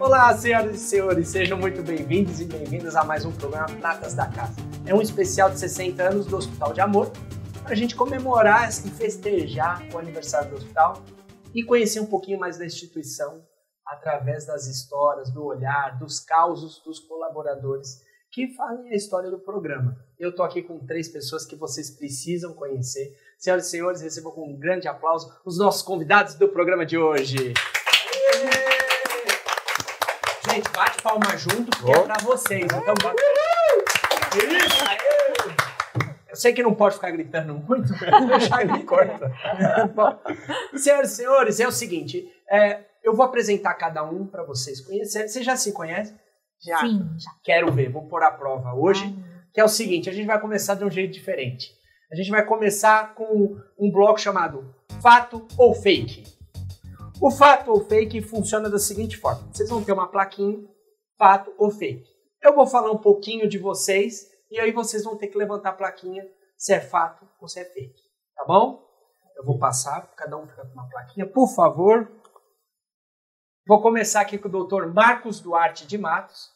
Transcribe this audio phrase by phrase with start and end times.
[0.00, 4.26] Olá, senhoras e senhores, sejam muito bem-vindos e bem-vindas a mais um programa Pratas da
[4.26, 4.56] Casa.
[4.84, 7.12] É um especial de 60 anos do Hospital de Amor,
[7.62, 11.02] para a gente comemorar e festejar o aniversário do hospital
[11.54, 13.42] e conhecer um pouquinho mais da instituição
[13.86, 18.02] através das histórias, do olhar, dos causos dos colaboradores
[18.34, 19.96] que falem a história do programa.
[20.18, 23.16] Eu estou aqui com três pessoas que vocês precisam conhecer.
[23.38, 27.54] Senhoras e senhores, recebam com um grande aplauso os nossos convidados do programa de hoje.
[30.50, 32.64] Gente, bate palma junto, porque é para vocês.
[32.64, 33.22] Então, bate...
[34.36, 35.54] Isso, aê!
[36.28, 39.32] Eu sei que não pode ficar gritando muito, mas deixar me corta.
[39.94, 40.18] Bom,
[40.76, 45.28] senhoras e senhores, é o seguinte, é, eu vou apresentar cada um para vocês conhecerem.
[45.28, 46.16] Vocês já se conhecem?
[46.64, 46.80] Já.
[46.80, 47.00] Sim.
[47.42, 49.14] Quero ver, vou pôr à prova hoje,
[49.52, 51.70] que é o seguinte, a gente vai começar de um jeito diferente.
[52.10, 56.34] A gente vai começar com um bloco chamado Fato ou Fake.
[57.20, 60.58] O fato ou fake funciona da seguinte forma: vocês vão ter uma plaquinha,
[61.16, 62.04] fato ou fake.
[62.42, 65.74] Eu vou falar um pouquinho de vocês e aí vocês vão ter que levantar a
[65.74, 66.22] plaquinha
[66.56, 68.02] se é fato ou se é fake.
[68.34, 68.84] Tá bom?
[69.36, 72.10] Eu vou passar, cada um fica com uma plaquinha, por favor.
[73.66, 74.86] Vou começar aqui com o Dr.
[74.92, 76.52] Marcos Duarte de Matos.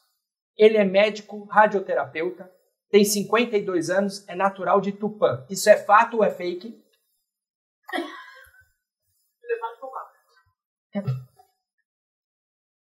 [0.59, 2.51] Ele é médico radioterapeuta,
[2.91, 5.47] tem 52 anos, é natural de Tupã.
[5.49, 6.83] Isso é fato ou é fake?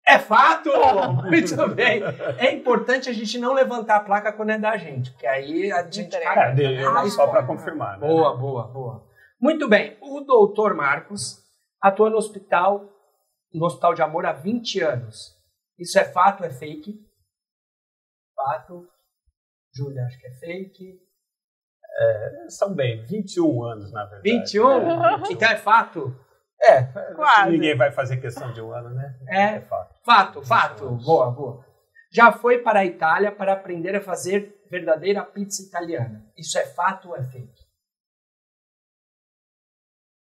[0.06, 0.68] É fato!
[1.24, 2.02] Muito bem.
[2.38, 5.82] É importante a gente não levantar a placa quando é da gente, porque aí a
[5.88, 6.40] gente caga.
[6.50, 7.98] É, de- Ah, só para confirmar.
[7.98, 8.06] né?
[8.06, 9.06] Boa, boa, boa.
[9.40, 9.96] Muito bem.
[10.00, 11.40] O doutor Marcos
[11.80, 12.88] atua no hospital,
[13.52, 15.36] no Hospital de Amor há 20 anos.
[15.78, 17.00] Isso é fato ou é fake?
[18.44, 18.88] Fato.
[19.74, 21.00] Júlia, acho que é fake.
[22.48, 24.30] São bem 21 anos, na verdade.
[24.30, 24.62] 21?
[25.30, 26.16] Então é fato?
[26.60, 27.50] É, acho Quase.
[27.50, 29.16] ninguém vai fazer questão de um ano, né?
[29.28, 29.60] É.
[29.60, 29.94] fato.
[30.04, 30.90] Fato, fato.
[31.04, 31.64] Boa, boa.
[32.12, 36.24] Já foi para a Itália para aprender a fazer verdadeira pizza italiana.
[36.36, 37.61] Isso é fato ou é fake?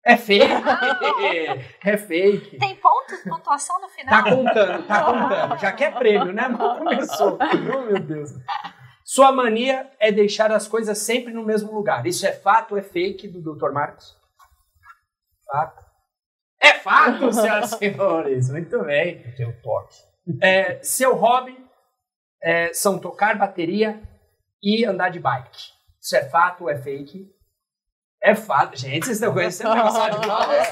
[0.05, 0.45] É fake!
[1.83, 2.57] é fake.
[2.59, 4.23] Tem pontos, pontuação no final?
[4.23, 5.59] Tá contando, tá contando.
[5.59, 6.47] Já quer prêmio, né?
[6.47, 7.39] Mal começou.
[7.41, 8.29] Oh, meu Deus.
[9.03, 12.05] Sua mania é deixar as coisas sempre no mesmo lugar.
[12.05, 13.71] Isso é fato ou é fake do Dr.
[13.71, 14.15] Marcos?
[15.45, 15.83] Fato.
[16.61, 18.49] É fato, senhoras e senhores.
[18.49, 19.23] Muito bem.
[19.39, 19.95] O toque.
[20.41, 21.57] É, seu hobby
[22.41, 24.01] é, são tocar bateria
[24.61, 25.73] e andar de bike.
[25.99, 27.34] Isso é fato ou é fake?
[28.25, 28.75] É fato.
[28.75, 29.81] Gente, vocês estão conhecendo de
[30.27, 30.67] palmas?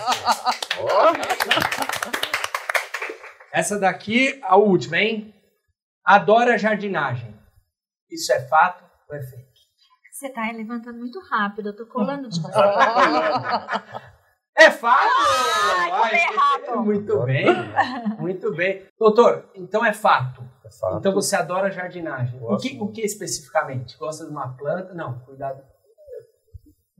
[3.53, 5.31] Essa daqui, a última, hein?
[6.03, 7.31] Adora jardinagem.
[8.09, 9.53] Isso é fato ou é fake?
[10.11, 12.59] Você tá levantando muito rápido, eu tô colando de você.
[14.57, 15.11] É fato!
[15.75, 16.83] Ai, Ai, errado.
[16.83, 17.45] muito bem,
[18.17, 18.87] muito bem.
[18.97, 20.41] Doutor, então é fato.
[20.65, 20.97] É fato.
[20.97, 22.39] Então você adora jardinagem.
[22.41, 23.95] O que, o que especificamente?
[23.97, 24.93] Gosta de uma planta?
[24.95, 25.61] Não, cuidado.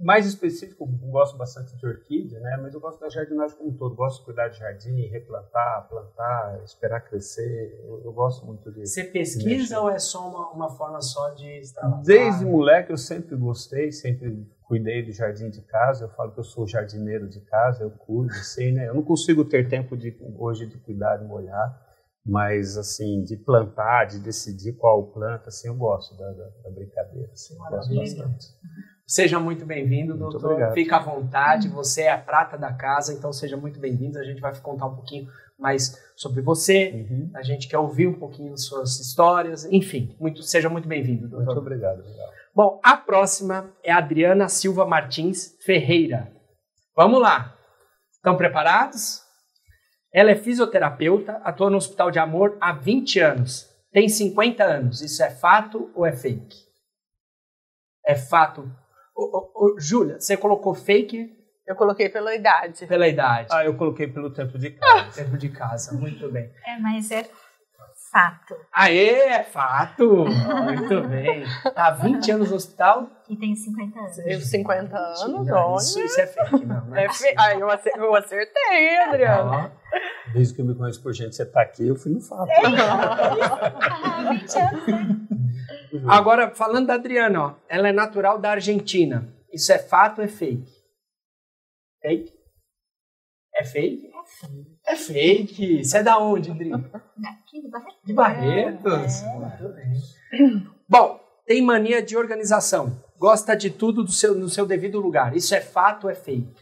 [0.04, 2.60] Mais específico, gosto bastante de orquídea, né?
[2.62, 3.96] Mas eu gosto da jardinagem como um todo.
[3.96, 7.80] Gosto de cuidar de jardim, replantar, plantar, esperar crescer.
[7.84, 8.94] Eu, eu gosto muito disso.
[8.94, 12.02] Você pesquisa ou é só uma, uma forma só de instalar?
[12.02, 16.06] Desde moleque eu sempre gostei, sempre cuidei do jardim de casa.
[16.06, 18.88] Eu falo que eu sou jardineiro de casa, eu cuido, sei, né?
[18.88, 21.80] Eu não consigo ter tempo de hoje de cuidar e molhar,
[22.26, 27.30] mas assim, de plantar, de decidir qual planta, assim, eu gosto da, da, da brincadeira,
[27.32, 28.46] assim, eu gosto bastante.
[29.06, 30.52] Seja muito bem-vindo, Muito doutor.
[30.52, 30.74] obrigado.
[30.74, 34.18] Fica à vontade, você é a prata da casa, então seja muito bem-vindo.
[34.18, 35.28] A gente vai contar um pouquinho
[35.60, 37.06] mais sobre você.
[37.10, 37.30] Uhum.
[37.36, 39.66] A gente quer ouvir um pouquinho suas histórias.
[39.66, 41.58] Enfim, muito, seja muito bem-vindo, Muito doutor.
[41.58, 42.00] obrigado.
[42.00, 42.32] obrigado.
[42.56, 46.32] Bom, a próxima é a Adriana Silva Martins Ferreira.
[46.96, 47.58] Vamos lá.
[48.14, 49.23] Estão preparados?
[50.14, 53.70] Ela é fisioterapeuta, atua no Hospital de Amor há 20 anos.
[53.92, 55.02] Tem 50 anos.
[55.02, 56.58] Isso é fato ou é fake?
[58.06, 58.70] É fato.
[59.16, 61.32] Ô, ô, ô, Júlia, você colocou fake
[61.66, 62.86] Eu coloquei pela idade.
[62.88, 63.48] pela idade.
[63.52, 65.24] Ah, eu coloquei pelo tempo de casa.
[65.24, 66.52] Tempo de casa, muito bem.
[66.66, 67.24] É, mas é
[68.12, 68.56] fato.
[68.72, 70.26] Aê, é fato!
[70.26, 71.44] Muito bem.
[71.74, 73.10] Tá há 20 anos no hospital?
[73.30, 74.18] E tem 50 anos.
[74.20, 75.78] Eu 50 anos, olha.
[75.78, 77.06] isso, isso é fake, não, né?
[77.06, 77.34] É fe...
[77.38, 79.52] Ai, eu acer- eu acertei, Adriano.
[79.52, 79.83] Ó.
[80.32, 82.50] Desde que eu me conheço por gente, você tá aqui, eu fui no fato.
[82.50, 85.18] Ah, 20 anos, né?
[86.08, 89.28] Agora, falando da Adriana, ó, ela é natural da Argentina.
[89.52, 90.72] Isso é fato ou é fake?
[92.02, 92.34] Fake?
[93.56, 94.12] É fake?
[94.88, 95.80] É fake.
[95.82, 96.72] Isso é da onde, Adri?
[96.72, 98.06] Daqui do Barreto.
[98.06, 99.22] De Barretos.
[99.22, 99.38] É.
[99.38, 100.68] Muito bem.
[100.90, 103.00] Bom, tem mania de organização.
[103.18, 105.36] gosta de tudo do seu, no seu devido lugar.
[105.36, 106.62] Isso é fato ou é fake?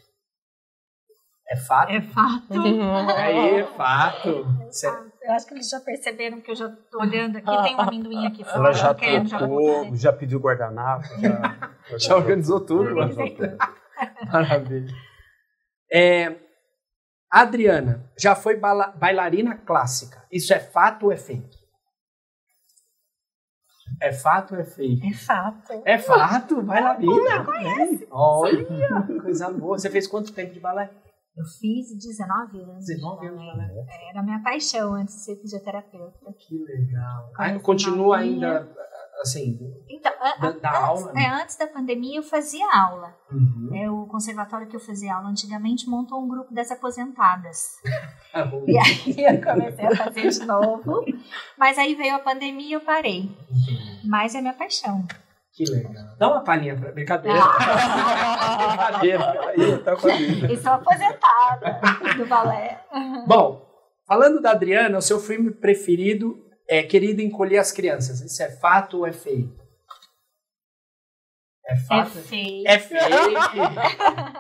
[1.52, 1.92] É fato?
[1.92, 2.54] É fato.
[3.18, 4.46] Aí, fato.
[4.70, 7.64] Isso é- Eu acho que eles já perceberam que eu já tô olhando aqui.
[7.64, 8.58] Tem um amendoim aqui fora.
[8.58, 12.96] Ela já quero, já vou já pediu guardanapo, já, Já organizou tudo.
[14.32, 14.94] Maravilha.
[15.94, 16.36] É,
[17.30, 20.26] Adriana, já foi bailarina clássica.
[20.32, 21.60] Isso é fato ou é fake?
[24.02, 25.08] É fato ou é fake?
[25.08, 25.82] É fato.
[25.86, 27.46] É fato, bailarina.
[28.10, 28.66] Olha,
[29.22, 29.78] coisa boa.
[29.78, 30.90] Você fez quanto tempo de balé?
[31.36, 32.86] Eu fiz 19 anos.
[32.86, 33.86] 19 anos de balé.
[34.10, 36.20] Era a minha paixão antes de ser fisioterapeuta.
[36.38, 37.32] Que legal.
[37.38, 38.70] Ah, continua ainda,
[39.22, 39.58] assim,
[39.90, 41.24] Então, Da- da antes, aula, né?
[41.24, 43.16] é, antes da pandemia eu fazia aula.
[43.32, 43.70] uhum.
[43.74, 47.78] É, o conservatório que eu fazia aula antigamente montou um grupo das aposentadas.
[48.34, 48.50] Ah.
[48.66, 51.04] E aí eu comecei a fazer de novo.
[51.58, 53.24] Mas aí veio a pandemia e eu parei.
[53.24, 54.08] Entendi.
[54.08, 55.06] Mas é minha paixão.
[55.54, 55.94] Que legal.
[56.18, 57.38] Dá uma palhinha pra brincadeira.
[58.44, 58.68] Ah.
[59.00, 59.78] brincadeira.
[59.84, 60.52] Tá com a vida.
[60.52, 61.80] E sou aposentada
[62.18, 62.84] do balé.
[63.28, 63.66] Bom,
[64.08, 66.38] falando da Adriana, o seu filme preferido
[66.68, 68.22] é Querido Encolher as Crianças.
[68.22, 69.60] Isso é fato ou é fake?
[71.66, 72.10] É É fato?
[72.12, 72.64] feio.
[72.68, 73.06] É fake.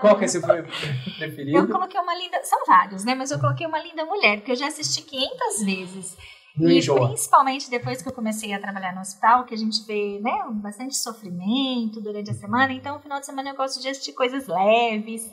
[0.01, 1.67] Qual que é seu filme Eu preferido?
[1.67, 2.41] coloquei uma linda.
[2.43, 3.15] São vários, né?
[3.15, 6.17] Mas eu coloquei uma linda mulher, porque eu já assisti 500 vezes.
[6.57, 7.07] Não e enjoa.
[7.07, 10.31] principalmente depois que eu comecei a trabalhar no hospital, que a gente vê né,
[10.61, 12.73] bastante sofrimento durante a semana.
[12.73, 15.31] Então, no final de semana eu gosto de assistir coisas leves,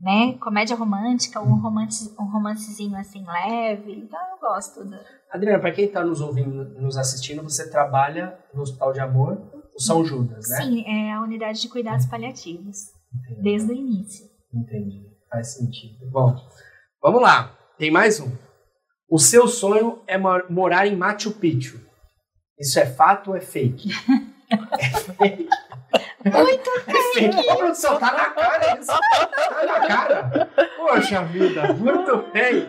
[0.00, 0.34] né?
[0.38, 3.92] Comédia romântica, um, romance, um romancezinho assim leve.
[3.92, 4.84] Então eu gosto.
[4.84, 5.00] Da...
[5.30, 9.42] Adriana, para quem está nos ouvindo, nos assistindo, você trabalha no Hospital de Amor,
[9.74, 10.56] o São Judas, né?
[10.56, 13.42] Sim, é a unidade de cuidados paliativos, Entendi.
[13.42, 14.26] desde o início.
[14.54, 15.08] Entendi.
[15.30, 16.10] Faz sentido.
[16.10, 16.34] Bom,
[17.02, 17.56] vamos lá.
[17.76, 18.30] Tem mais um.
[19.10, 21.80] O seu sonho é mo- morar em Machu Picchu.
[22.58, 23.90] Isso é fato ou é fake?
[24.78, 25.48] é fake.
[26.24, 27.50] Muito É fake.
[27.50, 28.86] Ô, produção, tá na cara isso.
[28.88, 30.48] Tá na cara.
[30.76, 32.66] Poxa vida, muito bem.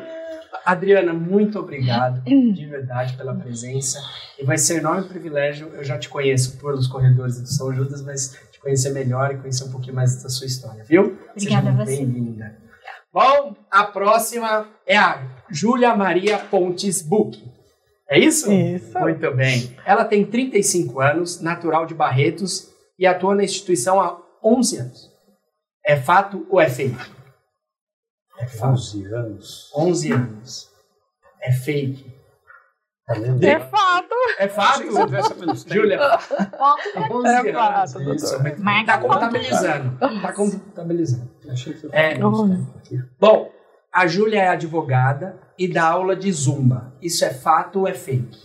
[0.65, 3.99] Adriana, muito obrigado, de verdade, pela presença.
[4.37, 5.69] E vai ser um enorme privilégio.
[5.73, 9.63] Eu já te conheço pelos corredores do São Judas, mas te conhecer melhor e conhecer
[9.63, 11.17] um pouquinho mais da sua história, viu?
[11.35, 11.97] Seja Obrigada a muito você.
[11.97, 12.57] bem-vinda.
[13.11, 17.43] Bom, a próxima é a Júlia Maria Pontes Buch.
[18.07, 18.51] É isso?
[18.51, 18.97] Isso.
[18.99, 19.75] Muito bem.
[19.85, 25.11] Ela tem 35 anos, natural de Barretos e atua na instituição há 11 anos.
[25.85, 26.97] É fato ou é fake?
[28.37, 28.73] É fato.
[28.73, 29.71] 11 anos.
[29.75, 30.69] 11 anos.
[31.41, 32.18] É fake.
[33.17, 33.43] Lendo?
[33.43, 34.15] É fato.
[34.37, 34.83] É fato?
[35.67, 35.99] Júlia,
[36.57, 38.33] Ponto 11 É fato, Isso.
[38.39, 38.85] doutor.
[38.85, 39.97] Tá contabilizando.
[40.21, 41.29] Tá contabilizando.
[41.49, 42.17] Achei que você É.
[43.19, 43.51] Bom,
[43.91, 46.93] a Júlia é advogada e dá aula de zumba.
[47.01, 48.39] Isso é fato ou é fake?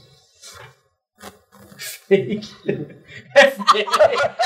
[1.76, 2.54] Fake.
[3.36, 3.88] É fake.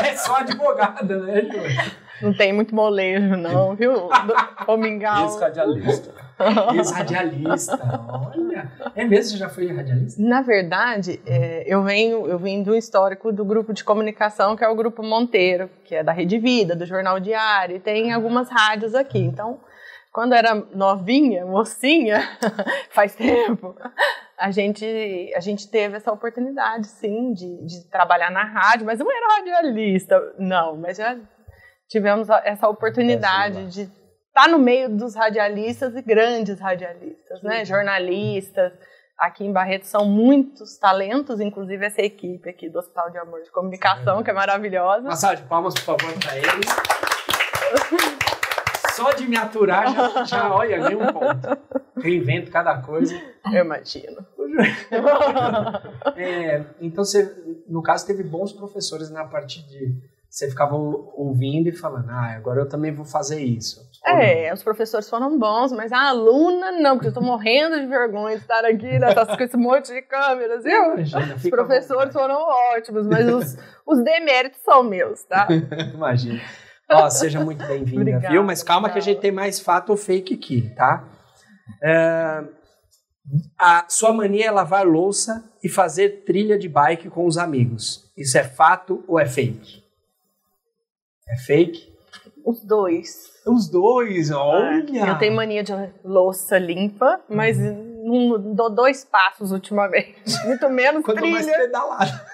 [0.02, 1.92] É só advogada, né, Júlia?
[2.22, 3.92] Não tem muito molejo, não, viu?
[3.94, 5.24] Do- Ô, mingau.
[5.24, 6.14] Ex-radialista.
[6.74, 7.78] Ex-radialista.
[8.08, 8.70] Olha.
[8.94, 9.32] É mesmo?
[9.32, 10.20] Você já foi radialista?
[10.22, 14.68] Na verdade, é, eu venho, eu vim do histórico do grupo de comunicação, que é
[14.68, 18.94] o Grupo Monteiro, que é da Rede Vida, do Jornal Diário, e tem algumas rádios
[18.94, 19.18] aqui.
[19.18, 19.60] Então,
[20.12, 22.20] quando era novinha, mocinha,
[22.90, 23.76] faz tempo,
[24.36, 24.84] a gente,
[25.36, 29.36] a gente teve essa oportunidade, sim, de, de trabalhar na rádio, mas eu não era
[29.36, 31.16] radialista, não, mas já
[31.88, 33.90] tivemos essa oportunidade de
[34.28, 37.64] estar no meio dos radialistas e grandes radialistas, né?
[37.64, 38.72] Jornalistas.
[39.18, 43.50] Aqui em Barreto são muitos talentos, inclusive essa equipe aqui do Hospital de Amor de
[43.50, 45.08] Comunicação, que é maravilhosa.
[45.34, 46.70] De palmas, por favor, para eles.
[48.92, 51.48] Só de me aturar, já, já olha, ganhei um ponto.
[51.96, 53.14] Eu invento cada coisa.
[53.52, 54.24] Eu imagino.
[56.16, 59.94] É, então, você, no caso, teve bons professores na parte de.
[60.30, 63.80] Você ficava ou- ouvindo e falando, ah, agora eu também vou fazer isso.
[64.04, 68.36] É, os professores foram bons, mas a aluna não, porque eu tô morrendo de vergonha
[68.36, 70.94] de estar aqui nessas, com esse monte de câmeras, viu?
[70.94, 72.38] Imagina, Os professores foram
[72.76, 73.56] ótimos, mas os,
[73.86, 75.48] os deméritos são meus, tá?
[75.94, 76.40] Imagina.
[76.90, 78.42] Ó, seja muito bem-vinda, viu?
[78.44, 81.04] Mas calma que a gente tem mais fato ou fake aqui, tá?
[81.82, 82.44] É,
[83.58, 88.10] a sua mania é lavar louça e fazer trilha de bike com os amigos.
[88.16, 89.77] Isso é fato ou é fake?
[91.30, 91.92] É fake?
[92.44, 93.28] Os dois.
[93.46, 95.06] Os dois, olha!
[95.06, 95.72] Eu tenho mania de
[96.04, 100.14] louça limpa, mas não dou dois passos ultimamente.
[100.46, 101.60] Muito menos Quanto mais trilha.
[101.60, 102.26] pedalada.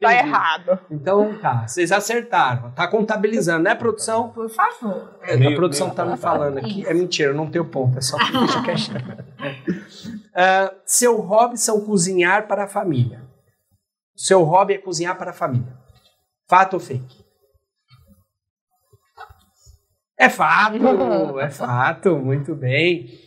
[0.00, 0.78] Tá errado.
[0.90, 2.70] Então tá, vocês acertaram.
[2.72, 4.28] Tá contabilizando, né, produção?
[4.30, 5.18] Por favor.
[5.22, 6.86] É, Meio- a produção meio tá me falando aqui.
[6.86, 8.98] É mentira, eu não tenho ponto, é só que deixa quietinho.
[10.34, 13.22] Ah, seu hobby são cozinhar para a família.
[14.14, 15.72] Seu hobby é cozinhar para a família.
[16.48, 17.23] Fato ou fake?
[20.18, 20.76] É fato,
[21.40, 23.18] é fato, muito bem.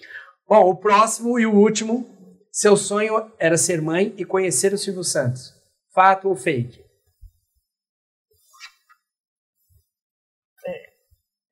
[0.48, 2.16] Bom, o próximo e o último.
[2.52, 5.54] Seu sonho era ser mãe e conhecer o Silvio Santos.
[5.94, 6.84] Fato ou fake?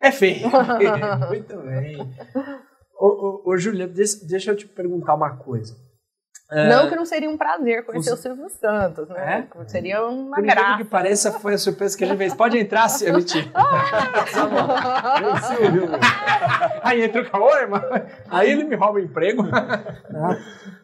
[0.02, 0.44] É fake.
[1.30, 1.98] muito bem.
[3.00, 5.76] Ô, ô, ô deixa, deixa eu te perguntar uma coisa.
[6.52, 9.48] Não que não seria um prazer conhecer o Silvio Santos, né?
[9.52, 9.66] É?
[9.68, 10.62] Seria uma Por graça.
[10.62, 12.36] incrível que pareça, foi a surpresa que a gente fez.
[12.36, 13.52] Pode entrar, se emitir.
[16.84, 17.82] Aí entra o Caô, irmão.
[18.30, 19.44] Aí ele me rouba o emprego.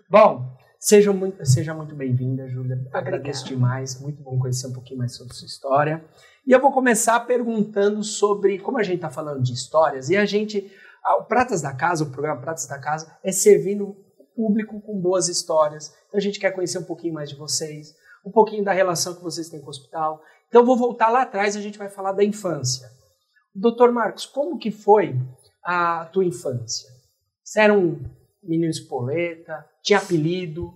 [0.09, 2.79] Bom, seja muito, seja muito bem-vinda, Júlia.
[2.91, 4.01] Agradeço demais.
[4.01, 6.03] Muito bom conhecer um pouquinho mais sobre sua história.
[6.45, 10.25] E eu vou começar perguntando sobre como a gente está falando de histórias e a
[10.25, 10.71] gente.
[11.19, 13.95] O Pratas da Casa, o programa Pratas da Casa, é servindo
[14.35, 15.93] público com boas histórias.
[16.07, 17.93] Então a gente quer conhecer um pouquinho mais de vocês,
[18.25, 20.21] um pouquinho da relação que vocês têm com o hospital.
[20.47, 22.89] Então vou voltar lá atrás e a gente vai falar da infância.
[23.53, 25.15] Doutor Marcos, como que foi
[25.63, 26.89] a tua infância?
[27.43, 28.01] Você era um
[28.41, 29.65] menino espoleta?
[29.83, 30.73] Tinha apelido?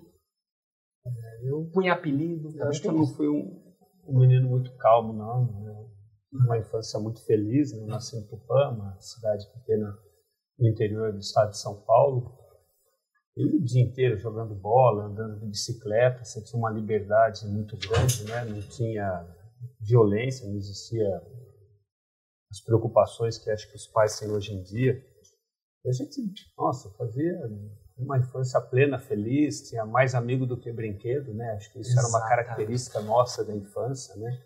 [1.44, 2.50] Eu punha apelido?
[2.58, 3.64] Eu acho que eu não fui um,
[4.08, 5.62] um menino muito calmo, não.
[5.62, 5.86] Né?
[6.34, 7.72] Uma infância muito feliz.
[7.72, 7.80] Né?
[7.82, 9.98] Eu nasci em Tupã, uma cidade pequena
[10.60, 12.45] no interior do estado de São Paulo.
[13.38, 18.46] E o dia inteiro jogando bola, andando de bicicleta, tinha uma liberdade muito grande, né?
[18.46, 19.28] Não tinha
[19.82, 21.22] violência, não existia
[22.50, 25.04] as preocupações que acho que os pais têm hoje em dia.
[25.84, 26.22] E a gente,
[26.58, 27.38] nossa, fazia
[27.98, 31.52] uma infância plena, feliz, tinha mais amigo do que brinquedo, né?
[31.52, 32.16] Acho que isso Exatamente.
[32.16, 34.42] era uma característica nossa da infância, né?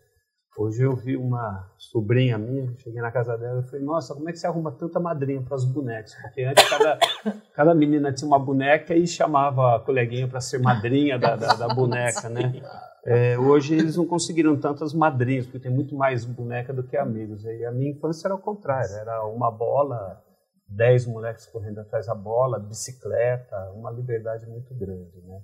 [0.62, 4.34] Hoje eu vi uma sobrinha minha, cheguei na casa dela e falei, nossa, como é
[4.34, 6.13] que você arruma tanta madrinha para os bonecos?
[6.16, 7.00] Porque antes cada,
[7.56, 11.74] cada menina tinha uma boneca e chamava a coleguinha para ser madrinha da, da, da
[11.74, 12.62] boneca, né?
[13.06, 17.46] É, hoje eles não conseguiram tantas madrinhas, porque tem muito mais boneca do que amigos.
[17.46, 20.22] E a minha infância era o contrário, era uma bola,
[20.68, 25.42] dez moleques correndo atrás da bola, bicicleta, uma liberdade muito grande, né?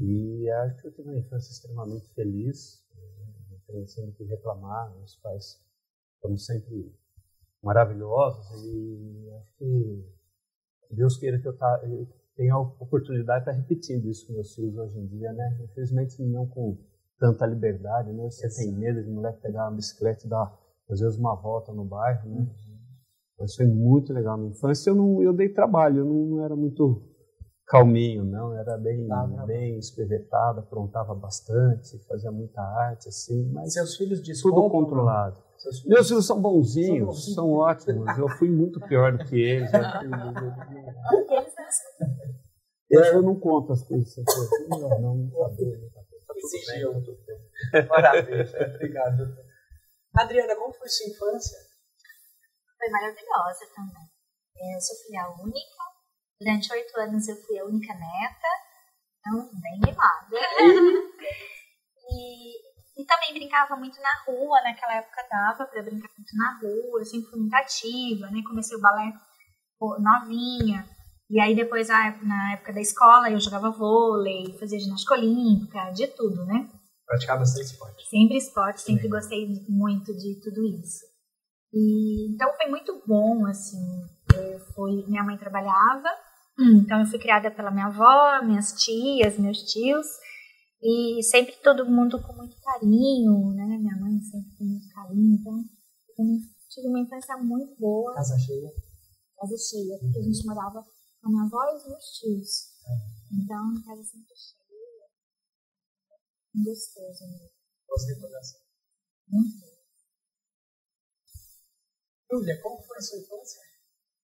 [0.00, 2.87] E acho que eu tive uma infância extremamente feliz,
[3.68, 5.62] tem sempre que reclamar, meus pais
[6.16, 6.92] estão sempre
[7.62, 10.04] maravilhosos e acho que
[10.90, 14.54] Deus queira que eu, tá, eu tenha a oportunidade de estar repetindo isso com meus
[14.54, 15.58] filhos hoje em dia, né?
[15.64, 16.78] Infelizmente não com
[17.18, 18.30] tanta liberdade, né?
[18.30, 20.58] Você tem medo de moleque pegar uma bicicleta e dar
[20.88, 22.40] às vezes uma volta no bairro, né?
[22.40, 22.78] Uhum.
[23.38, 24.36] Mas foi muito legal.
[24.36, 27.02] Na infância eu, não, eu dei trabalho, eu não, não era muito
[27.68, 33.96] calminho, não, era bem, ah, bem espevetado, aprontava bastante, fazia muita arte, assim, mas seus
[33.96, 35.36] filhos de tudo controlado.
[35.60, 35.84] Filhos...
[35.84, 39.70] Meus filhos são bonzinhos, são, são ótimos, eu fui muito pior do que eles.
[42.90, 44.24] eu, eu não conto as coisas,
[44.68, 45.90] não, não, não saber.
[47.70, 49.36] Tá Maravilha, obrigado.
[50.14, 51.58] Adriana, como foi sua infância?
[52.78, 54.08] Foi maravilhosa também.
[54.58, 55.77] Eu sou filha única,
[56.40, 58.48] Durante oito anos eu fui a única neta,
[59.18, 60.36] então bem mimada.
[62.10, 67.00] e, e também brincava muito na rua, naquela época dava para brincar muito na rua,
[67.00, 68.40] eu sempre fui muito ativa, né?
[68.46, 69.12] Comecei o balé
[69.98, 70.88] novinha.
[71.28, 76.44] E aí depois, na época da escola, eu jogava vôlei, fazia ginástica olímpica, de tudo,
[76.46, 76.68] né?
[77.04, 78.08] Praticava sempre esporte.
[78.08, 81.04] Sempre esporte, sempre gostei muito de tudo isso.
[81.72, 84.06] E, então foi muito bom, assim.
[84.34, 86.08] Eu fui, minha mãe trabalhava,
[86.58, 90.06] então eu fui criada pela minha avó, minhas tias, meus tios,
[90.82, 93.78] e sempre todo mundo com muito carinho, né?
[93.78, 95.58] Minha mãe sempre com muito carinho, então
[96.18, 96.24] eu
[96.68, 98.14] tive uma infância muito boa.
[98.14, 98.70] Casa cheia?
[99.36, 102.78] Casa cheia, porque a gente morava com a minha avó e os meus tios.
[103.32, 104.58] Então, casa sempre cheia.
[106.64, 107.50] Gostoso mesmo.
[107.88, 108.60] Gostei recordação.
[109.28, 109.78] Muito bom.
[112.30, 113.62] Júlia, como foi a sua infância?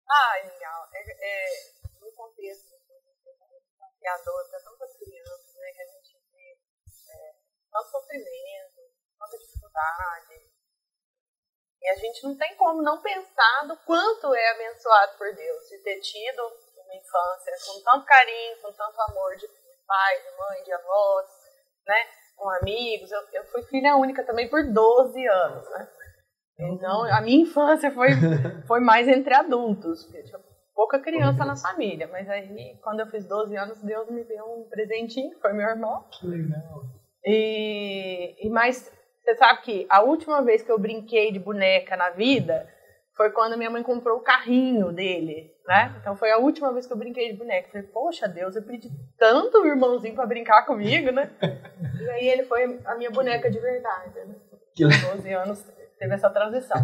[0.10, 0.88] Ah, legal.
[0.94, 1.83] É, é,
[2.43, 2.75] contexto
[3.71, 6.57] desafiador para tantas crianças, né, que a gente vê
[7.09, 7.33] é,
[7.71, 8.81] tanto sofrimento,
[9.17, 10.51] tanta dificuldade.
[11.81, 15.77] E a gente não tem como não pensar do quanto é abençoado por Deus de
[15.83, 16.41] ter tido
[16.77, 19.47] uma infância com tanto carinho, com tanto amor de
[19.88, 21.27] pai, de mãe, de avós,
[21.88, 23.12] né, com amigos.
[23.12, 25.89] Eu, eu fui filha única também por 12 anos, né?
[26.59, 28.09] Então, a minha infância foi,
[28.67, 30.03] foi mais entre adultos.
[30.03, 34.24] Porque, tipo, pouca criança na família, mas aí quando eu fiz 12 anos, Deus me
[34.24, 36.06] deu um presentinho, foi meu irmão.
[36.12, 36.84] Que legal.
[37.25, 38.92] E, e mas
[39.24, 42.68] você sabe que a última vez que eu brinquei de boneca na vida
[43.15, 45.96] foi quando minha mãe comprou o carrinho dele, né?
[46.01, 47.70] Então foi a última vez que eu brinquei de boneca.
[47.72, 51.32] falei, poxa Deus, eu pedi tanto o irmãozinho para brincar comigo, né?
[52.01, 54.36] e aí ele foi a minha boneca de verdade, né?
[54.75, 54.84] Que...
[54.84, 55.63] 12 anos
[56.03, 56.77] teve essa transição.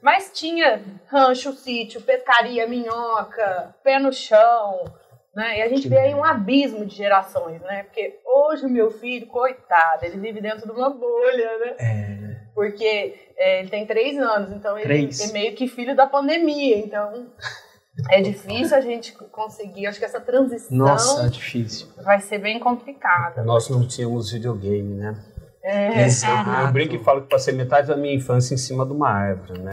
[0.00, 4.84] Mas tinha rancho, sítio, pescaria, minhoca, pé no chão,
[5.34, 5.58] né?
[5.58, 7.82] E a gente vê aí um abismo de gerações, né?
[7.82, 11.74] Porque hoje o meu filho, coitado, ele vive dentro de uma bolha, né?
[11.78, 12.20] É.
[12.54, 15.20] Porque é, ele tem três anos, então ele Três.
[15.28, 17.28] é meio que filho da pandemia, então
[18.10, 19.86] é difícil a gente conseguir.
[19.86, 21.88] Acho que essa transição Nossa, é difícil.
[22.02, 23.42] vai ser bem complicada.
[23.42, 25.16] Nós não tínhamos videogame, né?
[25.62, 26.48] É, Exato.
[26.50, 29.60] Eu brinco e falo que passei metade da minha infância em cima de uma árvore,
[29.60, 29.72] né?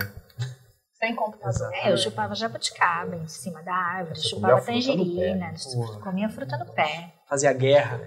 [0.99, 1.69] sem computador.
[1.75, 5.99] É, eu chupava jabuticaba em cima da árvore, Você chupava tangerina, pé.
[6.03, 7.13] comia fruta no pé.
[7.29, 8.01] Fazia guerra.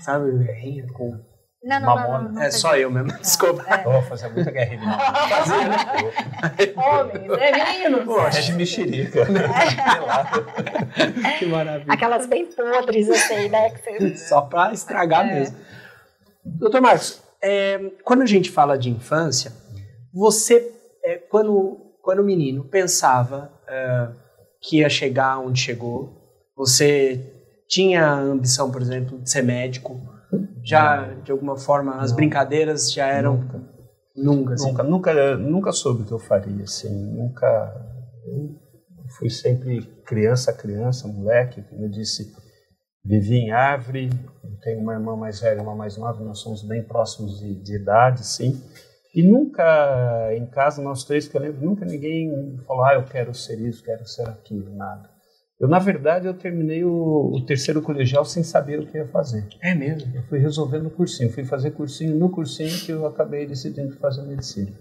[0.00, 1.20] Sabe, guerrinha com.
[1.62, 2.18] Não, não, não, Mamona.
[2.24, 3.62] não, não É só eu mesmo, desculpa.
[3.86, 4.82] Oh, fazia muita guerrilha.
[5.28, 5.76] Fazia, né?
[6.76, 8.04] Homens, né, meninos?
[8.04, 9.26] Pô, É de mexerica.
[11.38, 11.92] Que maravilha.
[11.92, 13.70] Aquelas bem podres, assim, né?
[13.70, 14.16] Que você...
[14.16, 15.34] Só pra estragar É.
[15.34, 15.56] mesmo.
[16.44, 19.52] Doutor Marcos, é, quando a gente fala de infância,
[20.12, 20.72] você,
[21.02, 24.08] é, quando, quando o menino pensava é,
[24.60, 26.22] que ia chegar onde chegou,
[26.56, 27.20] você
[27.68, 30.00] tinha a ambição, por exemplo, de ser médico?
[30.62, 32.16] Já, de alguma forma, as Não.
[32.16, 33.36] brincadeiras já eram...
[33.36, 33.74] Nunca.
[34.16, 34.70] Nunca, assim.
[34.70, 37.46] Nunca, nunca, nunca soube o que eu faria, assim, nunca,
[38.24, 38.56] eu
[39.18, 42.32] fui sempre criança, criança, moleque, como eu disse,
[43.04, 44.10] vivi em árvore,
[44.62, 48.26] tenho uma irmã mais velha, uma mais nova, nós somos bem próximos de, de idade,
[48.26, 48.60] sim,
[49.14, 53.32] e nunca, em casa, nós três, que eu lembro, nunca ninguém falou, ah, eu quero
[53.32, 55.08] ser isso, quero ser aquilo, nada.
[55.60, 59.46] Eu, na verdade, eu terminei o, o terceiro colegial sem saber o que ia fazer.
[59.62, 60.10] É mesmo?
[60.16, 64.22] Eu fui resolvendo o cursinho, fui fazer cursinho no cursinho que eu acabei decidindo fazer
[64.22, 64.72] medicina.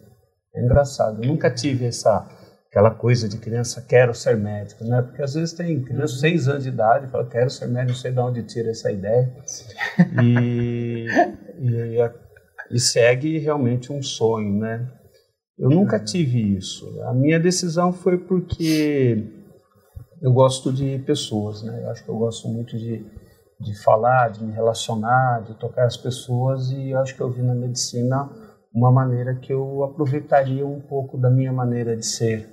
[0.55, 2.27] É engraçado, eu nunca tive essa
[2.73, 5.03] aquela coisa de criança quero ser médico, né?
[5.03, 7.91] Porque às vezes tem criança de seis anos de idade e fala quero ser médico,
[7.91, 9.31] não sei de onde tira essa ideia
[10.19, 11.05] e,
[11.59, 11.97] e,
[12.71, 14.89] e segue realmente um sonho, né?
[15.55, 16.99] Eu nunca tive isso.
[17.03, 19.23] A minha decisão foi porque
[20.19, 21.79] eu gosto de pessoas, né?
[21.83, 23.05] Eu acho que eu gosto muito de
[23.59, 27.41] de falar, de me relacionar, de tocar as pessoas e eu acho que eu vi
[27.41, 28.29] na medicina
[28.73, 32.49] uma maneira que eu aproveitaria um pouco da minha maneira de ser.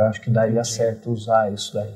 [0.00, 1.94] Eu acho que daria certo usar isso daí.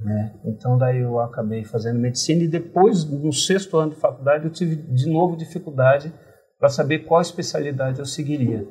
[0.00, 0.34] Né?
[0.44, 4.76] Então daí eu acabei fazendo medicina e depois no sexto ano de faculdade eu tive
[4.76, 6.12] de novo dificuldade
[6.58, 8.66] para saber qual especialidade eu seguiria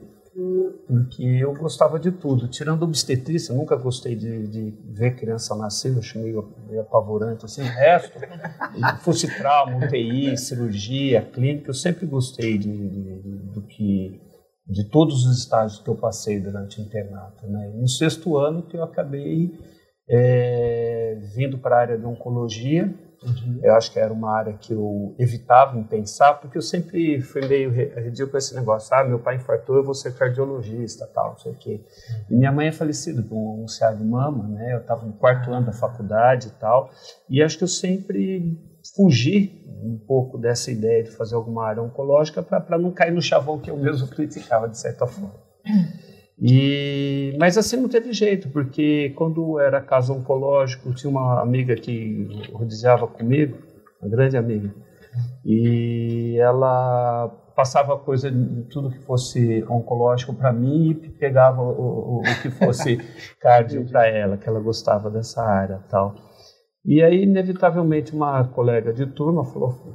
[0.88, 6.00] porque eu gostava de tudo, tirando obstetrícia, nunca gostei de, de ver criança nascer, eu
[6.00, 8.18] acho meio, meio apavorante, assim, o resto,
[9.02, 14.20] fosse trauma, UTI, cirurgia, clínica, eu sempre gostei de, de, de- do que,
[14.68, 18.78] de todos os estágios que eu passei durante o internato, né, no sexto ano que
[18.78, 19.52] eu acabei
[20.10, 22.94] é, vindo para a área de oncologia,
[23.62, 27.46] eu acho que era uma área que eu evitava em pensar, porque eu sempre fui
[27.48, 28.94] meio re- arredio com esse negócio.
[28.94, 31.82] Ah, meu pai infartou, eu vou ser cardiologista, tal, não sei o quê.
[32.30, 34.74] E minha mãe é falecida com um CA de mama, né?
[34.74, 36.90] Eu estava no quarto ano da faculdade e tal.
[37.30, 38.60] E acho que eu sempre
[38.96, 43.60] fugi um pouco dessa ideia de fazer alguma área oncológica para não cair no chavão
[43.60, 45.36] que eu mesmo criticava, de certa forma.
[46.42, 52.28] E, mas assim não teve jeito, porque quando era caso oncológico, tinha uma amiga que
[52.52, 53.58] rodeava comigo,
[54.02, 54.74] uma grande amiga,
[55.46, 62.20] e ela passava coisa de tudo que fosse oncológico para mim e pegava o, o,
[62.20, 62.98] o que fosse
[63.40, 66.16] cardio para ela, que ela gostava dessa área tal.
[66.86, 69.94] E aí, inevitavelmente, uma colega de turma falou,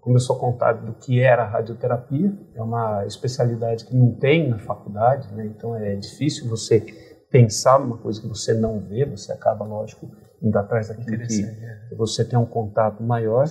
[0.00, 2.32] começou a contar do que era a radioterapia.
[2.54, 5.46] É uma especialidade que não tem na faculdade, né?
[5.46, 6.84] então é difícil você
[7.30, 10.10] pensar numa coisa que você não vê, você acaba, lógico,
[10.42, 13.46] indo atrás daquilo que você tem um contato maior.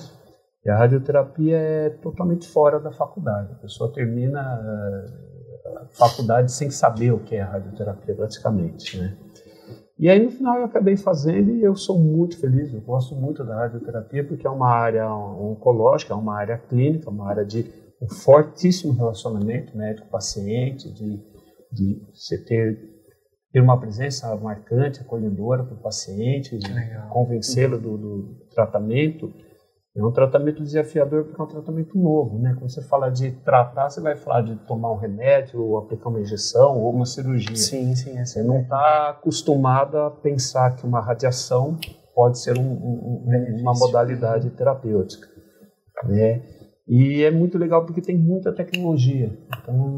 [0.65, 3.53] E a radioterapia é totalmente fora da faculdade.
[3.53, 9.15] A pessoa termina eh, a faculdade sem saber o que é a radioterapia, praticamente, né?
[9.99, 13.43] E aí no final eu acabei fazendo e eu sou muito feliz, eu gosto muito
[13.43, 17.69] da radioterapia porque é uma área oncológica, é uma área clínica, uma área de
[18.01, 21.21] um fortíssimo relacionamento médico-paciente, de,
[21.69, 22.79] de você ter,
[23.51, 26.57] ter uma presença marcante, acolhedora para o paciente,
[27.09, 29.33] convencê-lo do, do tratamento.
[29.99, 32.55] É um tratamento desafiador porque é um tratamento novo, né?
[32.57, 36.21] Quando você fala de tratar, você vai falar de tomar um remédio, ou aplicar uma
[36.21, 37.53] injeção, ou uma cirurgia.
[37.57, 38.17] Sim, sim.
[38.17, 41.77] É Você não está acostumado a pensar que uma radiação
[42.15, 45.27] pode ser um- um- um- uma modalidade terapêutica,
[46.05, 46.43] né?
[46.87, 49.37] E é muito legal porque tem muita tecnologia.
[49.61, 49.97] Então,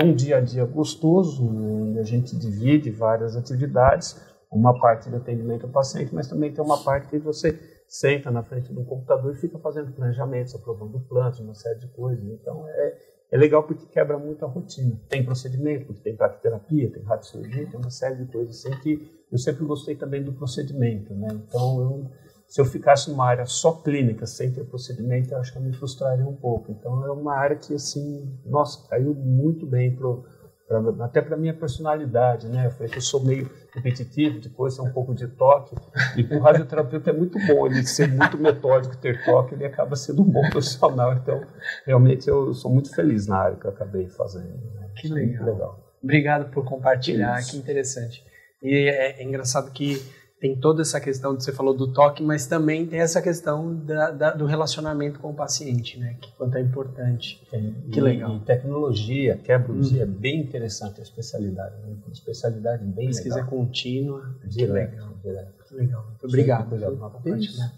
[0.00, 4.20] é um dia a dia gostoso, onde a gente divide várias atividades,
[4.52, 8.42] uma parte de atendimento ao paciente, mas também tem uma parte que você senta na
[8.42, 12.22] frente do computador e fica fazendo planejamentos, aprovando planos, uma série de coisas.
[12.22, 12.98] Então, é,
[13.32, 15.00] é legal porque quebra muito a rotina.
[15.08, 19.38] Tem procedimento, porque tem praquiterapia, tem radiocirurgia, tem uma série de coisas assim que eu
[19.38, 21.28] sempre gostei também do procedimento, né?
[21.32, 22.10] Então, eu,
[22.46, 25.72] se eu ficasse numa área só clínica, sem ter procedimento, eu acho que eu me
[25.72, 26.72] frustraria um pouco.
[26.72, 30.24] Então, é uma área que, assim, nossa, caiu muito bem pro
[30.68, 32.66] pra, até para minha personalidade, né?
[32.66, 35.74] Eu falei que eu sou meio repetitivo, depois é um pouco de toque,
[36.16, 40.22] e o radioterapeuta é muito bom ele ser muito metódico, ter toque, ele acaba sendo
[40.22, 41.14] um bom profissional.
[41.14, 41.40] Então,
[41.86, 44.44] realmente, eu sou muito feliz na área que eu acabei fazendo.
[44.74, 44.90] Né?
[44.94, 45.46] Que legal.
[45.46, 45.94] legal.
[46.02, 47.52] Obrigado por compartilhar, Isso.
[47.52, 48.24] que interessante.
[48.62, 50.02] E é, é engraçado que
[50.40, 54.10] tem toda essa questão que você falou do toque, mas também tem essa questão da,
[54.10, 56.16] da, do relacionamento com o paciente, né?
[56.20, 57.44] Que quanto é importante.
[57.92, 58.36] que legal.
[58.36, 59.82] E tecnologia, quebra hum.
[59.98, 61.76] é bem interessante a especialidade.
[61.82, 61.96] Né?
[62.04, 63.50] Uma especialidade bem Pesquisa legal.
[63.50, 64.38] contínua.
[64.44, 65.14] Direto, legal.
[65.22, 65.64] Direto.
[65.68, 66.06] Que legal.
[66.06, 67.72] Muito obrigado compartilhar.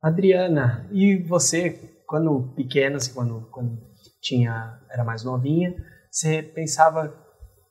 [0.00, 1.70] Adriana, e você,
[2.06, 3.78] quando pequena, assim, quando, quando
[4.20, 5.74] tinha, era mais novinha,
[6.10, 7.12] você pensava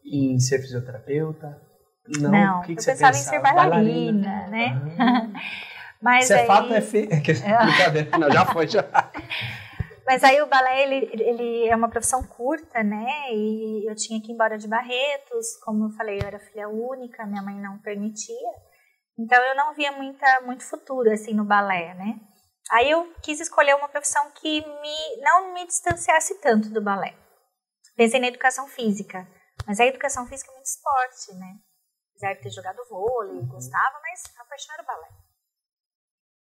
[0.06, 1.71] em ser fisioterapeuta?
[2.08, 4.48] Não, não que que eu pensava, pensava, em ser bailarina, bailarina.
[4.48, 4.96] né?
[5.00, 5.40] Ah.
[6.02, 6.44] Mas Se é aí...
[6.44, 7.10] é fato, é feio.
[7.10, 8.84] Brincadeira, não, já foi, já.
[10.06, 13.32] Mas aí o balé, ele, ele é uma profissão curta, né?
[13.32, 15.58] E eu tinha que ir embora de Barretos.
[15.64, 18.50] Como eu falei, eu era filha única, minha mãe não permitia.
[19.18, 22.20] Então eu não via muita, muito futuro, assim, no balé, né?
[22.72, 27.14] Aí eu quis escolher uma profissão que me, não me distanciasse tanto do balé.
[27.96, 29.28] Pensei na educação física.
[29.68, 31.54] Mas a educação física é muito esporte, né?
[32.22, 33.48] Apesar de ter jogado vôlei, uhum.
[33.48, 35.10] gostava, mas a paixão era o balé.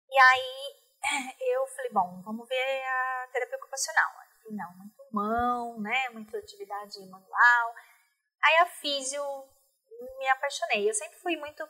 [0.09, 0.75] E aí
[1.53, 4.11] eu falei, bom, vamos ver a terapia ocupacional.
[4.11, 7.75] Eu falei, não, muito mão, né, muita atividade manual.
[8.43, 9.23] Aí a físio
[10.19, 10.87] me apaixonei.
[10.87, 11.67] Eu sempre fui muito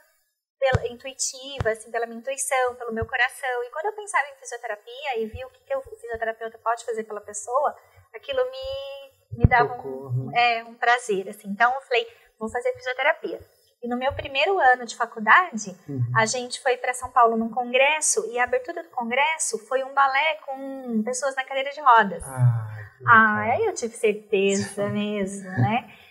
[0.59, 3.63] pela, intuitiva, assim, pela minha intuição, pelo meu coração.
[3.63, 7.03] E quando eu pensava em fisioterapia e vi o que, que o fisioterapeuta pode fazer
[7.05, 7.77] pela pessoa,
[8.13, 10.37] aquilo me, me dava um, uhum.
[10.37, 11.47] é, um prazer, assim.
[11.49, 13.39] Então eu falei, vou fazer fisioterapia.
[13.83, 16.03] E no meu primeiro ano de faculdade, uhum.
[16.15, 19.93] a gente foi para São Paulo num congresso e a abertura do congresso foi um
[19.93, 22.23] balé com pessoas na cadeira de rodas.
[22.23, 22.67] Ah,
[23.07, 25.89] ah aí eu tive certeza mesmo, né?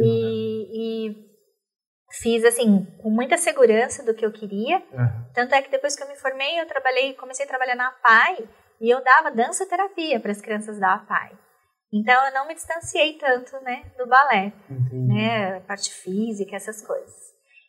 [0.00, 1.28] E, e,
[2.22, 4.76] fiz assim com muita segurança do que eu queria.
[4.92, 5.24] Uhum.
[5.34, 8.48] Tanto é que depois que eu me formei, eu trabalhei, comecei a trabalhar na APAI
[8.80, 11.32] e eu dava dança terapia para as crianças da APAI.
[11.92, 14.96] Então eu não me distanciei tanto, né, do balé, Entendi.
[15.08, 17.28] né, parte física, essas coisas.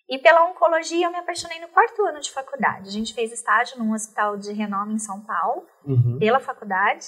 [0.09, 2.89] E pela oncologia eu me apaixonei no quarto ano de faculdade.
[2.89, 6.17] A gente fez estágio num hospital de renome em São Paulo, uhum.
[6.19, 7.05] pela faculdade,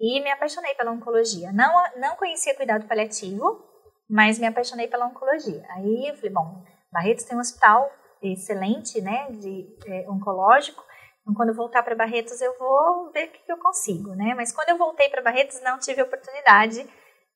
[0.00, 1.52] e me apaixonei pela oncologia.
[1.52, 3.62] Não, não conhecia cuidado paliativo,
[4.08, 5.62] mas me apaixonei pela oncologia.
[5.70, 7.90] Aí eu falei, bom, Barretos tem um hospital
[8.22, 10.82] excelente, né, de é, oncológico,
[11.30, 14.34] então, quando eu voltar para Barretos, eu vou ver o que, eu consigo, né?
[14.34, 16.86] Mas quando eu voltei para Barretos, não tive oportunidade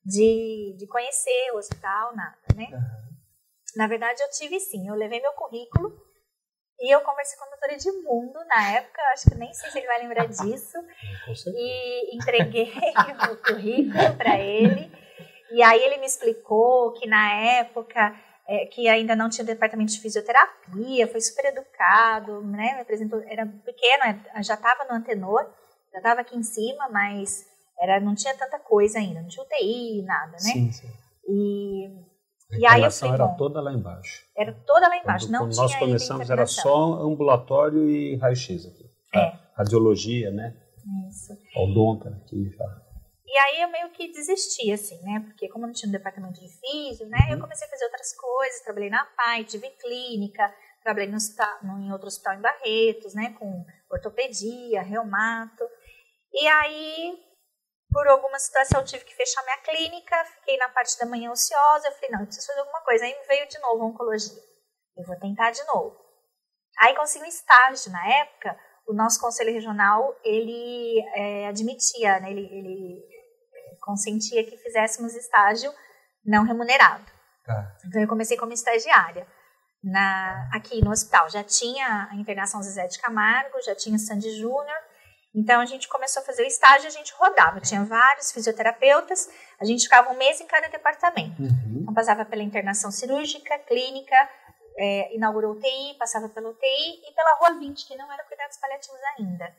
[0.05, 2.67] de, de conhecer o hospital, nada, né?
[2.71, 3.15] Uhum.
[3.77, 4.87] Na verdade, eu tive sim.
[4.87, 5.93] Eu levei meu currículo
[6.79, 9.87] e eu conversei com o doutor Edmundo na época, acho que nem sei se ele
[9.87, 10.77] vai lembrar disso.
[11.47, 12.71] e entreguei
[13.31, 14.91] o currículo para ele.
[15.51, 18.13] E aí ele me explicou que na época
[18.47, 22.75] é, que ainda não tinha departamento de fisioterapia, foi super educado, né?
[22.75, 25.45] Me apresentou, era pequeno, é, já estava no antenor,
[25.91, 27.45] já estava aqui em cima, mas
[27.79, 30.39] era, não tinha tanta coisa ainda, não tinha UTI, nada, né?
[30.39, 30.87] Sim, sim.
[31.27, 31.89] E,
[32.51, 34.25] a e aí eu falei, era bom, toda lá embaixo.
[34.37, 38.67] Era toda lá embaixo, quando, não quando tinha nós começamos era só ambulatório e raio-x
[38.67, 38.85] aqui.
[39.15, 39.33] É.
[39.55, 40.55] Radiologia, né?
[41.09, 41.33] Isso.
[41.55, 42.84] Odonta aqui já.
[43.35, 45.19] E aí eu meio que desisti, assim, né?
[45.25, 47.17] Porque como eu não tinha um departamento de físio, né?
[47.27, 47.33] Uhum.
[47.33, 51.91] Eu comecei a fazer outras coisas, trabalhei na PAI, tive clínica, trabalhei no hospital, em
[51.91, 53.35] outro hospital em Barretos, né?
[53.37, 55.65] Com ortopedia, reumato.
[56.31, 57.19] E aí,
[57.91, 61.89] por alguma situação, eu tive que fechar minha clínica, fiquei na parte da manhã ociosa,
[61.89, 63.03] eu falei, não, eu preciso fazer alguma coisa.
[63.03, 64.41] Aí me veio de novo a oncologia.
[64.95, 65.93] Eu vou tentar de novo.
[66.79, 72.45] Aí consegui um estágio na época, o nosso conselho regional, ele é, admitia, né, ele,
[72.45, 73.14] ele
[73.85, 75.71] consentia que fizéssemos estágio
[76.25, 77.05] não remunerado.
[77.47, 77.71] Ah.
[77.85, 79.27] Então eu comecei como estagiária
[79.83, 81.29] na, aqui no hospital.
[81.29, 84.77] Já tinha a internação Zezé de Camargo, já tinha Sandy Júnior.
[85.33, 87.59] Então a gente começou a fazer o estágio, a gente rodava.
[87.59, 91.41] Tinha vários fisioterapeutas, a gente ficava um mês em cada departamento.
[91.41, 91.79] Uhum.
[91.81, 94.15] Então passava pela internação cirúrgica, clínica,
[94.77, 98.99] é, inaugurou UTI, passava pela UTI e pela Rua 20, que não era cuidados paliativos
[99.17, 99.53] ainda.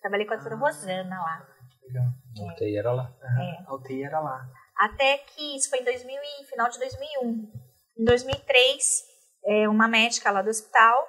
[0.00, 0.58] Trabalhei com a doutora ah.
[0.58, 1.57] Rosana lá.
[1.88, 2.06] Legal.
[2.38, 3.14] A UTI era lá.
[3.22, 3.64] É.
[3.66, 4.46] A UTI era lá.
[4.76, 7.52] Até que isso foi em 2000 final de 2001.
[7.98, 9.04] Em 2003,
[9.44, 11.08] é, uma médica lá do hospital,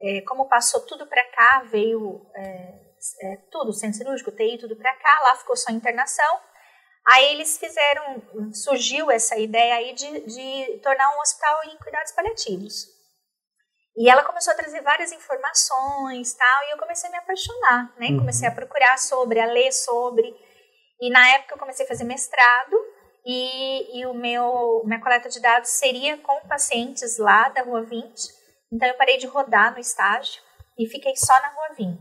[0.00, 2.80] é, como passou tudo para cá, veio é,
[3.22, 6.40] é, tudo, centro cirúrgico, UTI, tudo para cá, lá ficou só internação.
[7.06, 12.93] Aí eles fizeram, surgiu essa ideia aí de, de tornar um hospital em cuidados paliativos.
[13.96, 18.08] E ela começou a trazer várias informações tal, e eu comecei a me apaixonar, né?
[18.08, 18.18] Uhum.
[18.18, 20.34] Comecei a procurar sobre, a ler sobre.
[21.00, 22.76] E na época eu comecei a fazer mestrado,
[23.24, 28.04] e, e o meu minha coleta de dados seria com pacientes lá da Rua 20.
[28.72, 30.42] Então eu parei de rodar no estágio
[30.78, 32.00] e fiquei só na Rua 20.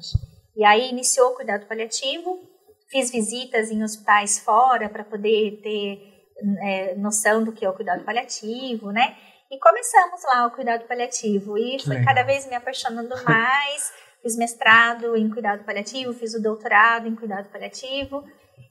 [0.55, 2.41] E aí iniciou o cuidado paliativo,
[2.89, 6.13] fiz visitas em hospitais fora para poder ter
[6.61, 9.17] é, noção do que é o cuidado paliativo, né?
[9.53, 12.15] E começamos lá o cuidado paliativo e que foi legal.
[12.15, 13.93] cada vez me apaixonando mais.
[14.23, 18.23] fiz mestrado em cuidado paliativo, fiz o doutorado em cuidado paliativo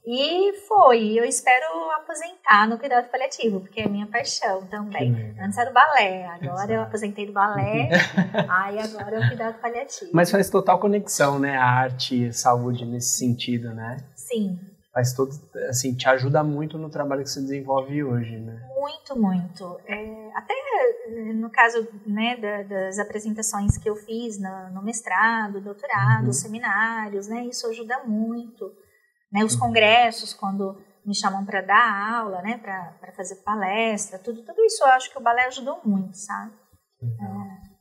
[0.05, 1.17] e foi.
[1.17, 5.33] Eu espero aposentar no cuidado paliativo, porque é minha paixão também.
[5.41, 6.73] Antes era o balé, agora Exato.
[6.73, 7.87] eu aposentei do balé,
[8.49, 10.11] aí agora é o cuidado paliativo.
[10.13, 11.55] Mas faz total conexão, né?
[11.55, 14.03] A arte e saúde nesse sentido, né?
[14.17, 15.31] Sim faz todo,
[15.67, 18.61] assim, te ajuda muito no trabalho que você desenvolve hoje, né?
[18.75, 19.79] Muito, muito.
[19.87, 20.53] É, até
[21.33, 26.33] no caso né, da, das apresentações que eu fiz no, no mestrado, doutorado, uhum.
[26.33, 28.71] seminários, né, isso ajuda muito.
[29.31, 29.61] Né, os uhum.
[29.61, 34.89] congressos, quando me chamam para dar aula, né, para fazer palestra, tudo, tudo isso eu
[34.89, 36.53] acho que o balé ajudou muito, sabe?
[37.01, 37.41] Uhum.
[37.41, 37.73] É,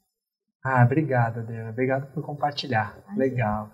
[0.64, 1.70] ah, obrigada, Adriana.
[1.70, 2.96] Obrigado por compartilhar.
[3.16, 3.68] Legal.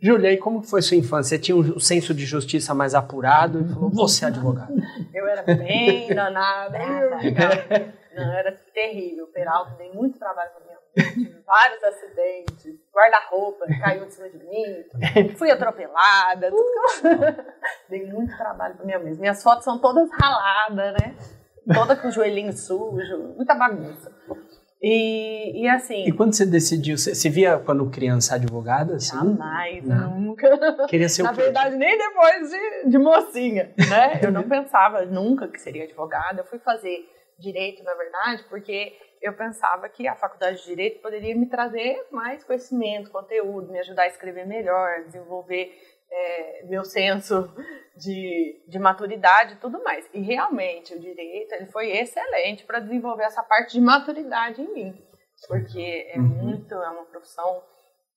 [0.00, 1.36] Júlia, e como foi sua infância?
[1.36, 4.74] Você tinha um senso de justiça mais apurado e falou, você é advogada.
[5.14, 6.78] Eu era bem danada.
[8.16, 9.26] Não, era terrível.
[9.26, 11.24] Peralta, dei muito trabalho pra minha mãe.
[11.24, 12.74] Tive vários acidentes.
[12.92, 15.28] Guarda-roupa caiu em cima de mim.
[15.36, 16.50] Fui atropelada.
[16.50, 16.64] Tudo
[17.90, 19.14] Dei muito trabalho pra minha mãe.
[19.14, 21.14] Minhas fotos são todas raladas, né?
[21.74, 23.34] Toda com o joelhinho sujo.
[23.36, 24.10] Muita bagunça.
[24.82, 26.04] E, e assim.
[26.06, 28.96] E quando você decidiu, você, você via quando criança advogada?
[28.96, 29.16] Assim?
[29.16, 30.20] Jamais, não.
[30.20, 30.86] nunca.
[30.88, 34.20] Queria ser Na verdade, nem depois de, de mocinha, né?
[34.22, 36.40] Eu não pensava nunca que seria advogada.
[36.40, 37.08] Eu fui fazer
[37.38, 42.44] direito, na verdade, porque eu pensava que a faculdade de direito poderia me trazer mais
[42.44, 45.70] conhecimento, conteúdo, me ajudar a escrever melhor, desenvolver
[46.10, 47.52] é, meu senso
[47.96, 50.08] de, de maturidade e tudo mais.
[50.12, 55.06] E realmente o direito ele foi excelente para desenvolver essa parte de maturidade em mim,
[55.48, 56.24] porque é uhum.
[56.24, 57.62] muito, é uma profissão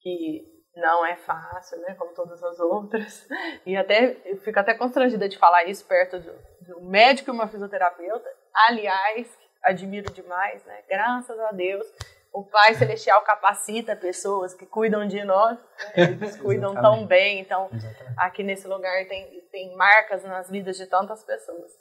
[0.02, 3.28] que não é fácil, né, como todas as outras.
[3.66, 7.48] E até eu fico até constrangida de falar isso perto do, do médico e uma
[7.48, 8.30] fisioterapeuta.
[8.68, 9.28] Aliás,
[9.64, 10.84] admiro demais, né?
[10.88, 11.86] Graças a Deus
[12.32, 16.04] o Pai Celestial capacita pessoas que cuidam de nós, né?
[16.12, 17.40] eles cuidam tão bem.
[17.40, 18.14] Então, Exatamente.
[18.18, 21.72] aqui nesse lugar tem, tem marcas nas vidas de tantas pessoas.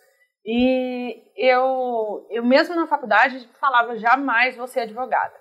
[0.45, 5.35] E eu, eu mesmo na faculdade falava jamais vou ser advogada.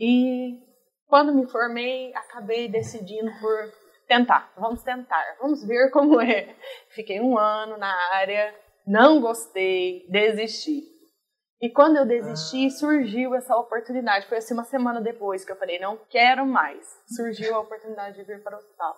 [0.00, 0.58] E
[1.06, 3.72] quando me formei, acabei decidindo por
[4.08, 4.52] tentar.
[4.56, 6.54] Vamos tentar, vamos ver como é.
[6.90, 8.54] Fiquei um ano na área,
[8.86, 10.93] não gostei, desisti.
[11.64, 12.70] E quando eu desisti, ah.
[12.70, 14.26] surgiu essa oportunidade.
[14.26, 17.02] Foi assim uma semana depois que eu falei, não quero mais.
[17.06, 18.94] Surgiu a oportunidade de vir para o hospital.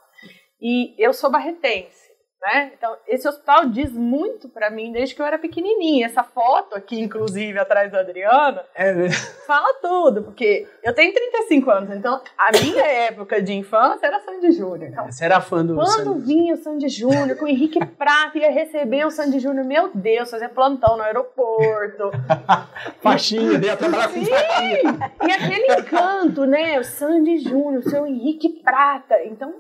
[0.61, 2.11] E eu sou barretense.
[2.47, 2.71] Né?
[2.79, 6.07] Então, esse hospital diz muito para mim desde que eu era pequenininha.
[6.07, 9.09] Essa foto aqui, inclusive, atrás da Adriana, é
[9.45, 14.53] fala tudo, porque eu tenho 35 anos, então a minha época de infância era Sandy
[14.53, 14.91] Júnior.
[14.91, 16.21] Então, Você era fã do Quando Sandy.
[16.21, 20.31] vinha o Sandy Júnior, com o Henrique Prata, ia receber o Sandy Júnior, meu Deus,
[20.31, 22.13] fazer plantão no aeroporto.
[23.03, 25.13] faxinha, ia trabalhar com faxinha.
[25.27, 26.79] E aquele encanto, né?
[26.79, 29.17] O Sandy Júnior, o seu Henrique Prata.
[29.25, 29.53] Então,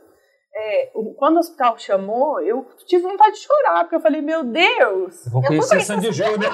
[0.58, 5.28] é, quando o hospital chamou, eu tive vontade de chorar, porque eu falei, meu Deus!
[5.30, 6.50] Vou conhecer Sandy Júnior.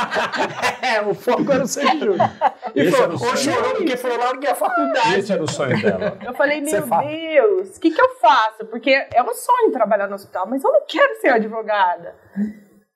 [0.80, 2.30] é, o foco era o Sandy Júnior.
[2.74, 5.18] E falou, ou chorou porque foi lá que a faculdade.
[5.18, 6.18] Esse era o sonho dela.
[6.24, 8.64] Eu falei, meu Deus, o que, que eu faço?
[8.70, 12.14] Porque é um sonho trabalhar no hospital, mas eu não quero ser advogada.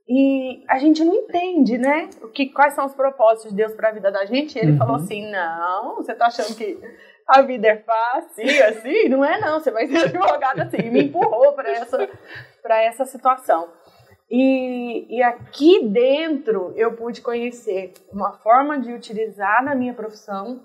[0.08, 2.08] E a gente não entende, né?
[2.22, 4.56] O que, quais são os propósitos de Deus para a vida da gente.
[4.56, 4.78] E ele uhum.
[4.78, 6.80] falou assim: não, você tá achando que
[7.30, 10.78] a vida é fácil, assim, não é não, você vai ser advogada assim.
[10.78, 12.08] E me empurrou para essa,
[12.64, 13.68] essa situação.
[14.30, 20.62] E, e aqui dentro eu pude conhecer uma forma de utilizar na minha profissão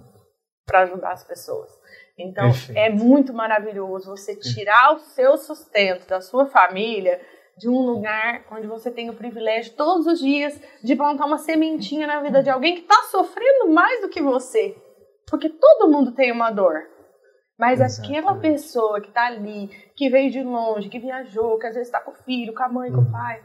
[0.65, 1.71] para ajudar as pessoas.
[2.17, 2.77] Então Perfeito.
[2.77, 7.19] é muito maravilhoso você tirar o seu sustento da sua família
[7.57, 12.05] de um lugar onde você tem o privilégio todos os dias de plantar uma sementinha
[12.05, 14.75] na vida de alguém que está sofrendo mais do que você.
[15.29, 16.87] Porque todo mundo tem uma dor.
[17.57, 18.19] Mas Exatamente.
[18.19, 21.99] aquela pessoa que está ali, que veio de longe, que viajou, que às vezes está
[21.99, 23.11] com o filho, com a mãe, com o uhum.
[23.11, 23.41] pai.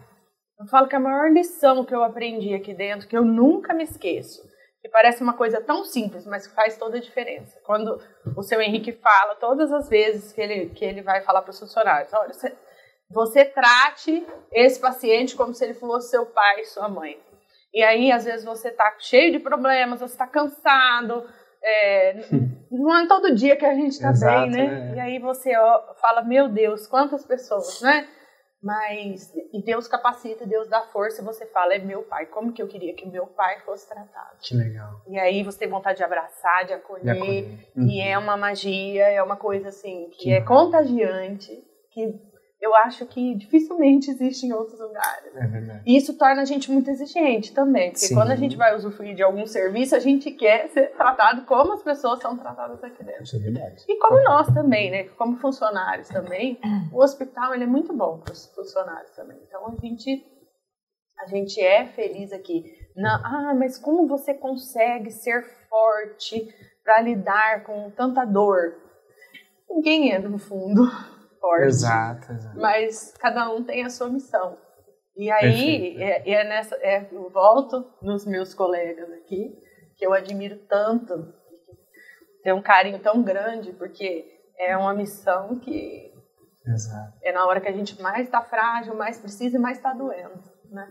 [0.59, 3.85] Eu falo que a maior lição que eu aprendi aqui dentro, que eu nunca me
[3.85, 4.43] esqueço,
[4.83, 7.59] que parece uma coisa tão simples, mas que faz toda a diferença.
[7.65, 7.99] Quando
[8.37, 11.59] o seu Henrique fala, todas as vezes que ele, que ele vai falar para os
[11.59, 12.55] funcionários, olha, você
[13.11, 17.21] você trate esse paciente como se ele fosse seu pai, sua mãe.
[17.75, 21.29] E aí, às vezes, você está cheio de problemas, você está cansado.
[21.63, 22.15] É,
[22.71, 24.67] não é todo dia que a gente está bem, né?
[24.67, 24.95] né?
[24.97, 28.09] E aí você ó, fala, meu Deus, quantas pessoas, né?
[28.63, 32.61] Mas, e Deus capacita, Deus dá força, e você fala, é meu pai, como que
[32.61, 34.37] eu queria que meu pai fosse tratado?
[34.39, 35.01] Que legal.
[35.09, 37.69] E aí você tem vontade de abraçar, de acolher, de acolher.
[37.75, 37.89] Uhum.
[37.89, 41.51] e é uma magia, é uma coisa assim, que, que é contagiante,
[41.91, 42.21] que
[42.61, 45.35] eu acho que dificilmente existe em outros lugares.
[45.35, 45.83] É verdade.
[45.87, 48.15] E isso torna a gente muito exigente também, porque Sim.
[48.15, 51.83] quando a gente vai usufruir de algum serviço, a gente quer ser tratado como as
[51.83, 53.23] pessoas são tratadas aqui dentro.
[53.23, 53.85] Isso é verdade.
[53.89, 55.05] E como nós também, né?
[55.17, 56.59] Como funcionários também,
[56.93, 59.39] o hospital ele é muito bom para os funcionários também.
[59.47, 60.23] Então a gente
[61.19, 62.65] a gente é feliz aqui.
[62.97, 66.49] Não, ah, mas como você consegue ser forte
[66.83, 68.75] para lidar com tanta dor?
[69.69, 70.83] Ninguém é no fundo
[71.41, 71.67] forte.
[71.67, 72.59] Exato, exato.
[72.59, 74.59] Mas cada um tem a sua missão.
[75.17, 79.55] E aí, é, é, nessa, é, eu volto nos meus colegas aqui,
[79.97, 81.35] que eu admiro tanto,
[82.43, 84.25] tenho um carinho tão grande, porque
[84.59, 86.13] é uma missão que
[86.67, 87.19] Exato.
[87.23, 90.50] é na hora que a gente mais está frágil, mais precisa e mais está doendo.
[90.71, 90.87] Né?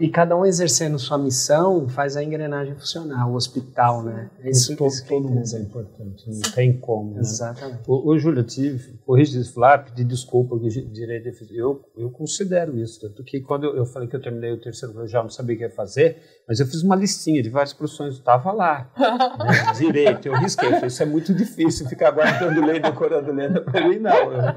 [0.00, 4.30] E cada um exercendo sua missão faz a engrenagem funcionar, o hospital, né?
[4.42, 7.12] Isso, todo, isso todo mundo é importante, não tem como.
[7.12, 7.20] Né?
[7.20, 7.82] Exatamente.
[7.86, 13.02] Ô, ô Júlia, tive, corrija isso, falar, pedir desculpa que direito eu, eu considero isso,
[13.02, 15.56] tanto que quando eu, eu, falei que eu terminei o terceiro eu já não sabia
[15.56, 16.16] o que ia fazer,
[16.48, 19.72] mas eu fiz uma listinha de várias profissões, estava lá, né?
[19.76, 24.32] direito, eu risquei, isso é muito difícil, ficar guardando lei, decorando lei, para mim não,
[24.32, 24.54] eu,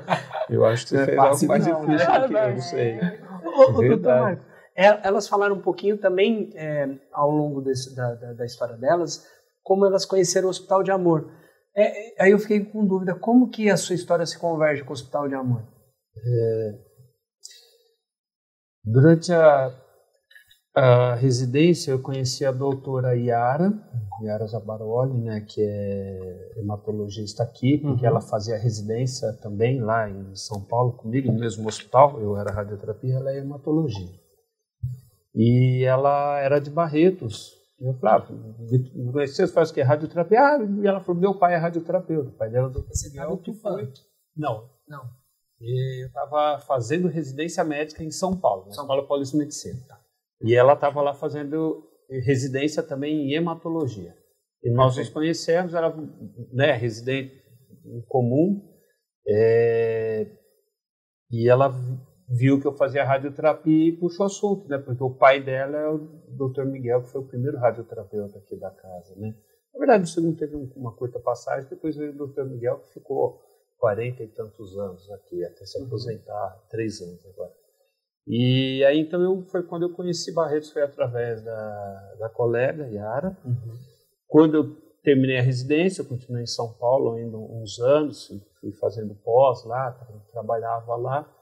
[0.50, 2.20] eu acho que é algo mais não, difícil né?
[2.20, 3.00] do que eu, não sei.
[3.44, 8.46] Ô, é é, elas falaram um pouquinho também, é, ao longo desse, da, da, da,
[8.46, 9.26] história delas,
[9.64, 11.30] como elas conheceram o Hospital de Amor.
[11.76, 14.94] É, aí eu fiquei com dúvida, como que a sua história se converge com o
[14.94, 15.64] Hospital de Amor?
[16.18, 16.80] É,
[18.84, 19.74] durante a,
[20.76, 23.74] a residência, eu conheci a doutora Yara,
[24.24, 28.08] Yara Zabaroli, né, que é hematologista aqui, porque uhum.
[28.08, 33.16] ela fazia residência também lá em São Paulo comigo, no mesmo hospital, eu era radioterapia,
[33.16, 34.21] ela é hematologia.
[35.36, 37.54] E ela era de Barretos.
[37.80, 39.82] Eu falava, ah, você faz o que?
[39.82, 40.40] Radioterapia?
[40.40, 42.30] Ah, e ela falou, meu pai é radioterapeuta.
[42.30, 43.92] O pai dela é doutor Você tá que foi?
[44.36, 45.04] Não, não.
[45.60, 49.80] E eu estava fazendo residência médica em São Paulo, na São Paulo Paulista Medicina.
[49.88, 50.00] Tá.
[50.44, 51.88] E ela estava lá fazendo
[52.24, 54.16] residência também em hematologia.
[54.64, 55.92] E nós nos conhecemos, era
[56.52, 57.34] né, residente
[57.86, 58.62] em comum,
[59.28, 60.28] é,
[61.32, 61.74] e ela
[62.32, 64.78] viu que eu fazia radioterapia e puxou assunto, né?
[64.78, 65.98] Porque o pai dela é o
[66.30, 66.64] Dr.
[66.64, 69.36] Miguel, que foi o primeiro radioterapeuta aqui da casa, né?
[69.74, 72.44] Na verdade, o segundo teve uma curta passagem, depois veio o Dr.
[72.44, 73.42] Miguel, que ficou
[73.80, 75.88] 40 e tantos anos aqui, até se uhum.
[75.88, 76.70] aposentar, uhum.
[76.70, 77.52] três anos agora.
[78.28, 83.38] E aí, então, eu, foi quando eu conheci Barretos, foi através da, da colega, Yara.
[83.44, 83.78] Uhum.
[84.28, 88.28] Quando eu terminei a residência, eu continuei em São Paulo ainda uns anos,
[88.60, 89.92] fui fazendo pós lá,
[90.32, 91.41] trabalhava lá.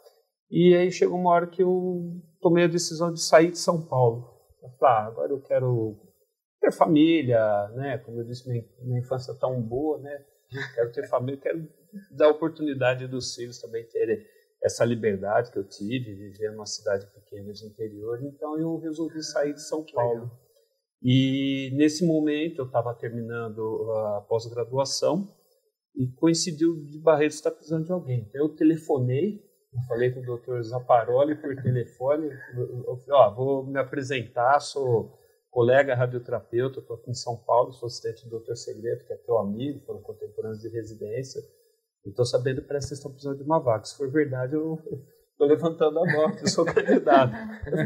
[0.50, 4.28] E aí chegou uma hora que eu tomei a decisão de sair de São Paulo.
[4.64, 5.96] Eu falei, ah, agora eu quero
[6.60, 7.98] ter família, né?
[8.00, 10.26] Como eu disse, minha, minha infância tão boa, né?
[10.74, 11.68] Quero ter família, quero
[12.12, 14.26] dar a oportunidade dos filhos também terem
[14.64, 18.20] essa liberdade que eu tive, viver numa cidade pequena de interior.
[18.24, 20.30] Então eu resolvi sair de São Paulo.
[21.02, 25.28] E nesse momento eu estava terminando a pós-graduação
[25.96, 28.26] e coincidiu de Barretos estar precisando de alguém.
[28.28, 32.30] Então eu telefonei eu falei com o doutor Zaparoli por telefone.
[32.56, 35.18] Eu ó, vou me apresentar, sou
[35.52, 39.38] colega radioterapeuta, estou aqui em São Paulo, sou assistente do doutor Segredo, que é teu
[39.38, 41.42] amigo, foram contemporâneos de residência.
[42.06, 43.84] E estou sabendo que parece que vocês estão precisando de uma vaga.
[43.84, 44.80] Se for verdade, eu
[45.32, 47.34] estou levantando a mão, eu sou candidato.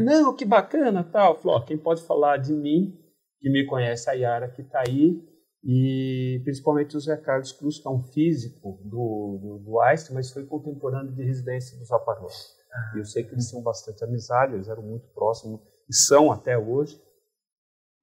[0.02, 1.39] Não, que bacana, tal.
[1.43, 2.98] Ó, quem pode falar de mim,
[3.39, 5.22] que me conhece, a Yara, que está aí,
[5.63, 10.32] e principalmente o Zé Carlos Cruz, que é um físico do, do, do Einstein, mas
[10.32, 12.28] foi contemporâneo de residência do Zaparro.
[12.71, 12.94] Ah.
[12.96, 16.58] E eu sei que eles tinham bastante amizade, eles eram muito próximos, e são até
[16.58, 17.02] hoje.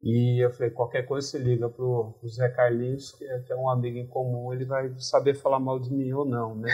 [0.03, 3.57] E eu falei, qualquer coisa você liga pro, pro Zé Carlinhos, que é, que é
[3.57, 6.71] um amigo em comum, ele vai saber falar mal de mim ou não, né?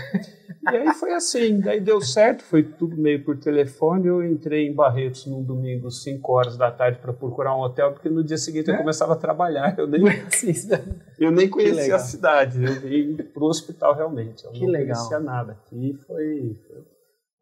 [0.63, 4.75] e aí foi assim, daí deu certo, foi tudo meio por telefone, eu entrei em
[4.75, 8.71] Barretos num domingo, 5 horas da tarde, para procurar um hotel, porque no dia seguinte
[8.71, 8.75] é?
[8.75, 10.03] eu começava a trabalhar, eu nem,
[11.19, 14.95] eu nem conhecia a cidade, eu vim pro hospital realmente, eu que não legal.
[14.95, 16.85] conhecia nada, aqui foi, foi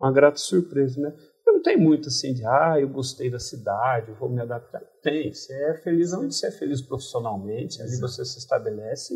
[0.01, 1.13] uma grata surpresa, né?
[1.53, 4.81] Não tem muito assim de, ah, eu gostei da cidade, eu vou me adaptar.
[5.03, 9.15] Tem, você é feliz onde você é feliz profissionalmente, ali você se estabelece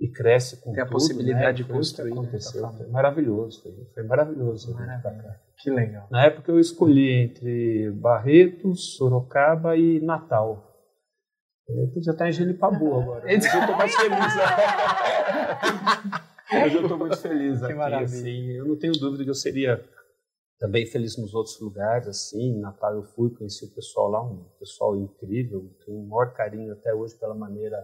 [0.00, 1.52] e cresce com Tem a tudo, possibilidade né?
[1.52, 2.64] de que construir, né, aconteceu.
[2.64, 4.76] a Foi maravilhoso, foi, foi maravilhoso.
[5.60, 6.06] Que legal.
[6.10, 10.64] Na época eu escolhi entre Barretos, Sorocaba e Natal.
[11.68, 13.24] Eu podia estar em Gelipabu agora.
[13.26, 14.18] Mas eu estou mais feliz.
[16.50, 17.74] Mas eu estou muito feliz aqui.
[17.74, 18.04] maravilha.
[18.04, 19.84] Assim, eu não tenho dúvida que eu seria
[20.58, 22.08] também feliz nos outros lugares.
[22.08, 25.70] Assim, em Natal eu fui, conheci o pessoal lá, um pessoal incrível.
[25.84, 27.76] Tenho o maior carinho até hoje pela maneira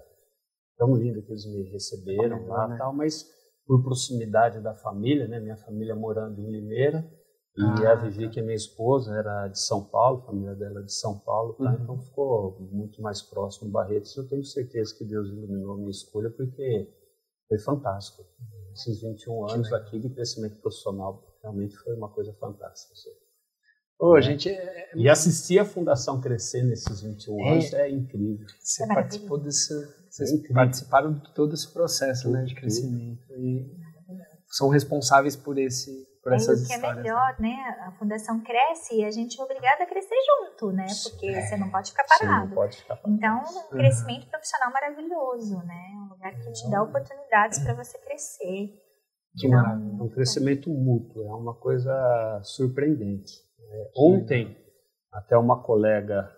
[0.77, 2.77] tão linda que eles me receberam Legal, lá, né?
[2.79, 2.93] tal.
[2.93, 3.25] Mas
[3.67, 5.41] por proximidade da família, né?
[5.41, 7.09] Minha família morando em Limeira.
[7.57, 10.81] E Ah, a Vivi, que é minha esposa, era de São Paulo, a família dela
[10.81, 11.71] é de São Paulo, tá?
[11.71, 11.83] Uhum.
[11.83, 14.17] então ficou muito mais próximo Barretos.
[14.17, 16.93] Eu tenho certeza que Deus iluminou a minha escolha, porque
[17.49, 18.25] foi fantástico.
[18.73, 22.93] Esses 21 anos aqui de crescimento profissional realmente foi uma coisa fantástica.
[22.93, 23.11] assim.
[23.99, 27.53] Ô, gente, é- E assistir a Fundação crescer nesses 21 É.
[27.53, 28.47] anos é incrível.
[28.61, 29.73] você É participou desse.
[30.11, 30.55] Vocês É incrível.
[30.57, 33.23] participaram de todo esse processo né, de crescimento.
[33.33, 33.71] E
[34.49, 35.91] são responsáveis por, esse,
[36.23, 36.97] por Aí essas que é histórias.
[36.97, 37.03] né?
[37.03, 37.57] melhor, né?
[37.87, 40.87] A fundação cresce e a gente é obrigada a crescer junto, né?
[41.05, 42.55] Porque você não pode ficar Você não parado.
[42.55, 43.15] pode ficar parado.
[43.17, 45.83] Então, um crescimento profissional maravilhoso, né?
[46.05, 48.81] Um lugar que te dá oportunidades para você crescer.
[49.37, 49.99] Que Então, maravilha.
[49.99, 53.33] É um crescimento mútuo, é uma coisa surpreendente.
[53.59, 54.57] É, ontem,
[55.13, 56.31] até uma colega,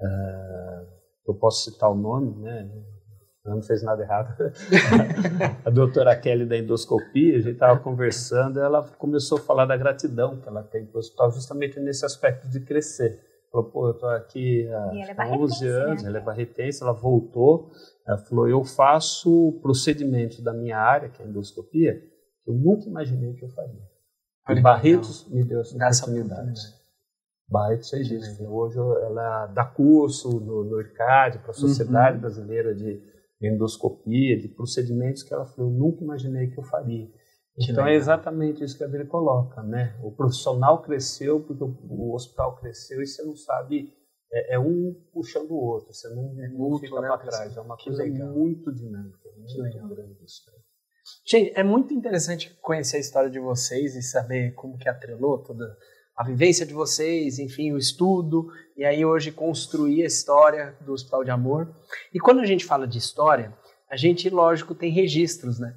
[0.00, 0.86] é,
[1.28, 2.70] eu posso citar o nome, né?
[3.44, 4.34] Ela não fez nada errado.
[5.64, 10.40] a doutora Kelly da endoscopia, a gente estava conversando, ela começou a falar da gratidão
[10.40, 13.20] que ela tem para o hospital, justamente nesse aspecto de crescer.
[13.54, 16.08] Falou, pô, eu estou aqui há ela é há barretense, 11 anos, né?
[16.08, 17.70] ela é barretense, ela voltou,
[18.04, 21.94] ela falou, eu faço procedimentos da minha área, que é a endoscopia,
[22.42, 23.80] que eu nunca imaginei que eu faria.
[24.48, 26.40] Olha Barretos me deu essa essa oportunidade.
[26.40, 26.84] oportunidade.
[27.48, 28.44] Barretos fez isso.
[28.44, 33.00] Hoje ela dá curso no, no IRCAD, para a Sociedade Brasileira de
[33.40, 37.06] Endoscopia, de procedimentos que ela falou, eu nunca imaginei que eu faria.
[37.56, 39.96] Que então é exatamente isso que a Adri coloca, né?
[40.02, 43.92] O profissional cresceu porque o, o hospital cresceu e você não sabe,
[44.32, 47.60] é, é um puxando o outro, você não, não mútuo, fica né, para trás, é
[47.60, 48.28] uma coisa legal.
[48.32, 49.88] muito dinâmica, muito legal.
[49.88, 50.50] grande isso.
[50.50, 50.58] né?
[51.26, 55.76] Gente, é muito interessante conhecer a história de vocês e saber como que atrelou toda
[56.16, 58.46] a vivência de vocês, enfim, o estudo,
[58.76, 61.74] e aí hoje construir a história do Hospital de Amor.
[62.12, 63.52] E quando a gente fala de história,
[63.94, 65.72] a gente, lógico, tem registros, né?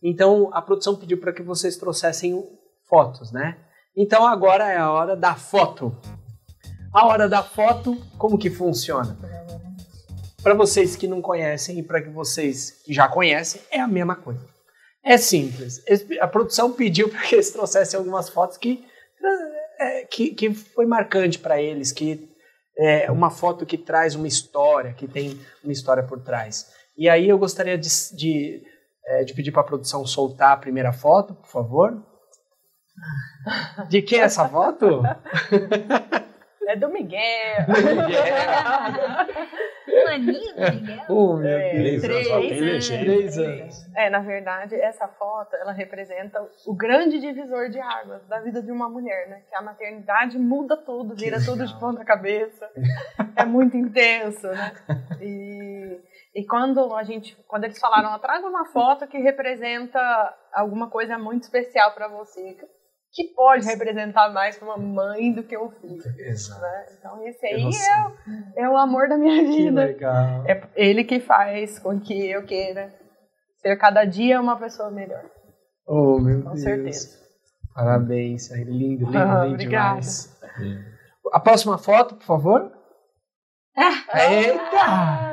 [0.00, 2.40] Então a produção pediu para que vocês trouxessem
[2.88, 3.58] fotos, né?
[3.96, 5.92] Então agora é a hora da foto.
[6.94, 9.18] A hora da foto, como que funciona?
[10.40, 14.14] Para vocês que não conhecem e para que vocês que já conhecem, é a mesma
[14.14, 14.46] coisa.
[15.02, 15.82] É simples.
[16.20, 18.84] A produção pediu para que eles trouxessem algumas fotos que,
[19.80, 22.30] é, que, que foi marcante para eles, que
[22.78, 26.78] é uma foto que traz uma história, que tem uma história por trás.
[27.00, 28.62] E aí eu gostaria de, de,
[29.06, 32.06] é, de pedir para a produção soltar a primeira foto, por favor.
[33.88, 35.00] De quem é essa foto?
[36.68, 37.66] É do Miguel.
[39.90, 41.04] Um aninho, Miguel?
[41.08, 41.98] oh, meu É.
[41.98, 42.88] Três anos, Três.
[42.88, 43.96] Três anos.
[43.96, 48.70] É, na verdade, essa foto, ela representa o grande divisor de águas da vida de
[48.70, 49.42] uma mulher, né?
[49.48, 52.70] Que a maternidade muda tudo, vira tudo de ponta cabeça.
[53.34, 54.72] É muito intenso, né?
[55.20, 55.98] E,
[56.34, 59.98] e quando a gente, quando eles falaram, "Ah, traga uma foto que representa
[60.52, 62.56] alguma coisa muito especial para você,
[63.12, 66.60] que pode representar mais uma mãe do que um filho, Exato.
[66.60, 66.86] né?
[66.98, 67.70] Então esse Que aí
[68.56, 69.84] é, é o amor da minha Que vida.
[69.84, 70.44] legal.
[70.46, 72.94] É ele que faz com que eu queira
[73.58, 75.24] ser cada dia uma pessoa melhor.
[75.86, 76.62] Oh, meu Com Deus.
[76.62, 77.20] certeza.
[77.74, 80.00] Parabéns, lindo, lindo, Ah, lindo obrigada.
[80.00, 80.40] demais.
[81.32, 82.72] A próxima foto, por favor.
[83.76, 85.29] Eita!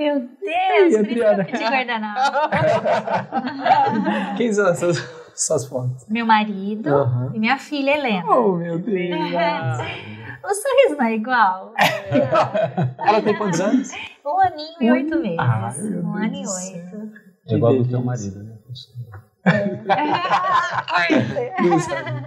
[0.00, 0.30] Meu Deus!
[0.42, 1.42] Ei, por isso que Adriana.
[1.42, 2.38] eu pedi guardanapo.
[4.38, 4.96] Quem são essas,
[5.34, 6.06] essas fotos?
[6.08, 7.32] Meu marido Aham.
[7.34, 8.24] e minha filha Helena.
[8.26, 9.20] Oh, meu Deus.
[10.42, 11.74] O sorriso não é igual?
[12.98, 13.90] Ela tem quantos anos?
[14.24, 15.36] Um aninho e oito meses.
[15.38, 16.38] Ai, meu um Deus ano e
[16.78, 17.12] oito.
[17.46, 17.98] É igual do delícia.
[17.98, 18.52] teu marido, né?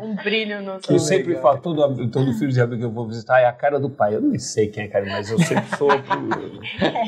[0.02, 1.44] Um brilho no Eu seu sempre legal.
[1.44, 4.16] falo, todo, todo filho de amigo que eu vou visitar é a cara do pai.
[4.16, 5.90] Eu não sei quem é a cara, mas eu sempre sou,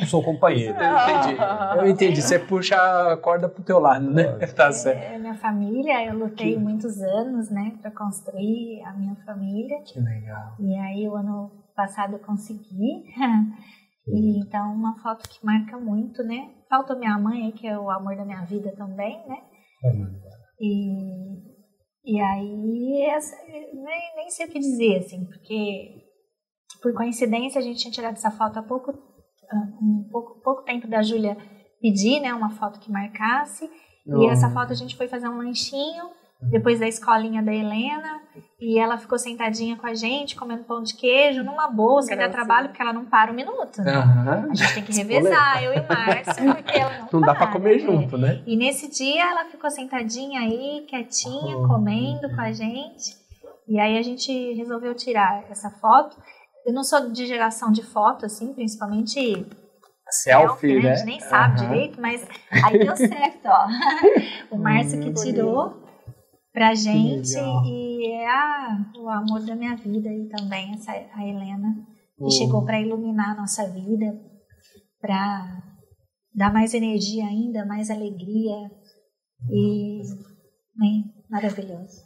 [0.08, 0.76] sou companheiro.
[0.76, 1.38] Eu entendi.
[1.80, 2.22] Eu entendi.
[2.22, 4.24] Você puxa a corda pro teu lado, né?
[4.56, 5.02] Tá certo.
[5.02, 9.82] É, minha família, eu lutei muitos anos, né, para construir a minha família.
[9.86, 10.56] Que legal.
[10.60, 13.06] E aí, o ano passado eu consegui.
[14.08, 16.50] E, então, uma foto que marca muito, né?
[16.70, 19.38] Falta minha mãe, que é o amor da minha vida também, né?
[20.60, 26.04] E, e aí, essa, nem, nem sei o que dizer, assim, porque
[26.82, 28.92] por coincidência a gente tinha tirado essa foto há pouco,
[29.82, 31.38] um pouco, pouco tempo da Júlia
[31.82, 33.70] pedir, né, uma foto que marcasse.
[34.08, 36.10] E essa foto a gente foi fazer um lanchinho
[36.42, 38.22] depois da escolinha da Helena.
[38.60, 42.30] E ela ficou sentadinha com a gente, comendo pão de queijo, numa bolsa, que dá
[42.30, 43.82] trabalho, porque ela não para um minuto.
[43.82, 43.94] Né?
[43.94, 44.48] Aham.
[44.52, 47.52] A gente tem que revezar, eu e Márcia, porque ela não Não dá pra para,
[47.54, 47.80] comer né?
[47.80, 48.42] junto, né?
[48.46, 51.68] E nesse dia ela ficou sentadinha aí, quietinha, Oh.
[51.68, 53.16] comendo com a gente.
[53.68, 56.18] E aí a gente resolveu tirar essa foto.
[56.66, 59.46] Eu não sou de geração de foto, assim, principalmente
[60.10, 60.82] Selfie, né?
[60.82, 60.92] né?
[60.92, 61.68] A gente nem sabe Aham.
[61.70, 62.26] direito, mas
[62.64, 63.68] aí deu certo, ó.
[64.52, 65.85] O Márcio que tirou
[66.56, 67.38] pra gente
[67.68, 71.76] e é a, o amor da minha vida e também essa a Helena
[72.18, 72.30] que Hum.
[72.32, 74.18] chegou para iluminar a nossa vida,
[75.02, 75.62] para
[76.34, 78.56] dar mais energia ainda, mais alegria
[79.52, 80.00] e
[80.78, 82.04] bem maravilhoso.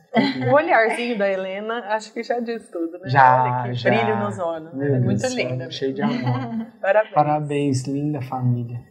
[0.49, 3.07] O olharzinho da Helena, acho que já diz tudo, né?
[3.07, 3.89] Já, Olha que já.
[3.91, 4.73] brilho nos olhos.
[4.73, 5.69] Meu é muito linda.
[5.69, 6.17] Cheio de amor.
[6.81, 7.13] Parabéns.
[7.13, 8.83] Parabéns, linda família.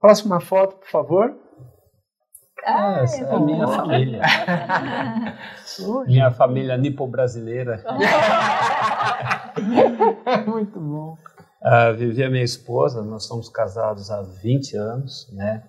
[0.00, 1.38] Próxima foto, por favor.
[2.66, 3.44] Ah, Essa é a bom.
[3.46, 4.20] minha família.
[6.06, 7.82] Minha família nipo-brasileira.
[10.46, 11.16] Muito bom.
[11.62, 15.62] A Vivi é minha esposa, nós somos casados há 20 anos, né?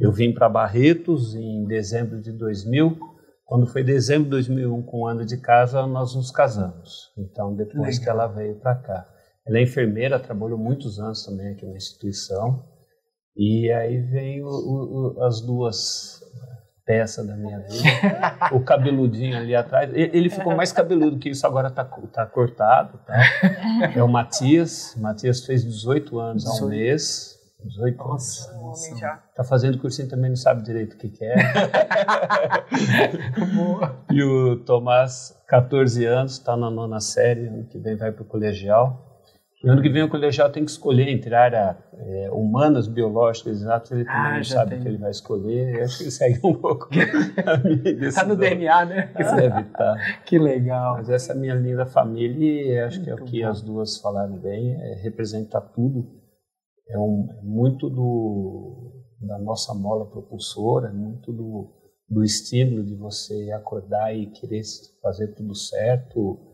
[0.00, 2.96] Eu vim para Barretos em dezembro de 2000.
[3.44, 7.12] Quando foi dezembro de 2001, com um ano de casa, nós nos casamos.
[7.18, 8.02] Então, depois Legal.
[8.02, 9.06] que ela veio para cá.
[9.46, 12.64] Ela é enfermeira, trabalhou muitos anos também aqui na instituição.
[13.36, 14.48] E aí vem o-
[15.18, 16.20] o- as duas
[16.86, 17.72] peças da minha vida.
[18.52, 19.90] o cabeludinho ali atrás.
[19.94, 22.98] Ele ficou mais cabeludo que isso, agora tá, tá cortado.
[23.06, 23.14] Tá?
[23.94, 24.94] É o Matias.
[24.98, 26.70] Matias fez 18 anos há um 18.
[26.70, 27.34] mês.
[27.64, 28.50] 18 anos.
[28.54, 29.16] Nossa, já.
[29.34, 31.34] Tá fazendo cursinho também, não sabe direito o que, que é.
[34.12, 38.26] E o Tomás, 14 anos, está na nona série, ano que vem vai para o
[38.26, 39.13] colegial.
[39.64, 43.90] E ano que vem o colegial tem que escolher entre área é, humanas, biológicas, exatas,
[43.92, 44.78] ele também Ah, não sabe tem.
[44.78, 45.76] o que ele vai escolher.
[45.78, 48.28] Eu acho que ele segue um pouco a minha Tá decisão.
[48.28, 49.12] no DNA, né?
[49.16, 50.22] Deve estar.
[50.24, 50.96] Que legal.
[50.98, 53.48] Mas essa é a minha linda família e acho que é o Muito que bom.
[53.48, 56.06] as duas falaram bem, é, representa tudo.
[56.88, 61.72] É, um, é muito do, da nossa mola propulsora, é muito do,
[62.08, 64.60] do estímulo de você acordar e querer
[65.02, 66.53] fazer tudo certo.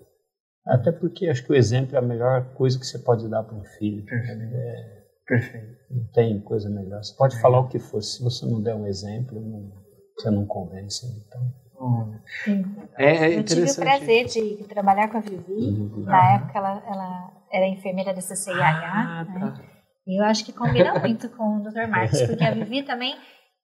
[0.67, 3.57] Até porque acho que o exemplo é a melhor coisa que você pode dar para
[3.57, 4.05] um filho.
[4.05, 4.43] Perfeito.
[4.55, 5.77] É, Perfeito.
[5.91, 7.03] não tem coisa melhor.
[7.03, 9.73] Você pode falar o que for, se você não der um exemplo, não-
[10.17, 11.07] você não convence.
[11.27, 11.61] Então.
[12.99, 15.53] É, é Eu tive o prazer de trabalhar com a Vivi.
[15.53, 16.05] Uhum.
[16.05, 18.61] Na época ela, ela era enfermeira da CCIH.
[18.61, 19.41] Ah, né?
[19.41, 19.63] tá.
[20.07, 21.87] E eu acho que combina muito com o Dr.
[21.89, 23.17] Marcos, porque a Vivi também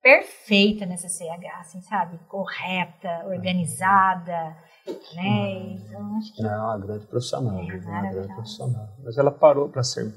[0.02, 2.18] perfeita nessa CCH, assim, sabe?
[2.28, 4.56] Correta, organizada,
[5.14, 5.78] né?
[5.80, 8.88] Então acho que Não, é uma grande profissional, É, uma grande profissional.
[9.04, 10.12] Mas ela parou para ser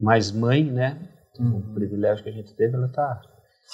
[0.00, 0.98] mais mãe, né?
[1.38, 1.58] Uhum.
[1.58, 3.20] O privilégio que a gente teve, ela tá.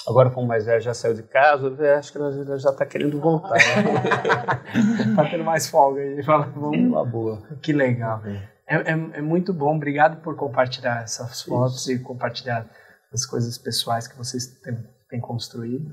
[0.07, 3.19] Agora, como mais velha já saiu de casa, eu acho que ela já está querendo
[3.19, 3.55] voltar.
[3.55, 5.15] Né?
[5.15, 6.21] Tá tendo mais folga aí.
[6.21, 6.77] Fala, vamos.
[6.77, 7.41] Uma boa.
[7.61, 8.21] Que legal.
[8.67, 9.75] É, é, é muito bom.
[9.75, 12.69] Obrigado por compartilhar essas fotos e compartilhar
[13.13, 14.77] as coisas pessoais que vocês têm,
[15.09, 15.89] têm construído.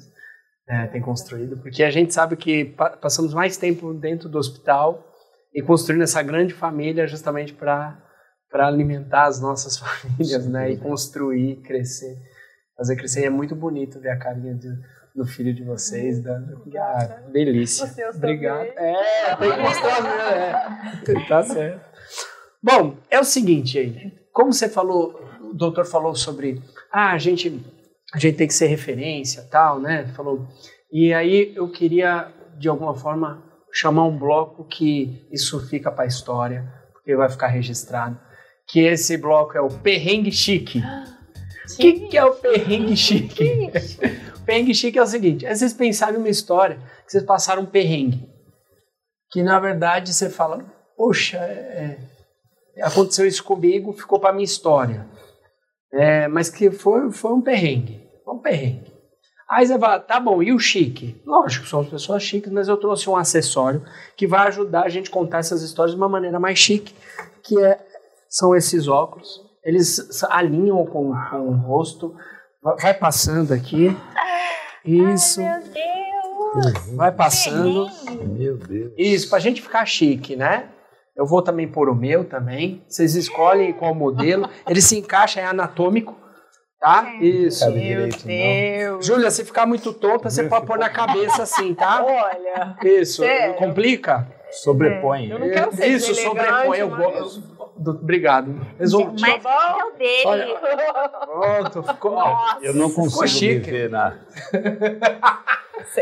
[0.68, 5.04] É, têm construído, porque a gente sabe que pa- passamos mais tempo dentro do hospital
[5.52, 7.98] e construindo essa grande família justamente para
[8.50, 10.70] para alimentar as nossas famílias, Sim, né?
[10.72, 12.14] E construir, crescer,
[12.76, 13.22] fazer crescer.
[13.22, 14.78] E é muito bonito ver a carinha de-
[15.16, 16.22] do filho de vocês.
[16.22, 16.36] Da,
[16.78, 17.86] ah, delícia.
[17.86, 18.66] Os seus Obrigado.
[18.68, 18.94] também.
[18.94, 21.28] É, tem que mostrar os meus, é.
[21.28, 21.80] Tá certo.
[22.62, 24.12] Bom, é o seguinte aí.
[24.32, 27.50] Como você falou, o doutor falou sobre ah, a gente,
[28.14, 30.06] a gente tem que ser referência tal, né?
[30.14, 30.46] Falou.
[30.90, 33.42] E aí eu queria, de alguma forma,
[33.72, 38.18] chamar um bloco que isso fica para a história, porque vai ficar registrado.
[38.68, 40.80] Que esse bloco é o Perrengue Chique.
[40.80, 43.70] O que, que é o Perrengue Chique?
[44.42, 47.66] O perrengue chique é o seguinte: é vocês pensarem numa história que vocês passaram um
[47.66, 48.28] perrengue.
[49.30, 50.64] Que na verdade você fala,
[50.96, 51.98] poxa, é,
[52.76, 55.08] é, aconteceu isso comigo, ficou para minha história.
[55.92, 58.01] É, mas que foi, foi um perrengue.
[58.32, 58.92] Um perrengue.
[59.48, 61.20] Aí você fala, tá bom, e o chique?
[61.26, 63.84] Lógico, somos pessoas chiques, mas eu trouxe um acessório
[64.16, 66.94] que vai ajudar a gente a contar essas histórias de uma maneira mais chique,
[67.42, 67.78] que é,
[68.30, 69.42] são esses óculos.
[69.62, 72.16] Eles alinham com, com o rosto,
[72.80, 73.94] vai passando aqui.
[74.84, 76.96] Isso, Meu Deus!
[76.96, 77.88] vai passando.
[78.26, 78.92] Meu Deus.
[78.96, 80.68] Isso, pra gente ficar chique, né?
[81.16, 82.82] Eu vou também pôr o meu também.
[82.88, 84.48] Vocês escolhem qual modelo.
[84.66, 86.16] Ele se encaixa, é anatômico,
[86.82, 87.14] tá?
[87.20, 87.60] Isso.
[87.64, 88.26] Cabe Meu direito, não.
[88.26, 89.06] Deus.
[89.06, 92.04] Júlia, se ficar muito tonta, você pode pôr na cabeça assim, tá?
[92.04, 92.76] Olha.
[92.84, 93.22] Isso.
[93.22, 93.54] Sério?
[93.54, 94.26] Complica?
[94.50, 95.30] Sobrepõe.
[95.30, 96.78] Eu não quero ser Isso, sobrepõe.
[96.78, 97.40] Eu gosto.
[97.78, 98.54] do- obrigado.
[98.78, 99.18] Resolve.
[99.18, 100.22] Mas é o dele.
[100.26, 100.58] Olha,
[101.26, 102.22] Pronto, ficou.
[102.60, 103.60] Eu não consigo chique.
[103.60, 104.18] viver na.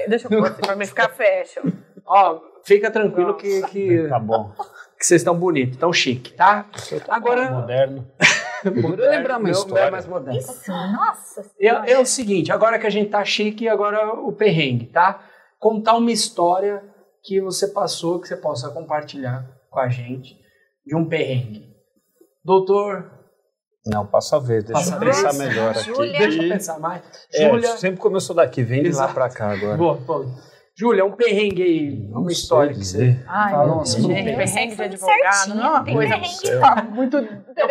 [0.08, 1.70] Deixa eu pôr pra mim ficar fashion.
[2.04, 4.50] Ó, fica tranquilo que, que, Tá bom.
[4.98, 6.64] que vocês estão bonitos, tão chique, tá?
[7.08, 7.50] Agora.
[7.52, 8.04] Moderno.
[8.64, 9.82] Moderno, lembrar uma história.
[9.84, 10.38] é mais moderno.
[10.38, 11.50] Isso, nossa.
[11.58, 15.22] É, é o seguinte, agora que a gente tá chique, agora o perrengue, tá?
[15.58, 16.82] Contar uma história
[17.22, 20.38] que você passou, que você possa compartilhar com a gente,
[20.86, 21.68] de um perrengue.
[22.44, 23.10] Doutor,
[23.86, 24.64] Não, passa a vez.
[24.64, 25.38] Deixa Passa eu a pensar vez.
[25.38, 25.84] melhor aqui.
[25.84, 26.18] Júlia.
[26.18, 27.02] deixa eu pensar mais.
[27.32, 29.76] É, Júlia, sempre começou daqui, vem de lá pra cá agora.
[29.76, 30.26] boa, boa.
[30.80, 33.22] Júlia, um perrengue aí, Não uma história que você...
[33.28, 34.14] Ai, um Deus, assunto.
[34.14, 36.90] gente, perrengue sei de advogado certinho, não é uma coisa perrengue.
[36.94, 37.16] muito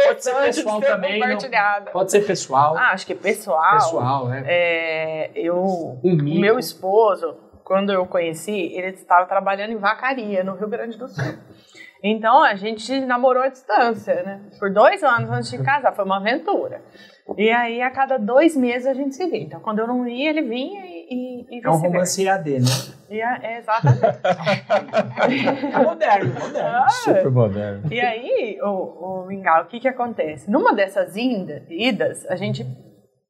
[0.05, 1.27] pode ser pessoal também, não.
[1.27, 1.89] compartilhada.
[1.91, 3.71] Pode ser pessoal, Ah, acho que pessoal.
[3.73, 4.43] pessoal, né?
[4.45, 6.39] É, eu, Um o mico.
[6.39, 11.33] meu esposo, quando eu conheci, ele estava trabalhando em vacaria, no Rio Grande do Sul.
[12.03, 14.39] Então a gente namorou à distância, né?
[14.59, 16.81] Por dois anos antes de casar, foi uma aventura.
[17.37, 19.41] E aí a cada dois meses a gente se via.
[19.43, 21.07] Então quando eu não ia, ele vinha e,
[21.49, 22.65] e, e É um romance EAD, né?
[23.09, 24.05] E a- é, exatamente.
[25.73, 26.69] É moderno, moderno.
[26.77, 27.93] Ah, Super moderno.
[27.93, 28.67] E aí, o,
[29.23, 30.49] o Mingau, o que que acontece?
[30.49, 32.65] Numa dessas inda- idas, a gente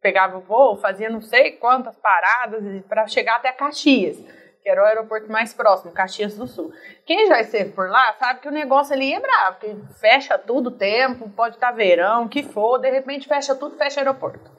[0.02, 4.18] pegava o voo, fazia não sei quantas paradas para chegar até Caxias,
[4.62, 6.72] que era o aeroporto mais próximo, Caxias do Sul.
[7.06, 10.68] Quem já esteve por lá sabe que o negócio ali é bravo, que fecha tudo
[10.68, 14.52] o tempo, pode estar verão, que for, de repente fecha tudo, fecha aeroporto.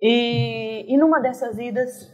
[0.00, 2.10] E, e numa dessas idas,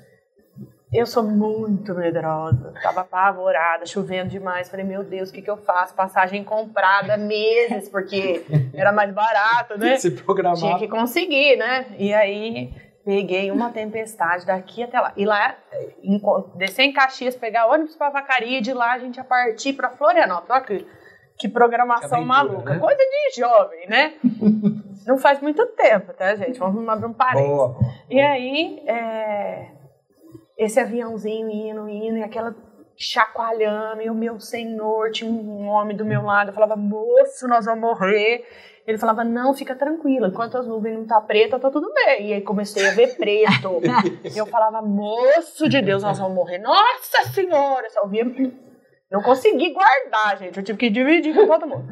[0.93, 4.69] eu sou muito medrosa, tava apavorada, chovendo demais.
[4.69, 5.95] Falei, meu Deus, o que, que eu faço?
[5.95, 9.97] Passagem comprada meses, porque era mais barato, né?
[9.97, 10.57] Se programar.
[10.57, 11.87] Tinha que conseguir, né?
[11.99, 12.73] E aí
[13.05, 15.13] peguei uma tempestade daqui até lá.
[15.17, 15.55] E lá,
[16.03, 16.21] em-
[16.57, 19.91] descer em Caxias, pegar ônibus pra Vacaria, e de lá a gente ia partir pra
[19.91, 20.51] Florianópolis.
[20.51, 20.87] Olha que,
[21.39, 22.75] que programação Que aventura, maluca.
[22.75, 22.79] né?
[22.79, 24.15] Coisa de jovem, né?
[25.07, 26.59] Não faz muito tempo, tá, gente?
[26.59, 27.49] Vamos abrir um parênteses.
[27.51, 27.93] Boa, boa.
[28.09, 29.67] E aí, é,
[30.57, 32.55] esse aviãozinho indo, indo, e aquela
[32.97, 37.65] chacoalhando, e o meu senhor, tinha um homem do meu lado, eu falava, moço, nós
[37.67, 38.45] vamos morrer.
[38.87, 42.29] Ele falava, não, fica tranquila, enquanto as nuvens não tá preta, tá tudo bem.
[42.29, 43.81] E aí comecei a ver preto.
[44.35, 46.59] e eu falava, moço de Deus, nós vamos morrer.
[46.59, 47.89] Nossa Senhora!
[47.91, 48.25] Só via...
[49.11, 51.85] Não consegui guardar, gente, eu tive que dividir com todo mundo.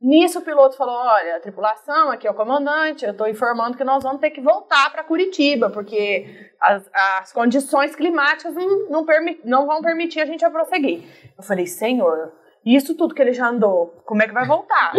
[0.00, 3.84] Nisso o piloto falou: olha, a tripulação, aqui é o comandante, eu estou informando que
[3.84, 9.40] nós vamos ter que voltar para Curitiba, porque as, as condições climáticas não, não, permi-
[9.44, 11.04] não vão permitir a gente a prosseguir.
[11.36, 12.32] Eu falei, senhor,
[12.64, 14.92] isso tudo que ele já andou, como é que vai voltar?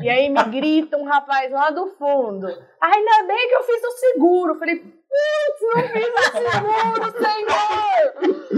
[0.00, 2.46] e aí me grita um rapaz lá do fundo:
[2.80, 4.52] ainda bem que eu fiz o seguro.
[4.52, 8.54] Eu falei, putz, não fiz o seguro, senhor!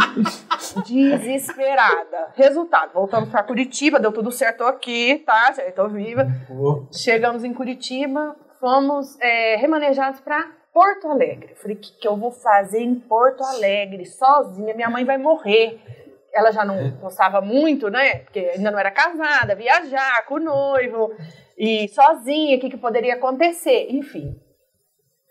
[0.84, 2.32] Desesperada.
[2.34, 5.52] Resultado, voltamos para Curitiba, deu tudo certo aqui, tá?
[5.52, 6.26] Já tô viva.
[6.92, 11.54] Chegamos em Curitiba, fomos é, remanejados para Porto Alegre.
[11.54, 14.74] Falei, o que, que eu vou fazer em Porto Alegre, sozinha?
[14.74, 15.80] Minha mãe vai morrer.
[16.36, 18.18] Ela já não gostava muito, né?
[18.18, 21.14] Porque ainda não era casada, viajar com o noivo,
[21.56, 23.86] e sozinha, o que, que poderia acontecer?
[23.90, 24.38] Enfim,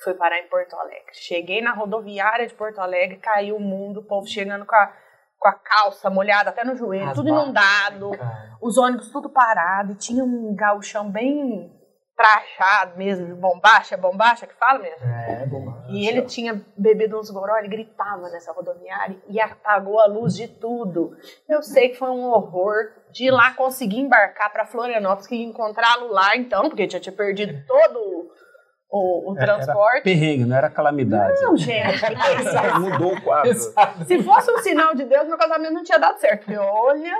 [0.03, 1.13] fui parar em Porto Alegre.
[1.13, 4.91] Cheguei na rodoviária de Porto Alegre, caiu o mundo, o povo chegando com a,
[5.37, 8.57] com a calça molhada até no joelho, As tudo barras, inundado cara.
[8.61, 11.71] os ônibus tudo parado, e tinha um gauchão bem
[12.15, 15.05] trajado mesmo, bombacha, bombacha que fala mesmo.
[15.05, 15.65] É, bom.
[15.89, 20.47] E ele tinha bebido uns goró, ele gritava nessa rodoviária e apagou a luz de
[20.47, 21.15] tudo.
[21.47, 26.07] Eu sei que foi um horror de ir lá conseguir embarcar para Florianópolis, ia encontrá-lo
[26.07, 28.31] lá então, porque já tinha perdido todo
[28.89, 30.03] o, o É, Era transporte.
[30.03, 31.41] perrengue, não era calamidade.
[31.41, 32.73] Não, gente, é?
[32.79, 33.53] Mudou o quadro.
[34.05, 36.45] Se fosse um sinal de Deus, meu casamento não tinha dado certo.
[36.45, 37.13] Porque olha,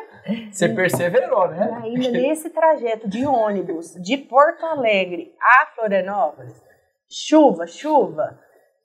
[0.51, 1.79] Você perseverou, E né?
[1.83, 6.61] ainda nesse trajeto de ônibus de Porto Alegre a Florianópolis,
[7.09, 8.39] chuva, chuva,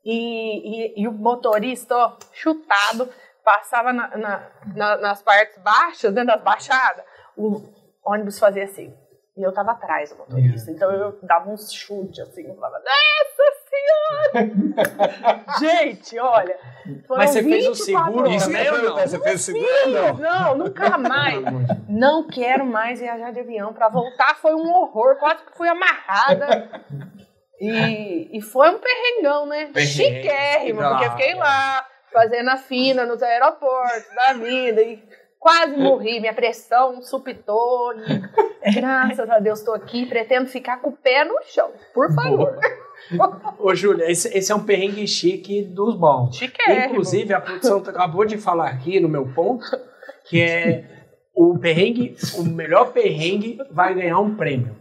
[0.05, 3.09] e, e, e o motorista, ó, chutado,
[3.45, 7.05] passava na- na- na- nas partes baixas, dentro das baixadas,
[7.37, 7.61] o
[8.05, 8.95] ônibus fazia assim.
[9.37, 13.51] E eu tava atrás do motorista, então eu dava uns chutes assim, eu falava, Nossa
[13.71, 14.51] Senhora!
[15.61, 16.59] Gente, olha.
[17.07, 18.45] foram Mas você fez o 24 seguro horas.
[18.45, 18.97] também ou não?
[18.99, 20.15] Você fez seguro não?
[20.15, 21.39] Não, nunca mais.
[21.89, 23.73] Não quero mais viajar de avião.
[23.73, 25.17] Pra voltar foi um horror.
[25.19, 26.69] Quase que fui amarrada.
[27.61, 29.67] E, e foi um perrengão, né?
[29.73, 29.87] Perrengue.
[29.87, 31.39] Chiquérrimo, porque eu fiquei Ah.
[31.39, 34.83] lá fazendo a fina nos aeroportos da vida.
[34.83, 35.03] E
[35.41, 36.21] quase morri.
[36.21, 37.95] Minha pressão supitou.
[38.75, 40.07] Graças a Deus estou aqui.
[40.07, 41.71] Pretendo ficar com o pé no chão.
[41.93, 42.57] Por favor.
[43.59, 46.37] Ô, Júlia, esse, esse é um perrengue chique dos bons.
[46.37, 46.93] Chiquérrimo.
[46.93, 49.65] Inclusive, a produção acabou de falar aqui no meu ponto,
[50.27, 50.85] que é
[51.35, 54.77] o perrengue, o melhor perrengue vai ganhar um prêmio.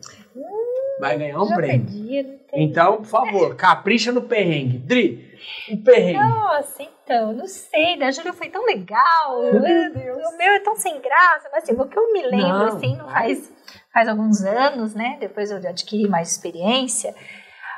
[1.00, 1.86] vai ganhar um Já prêmio.
[1.86, 2.40] perdi, não.
[2.54, 4.80] Então, por favor, capricha no perrengue.
[4.80, 5.34] Dri,
[5.72, 6.20] um perrengue.
[6.20, 9.42] Nossa, então, não sei, da Júlia foi tão legal.
[9.42, 10.28] Meu Deus.
[10.28, 12.96] O meu é tão sem graça, mas assim, o que eu me lembro, Não, assim,
[12.96, 13.52] não faz,
[13.92, 15.18] faz alguns anos, né?
[15.20, 17.16] Depois eu adquiri mais experiência.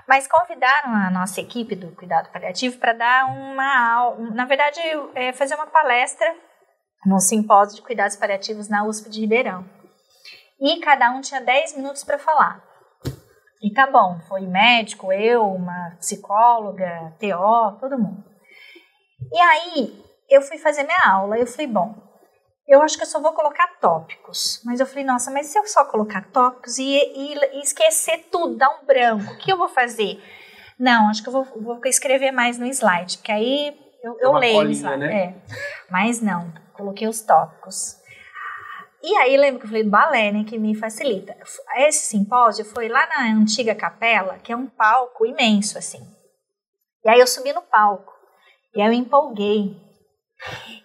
[0.05, 4.81] Mas convidaram a nossa equipe do cuidado paliativo para dar uma aula, na verdade,
[5.15, 6.35] é, fazer uma palestra
[7.05, 9.63] num simpósio de cuidados paliativos na USP de Ribeirão.
[10.59, 12.61] E cada um tinha 10 minutos para falar.
[13.63, 18.30] E tá bom, foi médico, eu, uma psicóloga, TO, todo mundo.
[19.33, 21.93] E aí, eu fui fazer minha aula, eu falei, bom,
[22.67, 24.61] eu acho que eu só vou colocar tópicos.
[24.63, 28.55] Mas eu falei, nossa, mas se eu só colocar tópicos e, e- e esquecer tudo,
[28.55, 30.21] dar um branco, o que eu vou fazer?
[30.79, 34.39] Não, acho que eu vou, vou escrever mais no slide, porque aí eu, eu uma
[34.39, 34.99] leio colinha, slide.
[34.99, 35.23] né?
[35.23, 35.33] É.
[35.89, 37.97] Mas não, coloquei os tópicos.
[39.03, 41.35] E aí, lembra que eu falei do balé, né, que me facilita.
[41.75, 45.99] Esse simpósio foi lá na antiga capela, que é um palco imenso, assim.
[47.03, 48.10] E aí eu subi no palco.
[48.73, 49.75] E aí eu empolguei.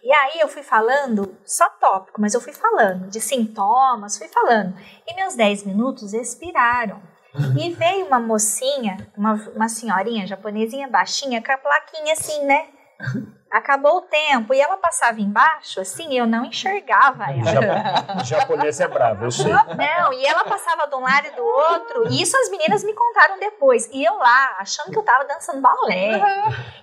[0.03, 4.77] E aí eu fui falando, só tópico, mas eu fui falando de sintomas, fui falando.
[5.07, 7.01] E meus 10 minutos expiraram.
[7.59, 12.69] E veio uma mocinha, uma, uma senhorinha japonesinha baixinha, com a plaquinha assim, né?
[13.57, 14.53] Acabou o tempo.
[14.53, 17.45] E ela passava embaixo, assim, eu não enxergava ela.
[17.53, 19.51] Japo- japonês é bravo, eu sei.
[19.53, 22.93] Não, e ela passava de um lado e do outro, e isso as meninas me
[22.93, 23.89] contaram depois.
[23.93, 26.19] E eu lá, achando que eu tava dançando balé.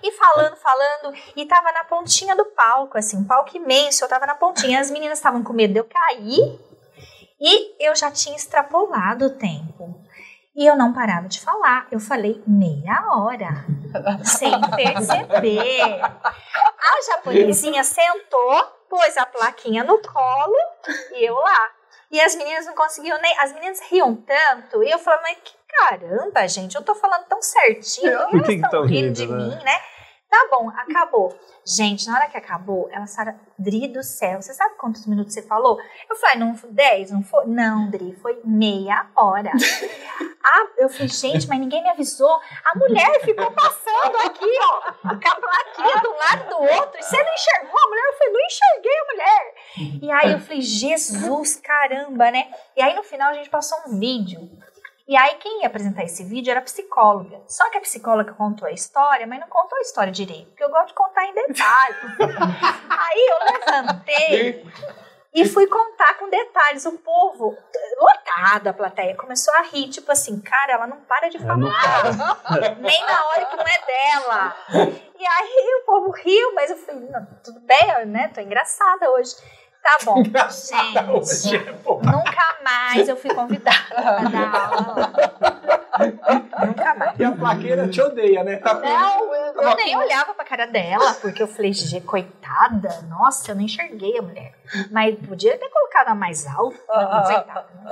[0.02, 4.26] E falando, falando, e tava na pontinha do palco, assim, um palco imenso, eu tava
[4.26, 4.80] na pontinha.
[4.80, 6.58] As meninas estavam com medo de eu cair,
[7.40, 10.03] e eu já tinha extrapolado o tempo.
[10.56, 11.86] E eu não parava de falar.
[11.90, 13.64] Eu falei meia hora,
[14.22, 16.00] sem perceber.
[16.00, 20.56] A japonesinha sentou, pôs a plaquinha no colo
[21.12, 21.70] e eu lá.
[22.10, 23.36] E as meninas não conseguiam nem.
[23.40, 24.84] As meninas riam tanto.
[24.84, 28.16] E eu falava, mas que caramba, gente, eu tô falando tão certinho.
[28.30, 29.36] Por que elas que estão tão rindo rindo, de né?
[29.36, 29.80] mim, né?
[30.34, 31.32] Tá bom, acabou.
[31.64, 35.42] Gente, na hora que acabou, ela Sara, Dri do céu, você sabe quantos minutos você
[35.42, 35.78] falou?
[36.10, 37.46] Eu falei, não, 10, não foi?
[37.46, 39.52] Não, Dri, foi meia hora.
[40.46, 42.30] Ah, eu falei, gente, mas ninguém me avisou.
[42.66, 47.00] A mulher ficou passando aqui, ó, com a plaquinha um lado do outro.
[47.00, 48.04] E você não enxergou a mulher?
[48.06, 49.54] Eu falei, não enxerguei a mulher.
[50.02, 52.52] E aí eu falei, Jesus, caramba, né?
[52.76, 54.50] E aí no final a gente passou um vídeo.
[55.06, 57.42] E aí quem ia apresentar esse vídeo era a psicóloga.
[57.46, 60.70] Só que a psicóloga contou a história, mas não contou a história direito, porque eu
[60.70, 61.98] gosto de contar em detalhes.
[62.88, 64.64] aí eu levantei
[65.34, 66.86] e fui contar com detalhes.
[66.86, 67.54] O povo,
[67.98, 72.04] lotado a plateia, começou a rir, tipo assim, cara, ela não para de falar.
[72.80, 74.56] Nem na hora que não é dela.
[75.18, 77.08] E aí o povo riu, mas eu falei,
[77.42, 78.28] tudo bem, né?
[78.28, 79.34] Tô engraçada hoje.
[79.84, 81.58] Tá bom, gente.
[82.02, 85.12] Nunca mais eu fui convidada pra dar aula.
[86.66, 87.18] Nunca mais.
[87.20, 88.56] E a plaqueira te odeia, né?
[88.56, 93.50] Tá Não, eu, eu nem olhava pra cara dela, porque eu falei, "Gê, coitada, nossa,
[93.52, 94.54] eu não enxerguei a mulher.
[94.90, 96.78] Mas podia ter colocado a mais alta.
[97.04, 97.44] né?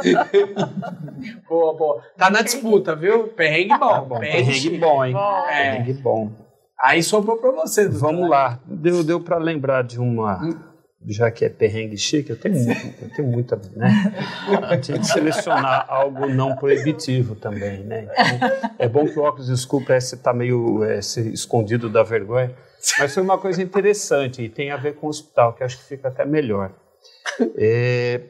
[1.48, 2.02] Boa, boa.
[2.16, 3.28] Tá na disputa, viu?
[3.28, 3.88] Perrengue bom.
[3.88, 5.12] Tá bom, perrengue bom, hein?
[5.12, 5.46] Bom.
[5.48, 5.70] É.
[5.72, 6.32] Perrengue bom.
[6.80, 7.86] Aí sobrou pra você.
[7.88, 8.58] Vamos lá.
[8.64, 10.40] Deu, deu para lembrar de uma.
[11.08, 13.56] Já que é perrengue chique, eu tenho, mu- eu tenho muita.
[13.74, 13.90] Né?
[14.82, 17.82] Tinha que selecionar algo não proibitivo também.
[17.84, 18.08] Né?
[18.36, 22.54] Então, é bom que o óculos escuro parece estar meio é, escondido da vergonha.
[22.98, 25.84] Mas foi uma coisa interessante e tem a ver com o hospital, que acho que
[25.84, 26.72] fica até melhor.
[27.56, 28.20] É,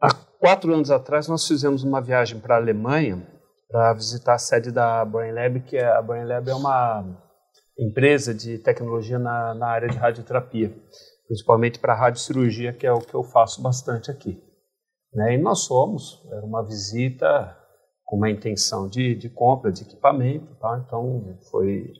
[0.00, 3.26] há quatro anos atrás, nós fizemos uma viagem para a Alemanha
[3.70, 7.04] para visitar a sede da Brain Lab, que é, a Brain Lab é uma
[7.78, 10.72] empresa de tecnologia na, na área de radioterapia,
[11.26, 14.40] principalmente para radiocirurgia, que é o que eu faço bastante aqui.
[15.12, 15.34] Né?
[15.34, 17.56] E nós fomos, era uma visita
[18.04, 20.82] com uma intenção de, de compra de equipamento, tá?
[20.86, 21.92] então foi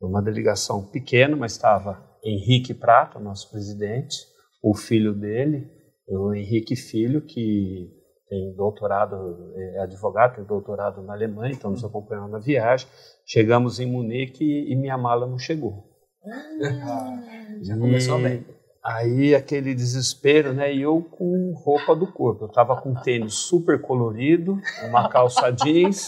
[0.00, 4.16] uma delegação pequena, mas estava Henrique Prata, nosso presidente,
[4.62, 5.68] o filho dele,
[6.06, 7.90] o Henrique Filho, que
[8.28, 9.16] tem doutorado,
[9.56, 12.86] é advogado, tem doutorado na Alemanha, então nos acompanhou na viagem.
[13.26, 15.84] Chegamos em Munique e, minha mala não chegou.
[17.62, 18.57] Já começou E bem.
[18.88, 20.72] Aí aquele desespero, né?
[20.72, 22.46] E eu com roupa do corpo.
[22.46, 24.58] Eu tava com tênis super colorido,
[24.88, 26.06] uma calça jeans,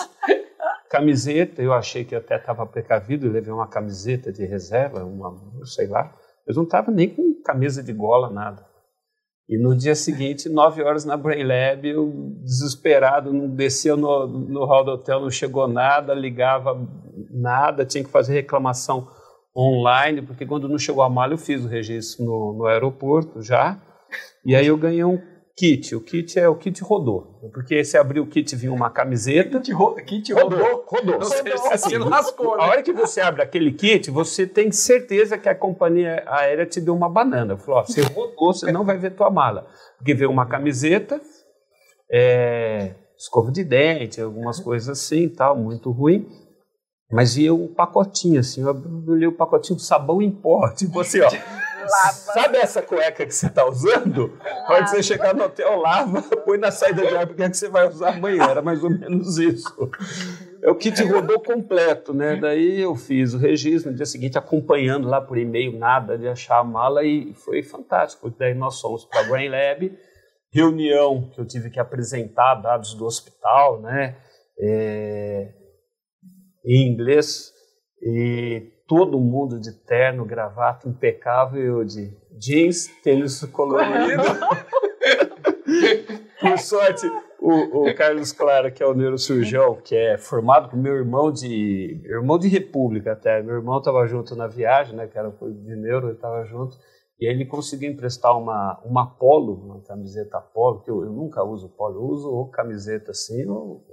[0.88, 1.60] camiseta.
[1.60, 6.10] Eu achei que até estava precavido, eu levei uma camiseta de reserva, uma, sei lá.
[6.46, 8.64] Eu não tava nem com camisa de gola, nada.
[9.46, 12.10] E no dia seguinte, nove horas na Brain Lab, eu
[12.42, 16.80] desesperado, não descia no, no hall do hotel, não chegou nada, ligava
[17.30, 19.06] nada, tinha que fazer reclamação
[19.56, 23.80] online, porque quando não chegou a mala eu fiz o registro no, no aeroporto já,
[24.44, 25.20] e aí eu ganhei um
[25.60, 25.94] kit.
[25.94, 27.38] O kit é o kit rodou.
[27.52, 29.58] Porque você abriu o kit vinha uma camiseta.
[29.58, 30.84] Kit, ro kit rodou.
[30.86, 31.18] Rodou.
[31.20, 31.42] Assim,
[31.88, 32.62] você lascou, né?
[32.64, 36.80] A hora que você abre aquele kit, você tem certeza que a companhia aérea te
[36.80, 37.58] deu uma banana.
[37.58, 39.66] Falou, ó, você rodou, você não vai ver tua mala.
[39.98, 41.20] Porque veio uma camiseta,
[42.10, 46.26] é, escova de dente, algumas coisas assim tal, muito ruim.
[47.10, 51.20] Mas ia um pacotinho assim, eu olhei o pacotinho de sabão em pó, tipo assim,
[51.20, 51.30] ó.
[51.88, 54.32] Sabe essa cueca que você está usando?
[54.66, 57.50] A hora que você chegar no hotel, lava, põe na saída de ar, porque é
[57.50, 58.44] que você vai usar amanhã.
[58.44, 59.90] Era mais ou menos isso.
[60.62, 62.36] É o kit rodou completo, né?
[62.36, 66.58] Daí eu fiz o registro no dia seguinte, acompanhando lá por e-mail, nada de achar
[66.58, 68.32] a mala, e foi fantástico.
[68.38, 69.92] Daí nós fomos para a Brain Lab,
[70.52, 74.16] reunião que eu tive que apresentar dados do hospital, né?
[74.58, 75.48] É,
[76.64, 77.52] em inglês,
[78.02, 84.22] e todo mundo de terno, gravata impecável, de jeans, tênis colorido.
[86.40, 87.06] Por sorte,
[87.38, 92.00] o, o, Carlos Clara, que é o neurocirurgião, que é formado com meu irmão de
[92.04, 93.42] irmão de República até.
[93.42, 95.06] Meu irmão estava junto na viagem, né?
[95.06, 96.76] Que era de neuro, ele estava junto.
[97.20, 101.44] E aí ele conseguiu emprestar uma, uma polo, uma camiseta polo, que eu, eu nunca
[101.44, 103.84] uso polo, eu uso ou camiseta assim, ou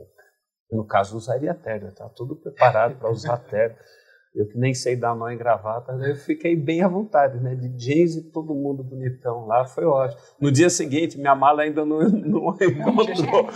[0.72, 3.78] no caso usaria terno, tá tudo preparado para usar terno.
[4.36, 7.56] Eu que nem sei dar nó em gravata, eu fiquei bem à vontade, né?
[7.56, 10.22] De jeans e todo mundo bonitão lá, foi ótimo.
[10.40, 13.50] No dia seguinte, minha mala ainda não, não encontrou.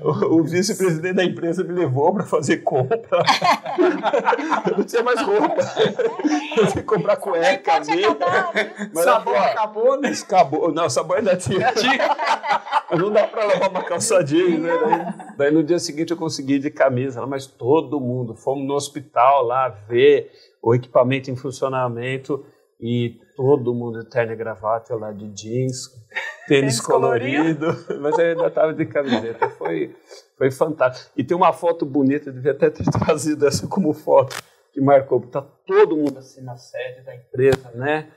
[0.00, 3.00] o, o vice-presidente da empresa me levou para fazer compra.
[4.70, 5.56] eu não tinha mais roupa.
[6.56, 8.16] Eu que comprar cueca, meia.
[8.94, 10.10] Mas sabão acabou, né?
[10.10, 10.72] Acabou.
[10.72, 11.72] Não, sabão ainda tinha.
[12.94, 14.70] Não dá para lavar uma calça jeans, né?
[14.70, 18.36] Daí, daí no dia seguinte eu consegui de camisa, mas todo mundo.
[18.36, 19.53] Fomos no hospital lá
[19.88, 20.30] ver
[20.62, 22.44] o equipamento em funcionamento
[22.80, 25.90] e todo mundo de terno e gravata, eu lá de jeans,
[26.46, 27.66] tênis colorido,
[28.00, 29.48] mas eu ainda estava de camiseta.
[29.50, 29.94] Foi,
[30.36, 31.10] foi fantástico.
[31.16, 34.36] E tem uma foto bonita, devia até ter trazido essa como foto,
[34.72, 38.08] que marcou, porque tá todo mundo assim na sede da empresa, né?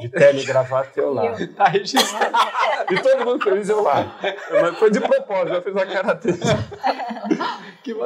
[0.00, 1.34] De terno e gravata eu lá.
[1.56, 2.36] Tá registrado.
[2.90, 4.18] E todo mundo feliz eu lá.
[4.50, 6.38] Mas foi de propósito, eu fiz a cara dele.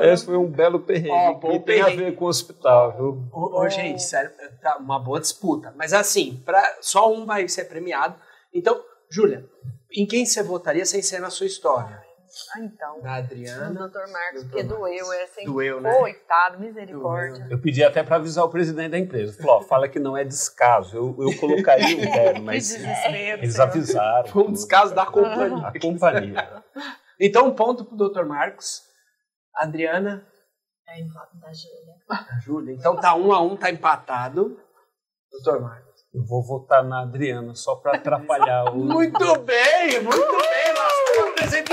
[0.02, 1.10] Esse foi um belo perrengue.
[1.10, 3.28] Ó, bom e tem a ver com o hospital, viu?
[3.32, 4.30] Ô, ô, gente, sério,
[4.60, 5.72] tá uma boa disputa.
[5.76, 8.16] Mas assim, pra, só um vai ser premiado.
[8.52, 9.44] Então, Júlia,
[9.92, 12.05] em quem você votaria sem ser na sua história?
[12.54, 13.00] Ah, então.
[13.02, 13.88] Na O Adriana.
[13.88, 14.10] Dr.
[14.12, 14.50] Marcos, Dr.
[14.50, 14.78] porque Marcos.
[14.78, 15.44] doeu, é assim.
[15.44, 15.94] Doeu, né?
[15.98, 17.46] Coitado, misericórdia.
[17.50, 19.36] Eu pedi até para avisar o presidente da empresa.
[19.40, 20.96] Falou, ó, fala que não é descaso.
[20.96, 24.26] Eu, eu colocaria o terno, mas Que desespero, eles avisaram.
[24.28, 25.66] Foi um descaso da companhia.
[25.68, 26.64] A companhia.
[27.20, 28.24] Então, um ponto pro Dr.
[28.24, 28.82] Marcos.
[29.54, 30.26] Adriana,
[30.98, 31.94] eu voto da Júlia.
[32.10, 32.74] a Júlia.
[32.74, 34.60] Então tá um a um, tá empatado.
[35.42, 35.60] Dr.
[35.60, 35.86] Marcos.
[36.14, 38.76] Eu vou votar na Adriana só para atrapalhar o.
[38.76, 40.74] Muito bem, muito bem.
[40.74, 41.68] Nós temos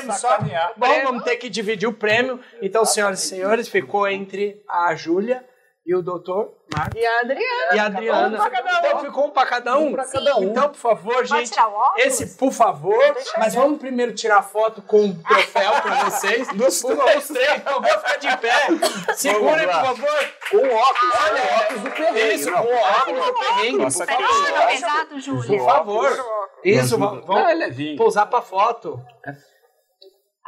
[0.00, 0.38] prêmio só.
[0.76, 2.40] Bom, vamos ter que dividir o prêmio.
[2.62, 5.44] Então, senhoras e senhores, ficou entre a Júlia
[5.90, 7.00] e o doutor Marcos.
[7.00, 7.74] E a Adriana.
[7.74, 8.42] E a Adriana.
[8.44, 8.86] Um.
[8.86, 9.92] Então ficou um pra cada um?
[9.92, 10.44] pra cada um.
[10.44, 11.50] Então, por favor, gente.
[11.50, 12.06] tirar o óculos?
[12.06, 13.16] Esse, por favor.
[13.38, 16.46] Mas vamos primeiro tirar foto com o troféu pra vocês.
[16.54, 17.62] Dos por favor, os três.
[17.66, 18.54] Eu vou ficar de pé.
[19.16, 20.30] Segurem, por favor.
[20.50, 22.34] Com óculos, Olha, com óculos do perrengue.
[22.34, 24.66] Isso, com o óculos do perrengue, Nossa, por favor.
[24.68, 25.58] pesado, Júlia?
[25.58, 26.50] Por favor.
[26.62, 27.96] Isso, vamos, Não, é levinho.
[27.96, 29.02] pousar pra foto.
[29.26, 29.32] Ah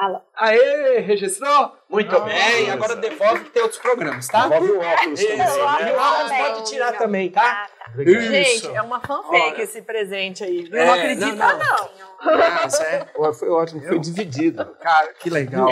[0.08, 0.22] lá.
[0.36, 1.72] Aê, registrou?
[1.88, 2.70] Muito Ah, bem.
[2.70, 4.46] Agora devolve que tem outros programas, tá?
[4.46, 5.28] Envolve o óculos Isso.
[5.28, 5.48] também, E
[5.84, 5.92] né?
[5.92, 6.44] o óculos Também.
[6.54, 7.68] pode tirar também, tá?
[7.94, 8.22] Obrigado.
[8.24, 8.70] Gente, Isso.
[8.70, 9.62] é uma fanfake Olha.
[9.62, 10.68] esse presente aí.
[10.72, 11.90] É, não acredita, não, não.
[12.24, 12.62] não.
[12.62, 13.06] Nossa, é.
[13.34, 14.64] Foi ótimo, foi dividido.
[14.80, 15.68] Cara, que legal.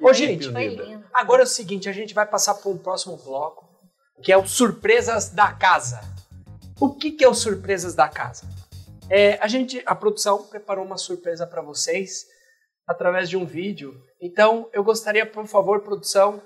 [0.00, 1.04] Ô, gente, Foi lindo.
[1.12, 3.68] agora é o seguinte, a gente vai passar para um próximo bloco,
[4.22, 6.00] que é o Surpresas da Casa.
[6.80, 8.44] O que, que é o Surpresas da Casa?
[9.10, 12.26] É, a gente, a produção preparou uma surpresa para vocês
[12.90, 13.94] através de um vídeo.
[14.20, 16.42] Então, eu gostaria, por favor, produção,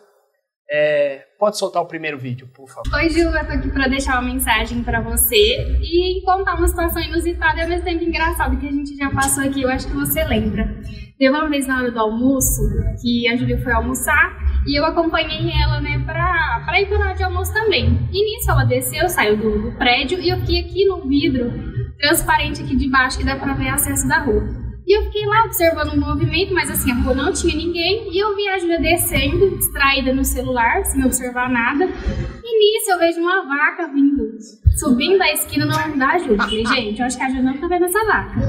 [0.71, 2.95] é, pode soltar o primeiro vídeo, por favor.
[2.95, 7.59] Oi, eu tô aqui pra deixar uma mensagem pra você e contar uma situação inusitada
[7.59, 10.23] e ao mesmo tempo engraçada que a gente já passou aqui, eu acho que você
[10.25, 10.69] lembra.
[11.19, 12.61] Teve uma vez na hora do almoço
[13.01, 14.37] que a Júlia foi almoçar
[14.67, 17.87] e eu acompanhei ela, né, pra, pra ir pra hora de almoço também.
[18.13, 21.51] E nisso ela desceu, saiu do, do prédio e eu fiquei aqui no vidro
[21.99, 24.64] transparente aqui de baixo que dá pra ver acesso da rua.
[24.87, 28.13] E eu fiquei lá observando o movimento, mas assim, a rua não tinha ninguém.
[28.13, 31.85] E eu vi a Júlia descendo, distraída no celular, sem observar nada.
[31.87, 34.37] E nisso eu vejo uma vaca vindo,
[34.79, 36.37] subindo da esquina no da Júlia.
[36.37, 38.41] Falei, gente, eu acho que a Júlia não tá vendo essa vaca.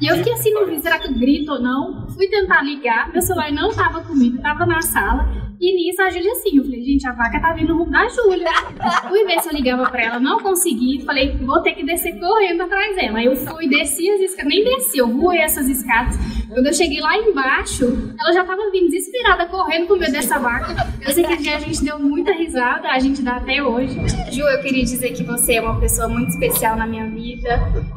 [0.00, 2.08] E eu fiquei assim, não vi, será que eu grito ou não?
[2.08, 5.51] Fui tentar ligar, meu celular não tava comigo, tava na sala.
[5.62, 8.50] E nisso a Júlia assim, eu falei, gente, a vaca tá vindo rumo da Júlia.
[9.08, 11.04] Fui ver se eu ligava pra ela, não consegui.
[11.04, 13.18] Falei, vou ter que descer correndo atrás dela.
[13.18, 16.16] Aí eu fui, desci as escadas, nem desci, eu voei essas escadas.
[16.52, 17.84] Quando eu cheguei lá embaixo,
[18.18, 20.92] ela já tava vindo desesperada, correndo com medo dessa vaca.
[21.00, 23.98] Eu sei que a gente deu muita risada, a gente dá até hoje.
[24.30, 27.48] Ju, eu queria dizer que você é uma pessoa muito especial na minha vida,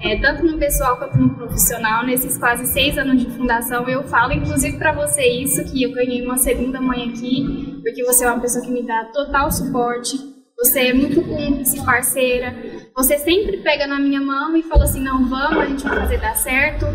[0.01, 2.05] é, tanto no pessoal quanto no profissional.
[2.05, 6.21] Nesses quase seis anos de fundação, eu falo inclusive para você isso, que eu ganhei
[6.21, 10.17] uma segunda mãe aqui, porque você é uma pessoa que me dá total suporte.
[10.57, 12.55] Você é muito cúmplice, parceira.
[12.95, 16.17] Você sempre pega na minha mão e fala assim: não, vamos, a gente vai fazer
[16.21, 16.85] dar certo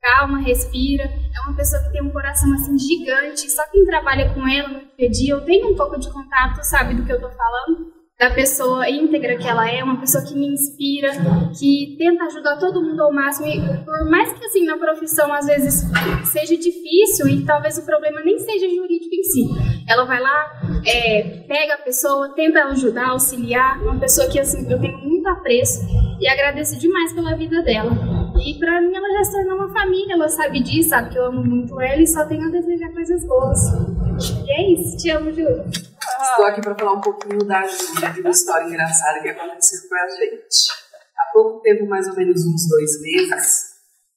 [0.00, 1.04] calma, respira.
[1.04, 3.50] É uma pessoa que tem um coração assim gigante.
[3.50, 4.68] Só quem trabalha com ela
[4.98, 7.99] no dia eu tenho um pouco de contato, sabe do que eu tô falando?
[8.20, 11.10] Da pessoa íntegra que ela é, uma pessoa que me inspira,
[11.58, 13.46] que tenta ajudar todo mundo ao máximo.
[13.48, 15.84] E por mais que assim na profissão às vezes
[16.30, 19.48] seja difícil e talvez o problema nem seja jurídico em si.
[19.88, 20.52] Ela vai lá,
[20.86, 23.82] é, pega a pessoa, tenta ajudar, auxiliar.
[23.82, 25.80] Uma pessoa que assim eu tenho muito apreço
[26.20, 27.90] e agradeço demais pela vida dela.
[28.44, 31.24] E pra mim ela já se tornou uma família, ela sabe disso, sabe que eu
[31.24, 33.60] amo muito ela e só tenho a desejar coisas boas.
[34.20, 35.64] E é isso, te amo, Júlia.
[35.64, 39.94] Estou aqui para falar um pouquinho da Júlia, de uma história engraçada que aconteceu com
[39.94, 40.70] a gente.
[41.16, 43.64] Há pouco tempo, mais ou menos uns dois meses,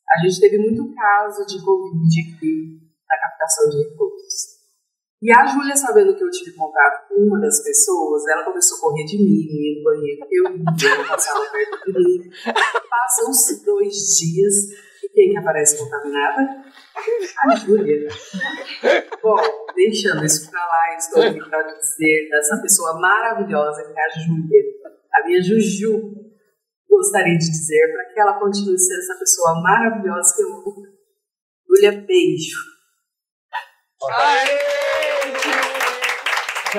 [0.09, 4.53] a gente teve muito caso de Covid aqui na captação de recursos.
[5.21, 8.81] E a Júlia, sabendo que eu tive contato com uma das pessoas, ela começou a
[8.81, 10.27] correr de mim, no banheiro.
[10.29, 12.29] Eu ia, ela passava perto de mim.
[12.89, 14.53] Passam-se dois dias
[15.13, 16.63] quem que aparece contaminada?
[17.39, 18.07] A Júlia.
[19.21, 19.37] Bom,
[19.75, 24.61] deixando isso pra lá, estou aqui para dizer dessa pessoa maravilhosa que é a Júlia,
[25.13, 26.23] a minha Juju.
[26.89, 30.87] Gostaria de dizer para que ela continue sendo essa pessoa maravilhosa que eu amo.
[31.67, 32.57] Júlia, beijo.
[34.09, 34.92] Aê!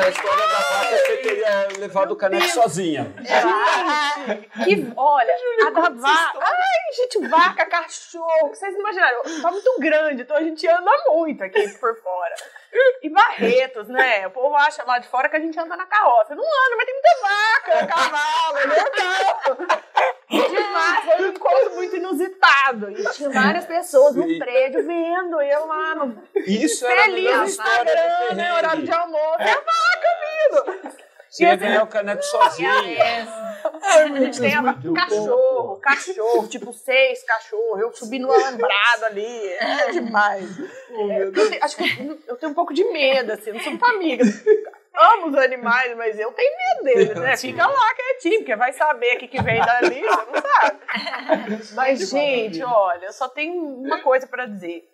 [0.00, 3.14] A história da vaca você teria levado o caneco sozinha.
[3.20, 5.34] É, que, olha,
[5.66, 6.38] a da vaca.
[6.40, 8.48] Ai, gente, vaca, cachorro.
[8.48, 9.22] Vocês imaginaram?
[9.42, 12.34] Tá muito grande, então a gente anda muito aqui por fora.
[13.02, 14.26] E Barretos, né?
[14.26, 16.34] O povo acha lá de fora que a gente anda na carroça.
[16.34, 20.13] Não anda, mas tem muita vaca, cavalo, é legal.
[20.48, 22.90] Demais, foi um encontro muito inusitado.
[22.90, 26.22] E tinha várias pessoas no prédio vendo eu lá no.
[26.46, 28.54] Isso era Feliz no Instagram, né?
[28.54, 29.36] Horário de almoço.
[29.40, 30.94] É a vaca vindo.
[31.30, 32.70] Você ia ganhar o caneco sozinho.
[32.70, 34.62] A gente tem a
[34.94, 37.80] cachorro, cachorro, tipo seis cachorros.
[37.80, 39.48] Eu subi no alambrado ali.
[39.54, 40.48] É demais.
[40.90, 43.50] É, eu tenho- acho que eu, eu tenho um pouco de medo, assim.
[43.50, 44.24] Não sou muito amiga.
[44.96, 47.36] Amo os animais, mas eu tenho medo deles, né?
[47.36, 50.80] Fica lá quietinho, porque vai saber o que, que vem dali, você não sabe.
[51.74, 54.88] Mas, gente, olha, eu só tenho uma coisa pra dizer.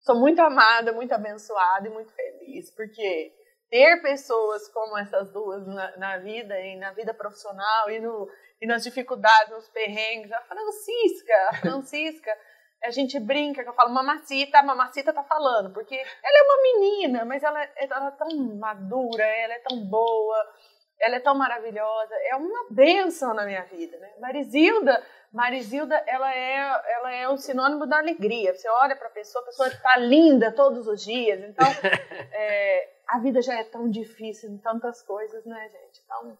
[0.00, 3.32] Sou muito amada, muito abençoada e muito feliz, porque
[3.70, 8.28] ter pessoas como essas duas na, na vida, e na vida profissional e, no,
[8.60, 12.38] e nas dificuldades, nos perrengues, a Francisca, a Francisca,
[12.84, 16.62] a gente brinca, que eu falo mamacita, a mamacita tá falando, porque ela é uma
[16.62, 20.54] menina, mas ela, ela é tão madura, ela é tão boa,
[21.00, 24.12] ela é tão maravilhosa, é uma bênção na minha vida, né?
[24.20, 28.54] Marisilda, Marisilda, ela é, ela é um sinônimo da alegria.
[28.54, 31.40] Você olha para a pessoa, a pessoa está linda todos os dias.
[31.40, 31.66] Então,
[32.32, 36.02] é, a vida já é tão difícil em tantas coisas, né, gente?
[36.04, 36.38] Então,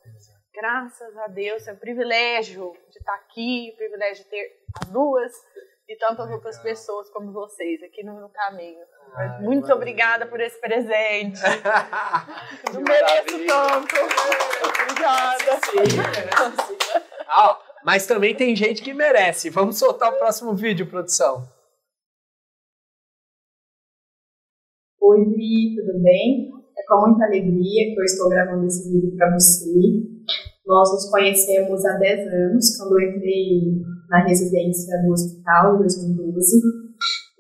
[0.55, 5.33] graças a Deus, é um privilégio de estar aqui, o privilégio de ter as duas
[5.95, 8.85] e tantas outras pessoas como vocês aqui no meu caminho.
[9.15, 11.41] Mas muito obrigada por esse presente.
[12.75, 13.95] Não mereço tanto.
[14.83, 15.61] Obrigada.
[17.29, 19.51] Ah, mas também tem gente que merece.
[19.51, 21.49] Vamos soltar o próximo vídeo, produção.
[25.01, 26.51] Oi, Dri, tudo bem?
[26.77, 29.71] É com muita alegria que eu estou gravando esse vídeo para você.
[30.67, 36.63] Nós nos conhecemos há 10 anos, quando eu entrei na residência do hospital, em 2012.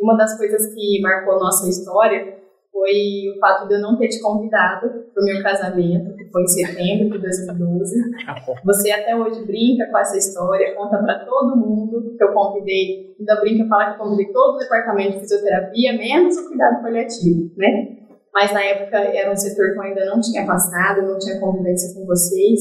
[0.01, 2.45] Uma das coisas que marcou nossa história
[2.75, 6.43] foi o fato de eu não ter te convidado para o meu casamento, que foi
[6.43, 7.95] em setembro de 2012.
[8.65, 13.41] Você até hoje brinca com essa história, conta para todo mundo que eu convidei, ainda
[13.41, 17.99] brinca falar que eu convidei todo o departamento de fisioterapia, menos o cuidado paliativo, né?
[18.35, 21.95] Mas na época era um setor que eu ainda não tinha passado, não tinha convivência
[21.95, 22.61] com vocês.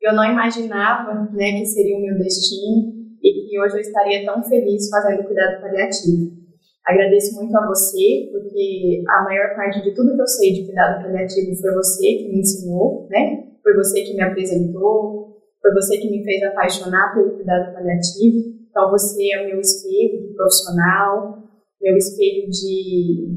[0.00, 2.99] Eu não imaginava, né, que seria o meu destino
[3.30, 6.40] e que hoje eu estaria tão feliz fazendo cuidado paliativo.
[6.86, 11.02] Agradeço muito a você, porque a maior parte de tudo que eu sei de cuidado
[11.02, 13.44] paliativo foi você que me ensinou, né?
[13.62, 18.38] Foi você que me apresentou, foi você que me fez apaixonar pelo cuidado paliativo.
[18.70, 21.44] Então você é o meu espelho de profissional,
[21.80, 23.28] meu espelho de,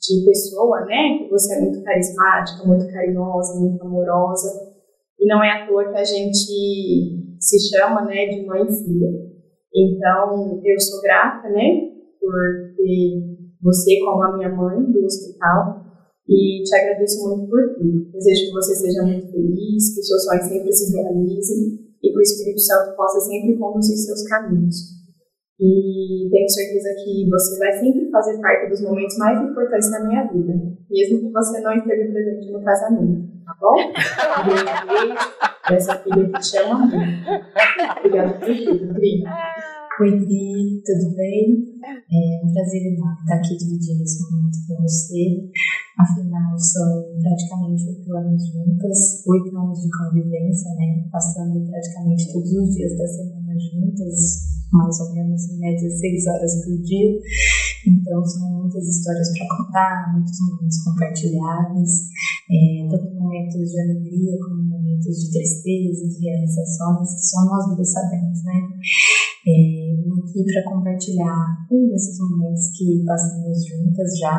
[0.00, 1.18] de pessoa, né?
[1.18, 4.72] Que você é muito carismática, muito carinhosa, muito amorosa.
[5.18, 9.31] E não é à toa que a gente se chama, né, de mãe e filha.
[9.74, 15.82] Então, eu sou grata, né, por ter você como a minha mãe do hospital
[16.28, 18.10] e te agradeço muito por tudo.
[18.12, 22.18] Desejo que você seja muito feliz, que os seus sonhos sempre se realizem e que
[22.18, 25.02] o Espírito Santo possa sempre conduzir seus caminhos.
[25.60, 30.24] E tenho certeza que você vai sempre fazer parte dos momentos mais importantes da minha
[30.24, 30.54] vida,
[30.90, 33.76] mesmo que você não esteja presente no casamento, tá bom?
[34.88, 35.14] Beijo
[35.68, 36.96] dessa filha que te ama muito.
[37.98, 39.22] Obrigada por tudo, Pri.
[40.02, 41.78] Oi, tudo bem?
[42.10, 45.46] É um prazer estar aqui dividindo esse momento com você.
[45.96, 51.06] Afinal, são praticamente oito anos juntas, oito anos de convivência, né?
[51.12, 54.42] Passando praticamente todos os dias da semana juntas,
[54.72, 57.20] mais ou menos em média seis horas por dia.
[57.86, 61.90] Então são muitas histórias para contar, muitos momentos compartilhados,
[62.50, 67.92] é, tanto momentos de alegria como momentos de tristeza, de realizações, que só nós duas
[67.92, 68.58] sabemos, né?
[69.46, 69.92] É,
[70.32, 74.38] aqui para compartilhar um desses momentos que passamos juntas já.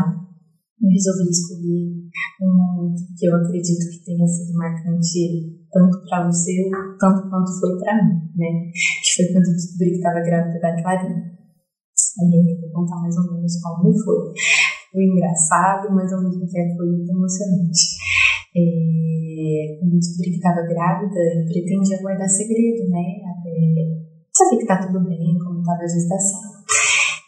[0.82, 2.10] Eu resolvi escolher
[2.42, 7.80] um momento que eu acredito que tenha sido marcante tanto para você, tanto quanto foi
[7.80, 8.72] para mim, né?
[8.74, 11.34] Que foi quando eu descobri que estava grávida da Clarinha.
[12.20, 14.34] Aí eu vou contar mais ou menos como foi.
[14.94, 17.98] Foi engraçado, mas ao mesmo tempo foi muito emocionante.
[18.56, 23.02] É, quando eu descobri que estava grávida, eu pretendia guardar segredo, né?
[23.26, 23.50] Até
[24.32, 26.54] saber que tá tudo bem, como estava a gestação.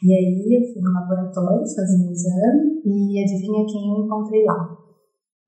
[0.03, 4.77] E aí eu fui no laboratório fazer um exame e adivinha quem eu encontrei lá?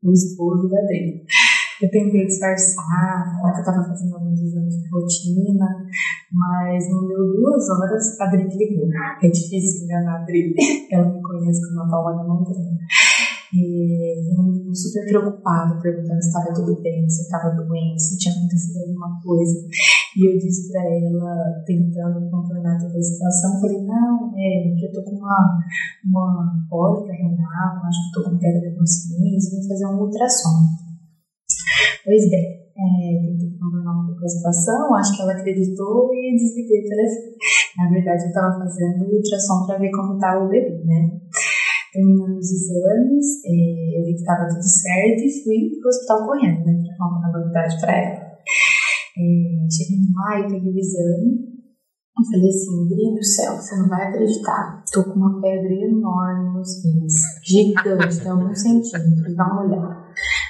[0.04, 1.22] O esposo da Adriana.
[1.80, 5.68] Eu tentei disfarçar, falar que eu estava fazendo alguns exames de rotina,
[6.32, 8.90] mas não deu duas horas, a Adri ligou.
[9.22, 10.56] É difícil enganar a Adri,
[10.92, 12.78] ela me conhece como a palma da mão dela.
[13.54, 18.36] E me super preocupada, perguntando se estava tudo bem, se eu estava doente, se tinha
[18.36, 19.68] acontecido alguma coisa.
[20.18, 24.94] E eu disse para ela, tentando contornar toda a situação, falei, não, é que eu
[24.94, 25.60] tô com uma,
[26.04, 30.87] uma cólica renal, acho que tô com queda de consciência, vou fazer um ultrassom.
[32.04, 36.82] Pois bem, é, tentei contornar um pouco a situação, acho que ela acreditou e desliguei
[36.82, 37.36] o telefone.
[37.78, 41.12] Na verdade, eu estava fazendo ultrassom para ver como estava o bebê, né?
[41.92, 46.26] Terminando os exames, é, eu vi que estava tudo certo e fui para o hospital
[46.28, 46.84] correndo, né?
[46.98, 48.28] Para contar a novidade para ela.
[49.18, 51.58] É, cheguei lá e peguei o exame.
[52.18, 54.84] Eu falei assim, Bria do céu, você não vai acreditar.
[54.92, 57.14] Tô com uma pedra enorme nos rins,
[57.44, 60.08] gigante, tem alguns centímetros, dá uma olhada.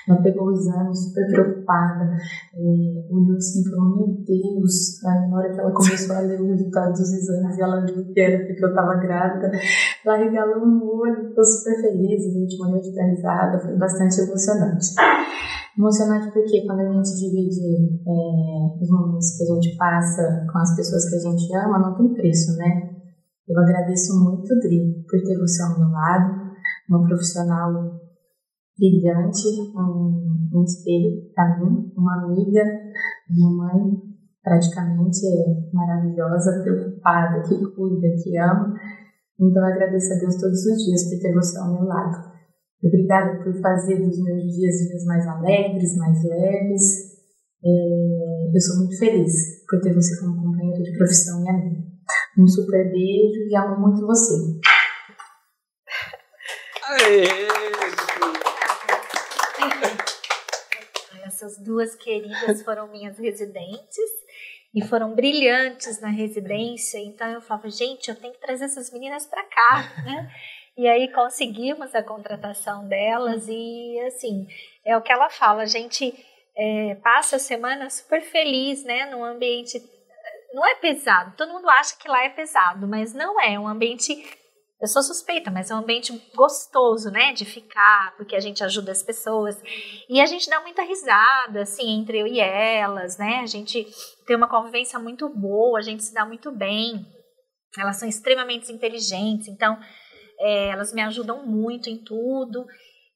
[0.08, 2.16] Ela pegou o exame super preocupada,
[2.55, 5.03] é, olhou assim e falou: Meu Deus.
[5.03, 8.05] Aí, na hora que ela começou a ler o resultado dos exames e ela viu
[8.14, 9.51] que era porque eu estava grávida,
[10.05, 12.26] ela regalou um olho, ficou super feliz.
[12.26, 14.88] A gente morreu de risada, foi bastante emocionante.
[15.78, 20.76] Emocionante porque quando a gente divide é, os momentos que a gente passa com as
[20.76, 22.95] pessoas que a gente ama, não tem preço, né?
[23.47, 26.47] Eu agradeço muito, Dri, por ter você ao meu lado,
[26.89, 28.07] uma profissional
[28.78, 32.63] brilhante, um, um espelho para mim, uma amiga,
[33.30, 34.07] minha mãe,
[34.43, 38.73] praticamente é maravilhosa, preocupada, que cuida, que ama.
[39.39, 42.28] Então eu agradeço a Deus todos os dias por ter você ao meu lado.
[42.84, 47.17] Obrigada por fazer dos meus dias dias mais alegres, mais leves.
[47.63, 51.84] É, eu sou muito feliz por ter você como companheiro de profissão e amigo.
[52.38, 54.34] Um super beijo e amo muito você.
[56.89, 58.07] Aê!
[61.26, 64.09] Essas duas queridas foram minhas residentes
[64.74, 67.00] e foram brilhantes na residência.
[67.00, 70.32] Então eu falava, gente, eu tenho que trazer essas meninas para cá, né?
[70.78, 74.47] E aí conseguimos a contratação delas e assim
[74.86, 75.63] é o que ela fala.
[75.63, 76.13] A gente
[76.55, 79.05] é, passa a semana super feliz, né?
[79.08, 79.82] Num ambiente
[80.54, 81.33] não é pesado.
[81.36, 83.54] Todo mundo acha que lá é pesado, mas não é.
[83.54, 84.16] É um ambiente
[84.79, 88.91] eu sou suspeita, mas é um ambiente gostoso, né, de ficar, porque a gente ajuda
[88.91, 89.59] as pessoas.
[90.08, 93.39] E a gente dá muita risada, assim, entre eu e elas, né?
[93.39, 93.87] A gente
[94.28, 97.05] tem uma convivência muito boa, a gente se dá muito bem.
[97.78, 99.79] Elas são extremamente inteligentes, então
[100.39, 102.66] é, elas me ajudam muito em tudo.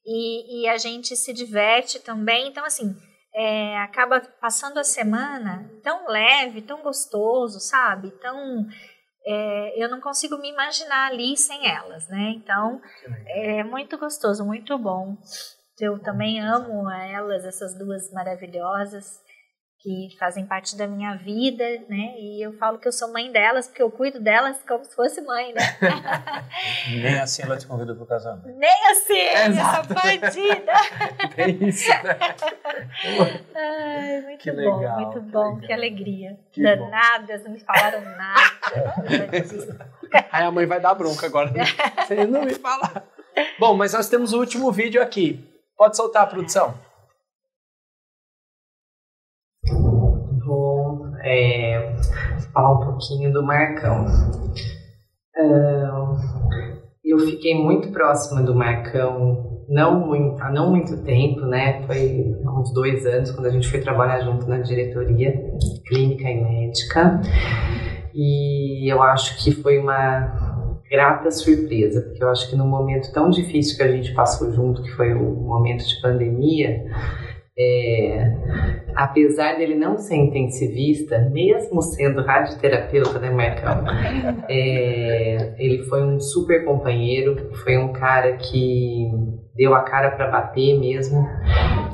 [0.04, 2.48] E, e, a gente se diverte também.
[2.48, 2.92] Então, assim,
[3.34, 8.10] é, acaba passando a semana tão leve, tão gostoso, sabe?
[8.20, 8.66] Tão
[9.24, 12.32] é, eu não consigo me imaginar ali sem elas, né?
[12.36, 12.80] Então
[13.26, 15.16] é muito gostoso, muito bom.
[15.80, 19.20] Eu também amo elas, essas duas maravilhosas,
[19.82, 22.14] que fazem parte da minha vida, né?
[22.16, 25.20] E eu falo que eu sou mãe delas, porque eu cuido delas como se fosse
[25.22, 25.60] mãe, né?
[27.02, 28.46] Nem assim ela te convida pro casamento.
[28.56, 30.72] Nem assim, essa bandida!
[31.36, 32.18] É isso, né?
[33.54, 35.60] Ai, muito Que bom, legal, muito que bom, legal.
[35.66, 36.38] que alegria.
[36.52, 36.90] Que bom.
[36.90, 38.40] Danadas, não me falaram nada.
[40.30, 41.50] Aí a mãe vai dar bronca agora.
[41.50, 41.64] né?
[42.06, 43.02] Vocês não me falaram.
[43.58, 45.42] Bom, mas nós temos o último vídeo aqui.
[45.76, 46.74] Pode soltar a produção.
[51.24, 51.94] É,
[52.52, 54.06] falar um pouquinho do Marcão.
[55.36, 56.16] Ahn,
[57.04, 61.82] eu fiquei muito próxima do Marcão, não muito, há não muito tempo, né?
[61.86, 65.32] Foi há uns dois anos, quando a gente foi trabalhar junto na diretoria
[65.86, 67.20] clínica e médica.
[68.14, 70.52] E eu acho que foi uma
[70.90, 74.82] grata surpresa, porque eu acho que num momento tão difícil que a gente passou junto,
[74.82, 76.84] que foi o momento de pandemia,
[77.58, 78.34] é,
[78.94, 83.84] apesar dele não ser intensivista, mesmo sendo radioterapeuta, né, Marcão?
[84.48, 89.10] É, ele foi um super companheiro, foi um cara que
[89.54, 91.28] deu a cara para bater mesmo.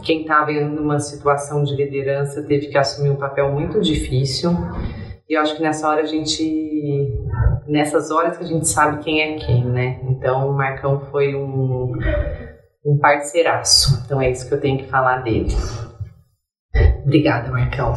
[0.05, 4.51] Quem estava em uma situação de liderança teve que assumir um papel muito difícil.
[5.29, 7.13] E eu acho que nessa hora a gente.
[7.67, 10.01] Nessas horas que a gente sabe quem é quem, né?
[10.09, 11.93] Então o Marcão foi um,
[12.89, 14.03] um parceiraço.
[14.05, 15.49] Então é isso que eu tenho que falar dele.
[17.05, 17.95] Obrigada, Marcão.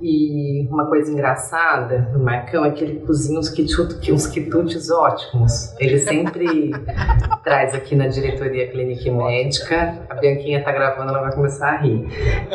[0.00, 5.74] E uma coisa engraçada do Marcão é que ele cozinha uns, quitute, uns quitutes ótimos.
[5.78, 6.70] Ele sempre
[7.42, 10.06] traz aqui na diretoria clínica e médica.
[10.08, 12.06] A Bianquinha tá gravando, ela vai começar a rir.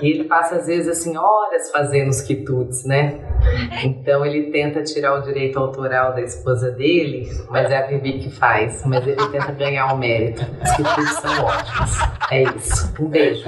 [0.02, 3.20] E ele passa, às vezes, assim, horas fazendo os quitutes, né?
[3.84, 8.30] Então ele tenta tirar o direito autoral da esposa dele, mas é a Vivi que
[8.30, 8.84] faz.
[8.86, 10.42] Mas ele tenta ganhar o mérito.
[10.64, 12.14] Os quitutes são ótimos.
[12.32, 12.94] É isso.
[13.00, 13.46] Um beijo.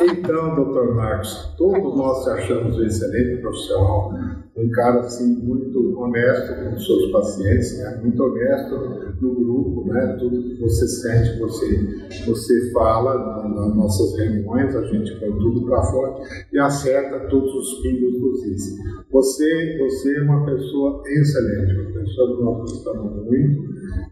[0.00, 4.12] Então, doutor Marcos, todos nós te achamos um excelente profissional,
[4.56, 7.98] um cara assim muito honesto com os seus pacientes, né?
[8.02, 10.16] muito honesto no grupo, né?
[10.18, 11.66] tudo que você sente, você,
[12.26, 16.22] você fala na- nas nossas reuniões, a gente põe tudo para fora
[16.52, 18.76] e acerta todos os pingos dos is.
[19.10, 23.64] Você, você é uma pessoa excelente, uma pessoa que nós gostamos muito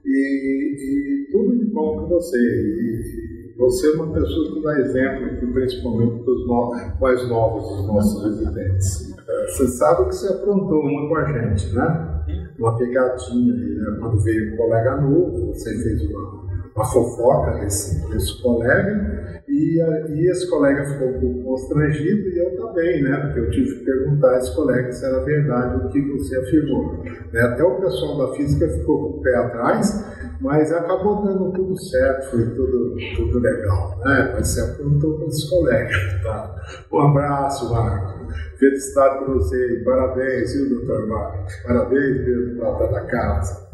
[0.04, 2.38] e, e tudo de bom com você.
[2.38, 7.76] E, você é uma pessoa que dá exemplo aqui, principalmente para os no- mais novos
[7.76, 9.12] dos nossos residentes.
[9.46, 12.11] Você sabe que você aprontou uma com a gente, né?
[12.58, 13.96] Uma pegadinha aí, né?
[14.00, 16.42] Quando veio um colega novo, você fez uma,
[16.76, 22.38] uma fofoca desse, desse colega e, a- e esse colega ficou um pouco constrangido e
[22.38, 23.16] eu também, né?
[23.16, 27.02] Porque eu tive que perguntar a esse colega se era verdade o que você afirmou.
[27.32, 27.40] né?
[27.42, 32.30] Até o pessoal da física ficou com o pé atrás, mas acabou dando tudo certo,
[32.30, 34.32] foi tudo, tudo legal, né?
[34.34, 35.94] Mas você aprontou com esse colega,
[36.24, 36.56] tá?
[36.90, 38.26] Um abraço, Marco.
[38.58, 41.54] Felicidade para você parabéns, viu, doutor Marcos?
[41.62, 43.70] Parabéns mesmo, prata da casa.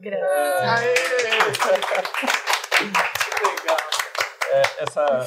[0.00, 0.20] Legal.
[4.52, 5.26] É, essa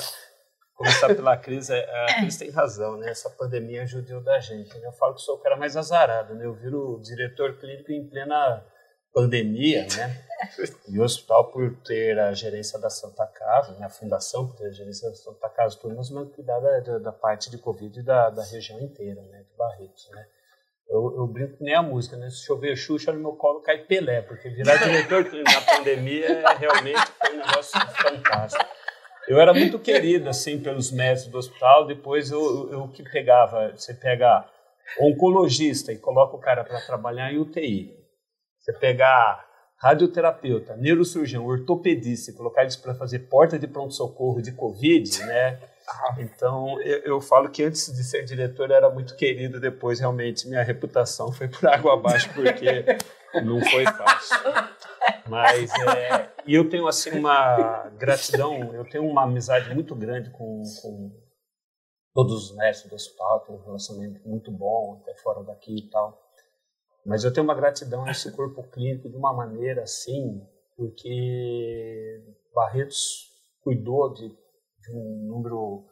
[0.73, 3.11] começar pela Cris, é, a Cris tem razão, né?
[3.11, 4.75] Essa pandemia judiou da gente.
[4.79, 4.88] Né?
[4.88, 6.45] Eu falo que sou o cara mais azarado, né?
[6.45, 8.63] Eu viro diretor clínico em plena
[9.18, 10.23] pandemia, né?
[10.88, 13.88] E o hospital por ter a gerência da Santa Casa, né?
[13.88, 17.49] a fundação por ter a gerência da Santa Casa, tudo, vamos cuidar da, da, parte
[17.49, 19.39] de Covid da, da região inteira, né?
[19.39, 20.26] De Barretos, né?
[20.88, 22.30] Eu, eu brinco nem a música, né?
[22.30, 27.02] Se chover Xuxa no meu colo, cai Pelé, porque virar diretor na pandemia é, realmente
[27.19, 28.65] foi um negócio fantástico.
[29.27, 31.88] Eu era muito querido, assim, pelos médicos do hospital.
[31.88, 34.48] Depois, eu, eu que pegava, você pega
[35.02, 37.98] oncologista e coloca o cara para trabalhar em UTI.
[38.68, 45.60] Você pegar radioterapeuta, neurocirurgião, ortopedista colocar eles para fazer porta de pronto-socorro de Covid, né?
[46.18, 50.64] Então, eu, eu falo que antes de ser diretor era muito querido, depois realmente minha
[50.64, 52.84] reputação foi por água abaixo, porque
[53.41, 54.38] não foi fácil.
[55.27, 60.61] Mas, é, e eu tenho, assim, uma gratidão, eu tenho uma amizade muito grande com,
[60.81, 61.11] com
[62.14, 66.26] todos os médicos do hospital, tenho um relacionamento muito bom, até fora daqui e tal.
[67.07, 72.21] Mas eu tenho uma gratidão a esse corpo clínico de uma maneira assim, porque
[72.53, 73.31] Barretos
[73.61, 75.85] cuidou de, de um número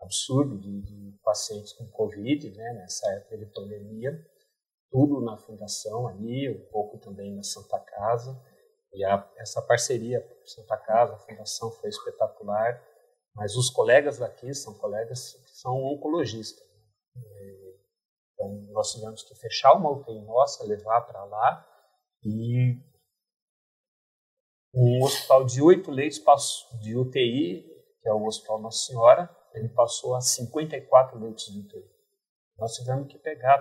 [0.00, 4.24] absurdo de, de, pacientes com Covid, né, nessa época de pandemia,
[4.92, 8.40] tudo na fundação ali, um pouco também na Santa Casa,
[8.92, 12.80] e a, essa parceria Santa Casa, a fundação foi espetacular,
[13.34, 16.64] mas os colegas daqui são colegas que são oncologistas.
[17.16, 17.69] Né?
[18.40, 21.66] Então, nós tivemos que fechar uma UTI nossa, levar para lá
[22.24, 22.80] e
[24.74, 26.22] um hospital de oito leitos
[26.80, 27.62] de UTI,
[28.00, 31.84] que é o Hospital Nossa Senhora, ele passou a 54 leitos de UTI.
[32.56, 33.58] Nós tivemos que pegar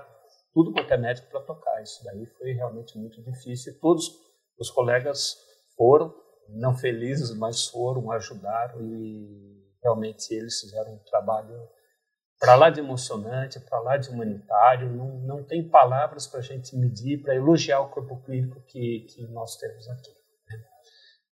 [0.54, 1.82] tudo quanto é médico para tocar.
[1.82, 3.78] Isso daí foi realmente muito difícil.
[3.82, 4.10] Todos
[4.58, 5.36] os colegas
[5.76, 6.16] foram,
[6.48, 11.68] não felizes, mas foram, ajudaram e realmente eles fizeram um trabalho
[12.40, 14.90] para lá de emocionante, para lá de humanitário.
[14.90, 19.28] Não, não tem palavras para a gente medir, para elogiar o corpo clínico que, que
[19.28, 20.20] nós temos aqui.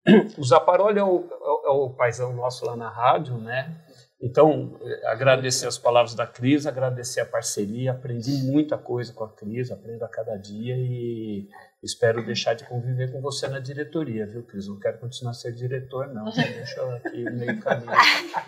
[0.37, 1.29] O Zaparoli é o,
[1.65, 3.81] é o paizão nosso lá na rádio, né?
[4.21, 9.71] Então, agradecer as palavras da Cris, agradecer a parceria, aprendi muita coisa com a Cris,
[9.71, 11.49] aprendo a cada dia e
[11.83, 14.69] espero deixar de conviver com você na diretoria, viu, Cris?
[14.69, 16.25] Não quero continuar a ser diretor, não.
[16.25, 17.91] Deixa aqui meio caminho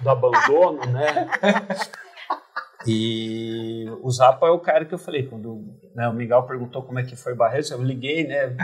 [0.01, 1.28] do abandono, né?
[2.86, 6.98] E o Zapa é o cara que eu falei, quando né, o Miguel perguntou como
[6.98, 8.56] é que foi Barretos, eu liguei, né?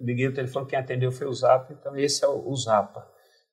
[0.00, 3.06] Liguei o telefone, quem atendeu foi o Zapa, então esse é o, o Zapa.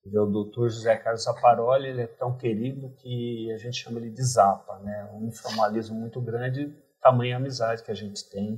[0.05, 4.23] O doutor José Carlos Zaparoli, ele é tão querido que a gente chama ele de
[4.23, 5.09] Zapa, né?
[5.13, 8.57] Um informalismo muito grande, tamanha amizade que a gente tem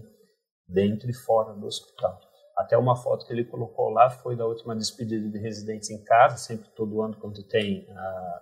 [0.68, 2.20] dentro e fora do hospital.
[2.56, 6.38] Até uma foto que ele colocou lá foi da última despedida de residentes em casa,
[6.38, 8.42] sempre todo ano quando tem ah,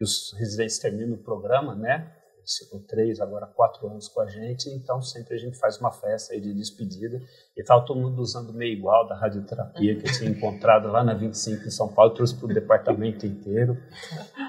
[0.00, 2.19] os residentes terminam o programa, né?
[2.58, 6.32] Ficou três, agora quatro anos com a gente, então sempre a gente faz uma festa
[6.32, 7.20] aí de despedida.
[7.56, 11.14] E estava todo mundo usando meio igual da radioterapia que eu tinha encontrado lá na
[11.14, 13.76] 25 em São Paulo, trouxe para o departamento inteiro.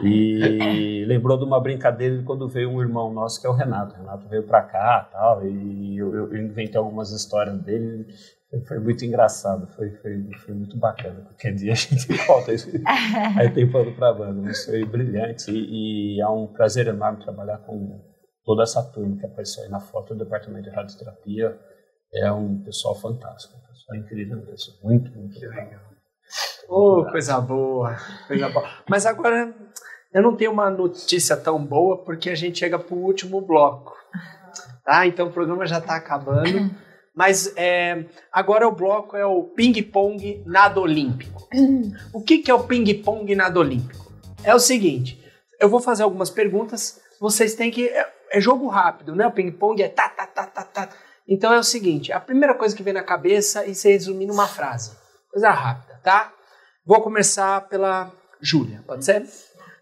[0.04, 3.94] E lembrou de uma brincadeira de quando veio um irmão nosso, que é o Renato.
[3.96, 8.08] O Renato veio para cá tal, e eu, eu inventei algumas histórias dele.
[8.68, 11.22] Foi muito engraçado, foi, foi, foi muito bacana.
[11.22, 12.70] Qualquer dia a gente volta isso.
[13.38, 17.60] Aí tem pano para banda, mas foi brilhante e, e, é um prazer enorme trabalhar
[17.60, 18.02] com
[18.44, 21.58] toda essa turma que apareceu aí na foto do departamento de radioterapia.
[22.14, 24.74] É um pessoal fantástico, um pessoal incrível mesmo.
[24.84, 25.80] Muito, muito legal.
[26.68, 27.96] Oh, coisa boa,
[28.28, 28.68] coisa boa.
[28.90, 29.56] Mas agora
[30.14, 33.96] eu não tenho uma notícia tão boa porque a gente chega para o último bloco.
[34.84, 35.08] Tá?
[35.08, 36.70] Então o programa já está acabando.
[37.14, 41.48] Mas é, agora o bloco é o ping-pong nado olímpico.
[42.14, 44.12] O que, que é o ping-pong nado olímpico?
[44.44, 45.22] É o seguinte:
[45.60, 47.88] eu vou fazer algumas perguntas, vocês têm que.
[47.88, 49.28] É, é jogo rápido, né?
[49.28, 50.90] O ping-pong é tá, tá, tá, tá, tá.
[51.28, 54.48] Então é o seguinte: a primeira coisa que vem na cabeça e você resumir numa
[54.48, 54.92] frase.
[55.30, 56.34] Coisa rápida, tá?
[56.86, 58.12] Vou começar pela
[58.42, 59.26] Júlia, pode ser?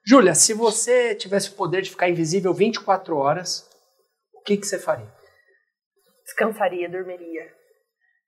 [0.06, 3.68] Júlia, se você tivesse o poder de ficar invisível 24 horas,
[4.34, 5.18] o que, que você faria?
[6.30, 7.60] Descansaria, dormiria.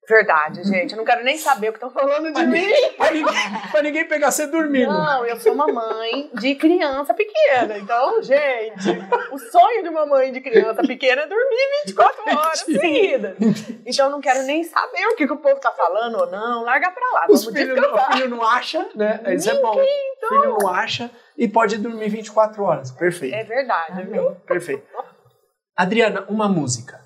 [0.10, 0.92] Verdade, gente.
[0.92, 2.68] Eu não quero nem saber o que estão falando de mim.
[2.98, 4.92] Pra ninguém, pra ninguém pegar você dormindo.
[4.92, 7.78] Não, eu sou uma mãe de criança pequena.
[7.78, 8.90] Então, gente,
[9.32, 13.38] o sonho de uma mãe de criança pequena é dormir 24 horas seguidas.
[13.86, 16.64] Então, eu não quero nem saber o que, que o povo tá falando ou não.
[16.64, 17.26] Larga pra lá.
[17.30, 19.22] Os vamos filho não, o filho não acha, né?
[19.36, 19.80] Isso é bom.
[19.80, 20.30] Então...
[20.30, 22.92] O filho não acha e pode dormir 24 horas.
[22.92, 23.36] Perfeito.
[23.36, 24.32] É verdade, viu?
[24.48, 24.84] Perfeito.
[25.78, 27.01] Adriana, uma música.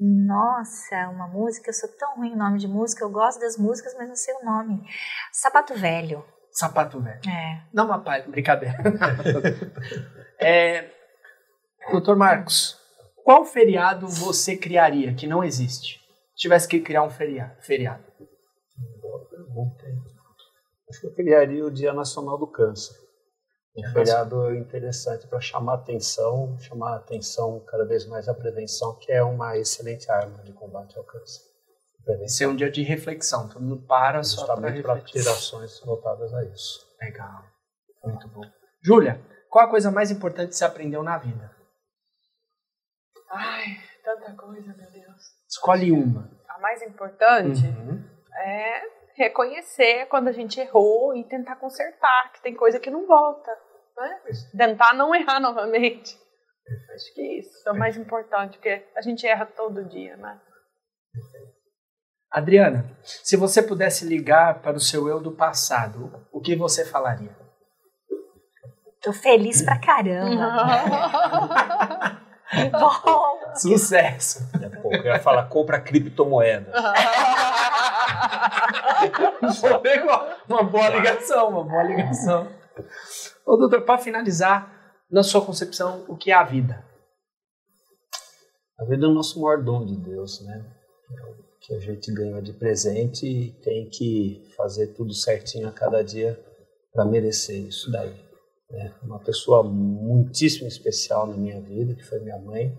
[0.00, 3.94] Nossa, uma música, eu sou tão ruim em nome de música, eu gosto das músicas,
[3.98, 4.82] mas não sei o nome.
[5.30, 6.24] Sapato Velho.
[6.50, 7.20] Sapato Velho.
[7.28, 7.62] É.
[7.72, 8.78] Não uma palha, brincadeira.
[10.40, 10.90] é,
[11.90, 12.78] Doutor Marcos,
[13.24, 16.00] qual feriado você criaria que não existe?
[16.34, 17.60] Se tivesse que criar um feriado.
[17.60, 18.04] feriado.
[19.00, 19.84] Boa pergunta.
[20.88, 22.96] Acho que eu criaria o Dia Nacional do Câncer.
[23.76, 29.22] Um feriado interessante para chamar atenção, chamar atenção cada vez mais à prevenção, que é
[29.22, 31.48] uma excelente arma de combate ao câncer.
[32.22, 36.44] Esse é um dia de reflexão, todo mundo para só para para tirações voltadas a
[36.44, 36.80] isso.
[37.00, 37.44] Legal,
[38.04, 38.42] muito bom.
[38.82, 41.54] Júlia, qual a coisa mais importante que você aprendeu na vida?
[43.30, 45.22] Ai, tanta coisa, meu Deus.
[45.48, 46.28] Escolhe uma.
[46.48, 48.04] A mais importante uhum.
[48.34, 53.50] é reconhecer quando a gente errou e tentar consertar, que tem coisa que não volta.
[53.96, 54.20] Né?
[54.56, 56.18] Tentar não errar novamente.
[56.94, 60.40] Acho que isso é o mais importante, porque a gente erra todo dia, né?
[62.30, 67.36] Adriana, se você pudesse ligar para o seu eu do passado, o que você falaria?
[69.02, 70.52] Tô feliz pra caramba.
[72.70, 73.54] Bom.
[73.54, 74.48] Sucesso.
[74.52, 76.72] Daqui a pouco eu ia falar compra criptomoeda.
[80.48, 82.48] uma boa ligação, uma boa ligação.
[83.44, 84.80] Ô, doutor, para finalizar,
[85.10, 86.84] na sua concepção, o que é a vida?
[88.78, 90.64] A vida é o nosso maior dom de Deus, né?
[91.10, 95.72] É o que a gente ganha de presente e tem que fazer tudo certinho a
[95.72, 96.42] cada dia
[96.92, 98.14] para merecer isso daí.
[98.70, 98.94] Né?
[99.02, 102.72] Uma pessoa muitíssimo especial na minha vida, que foi minha mãe,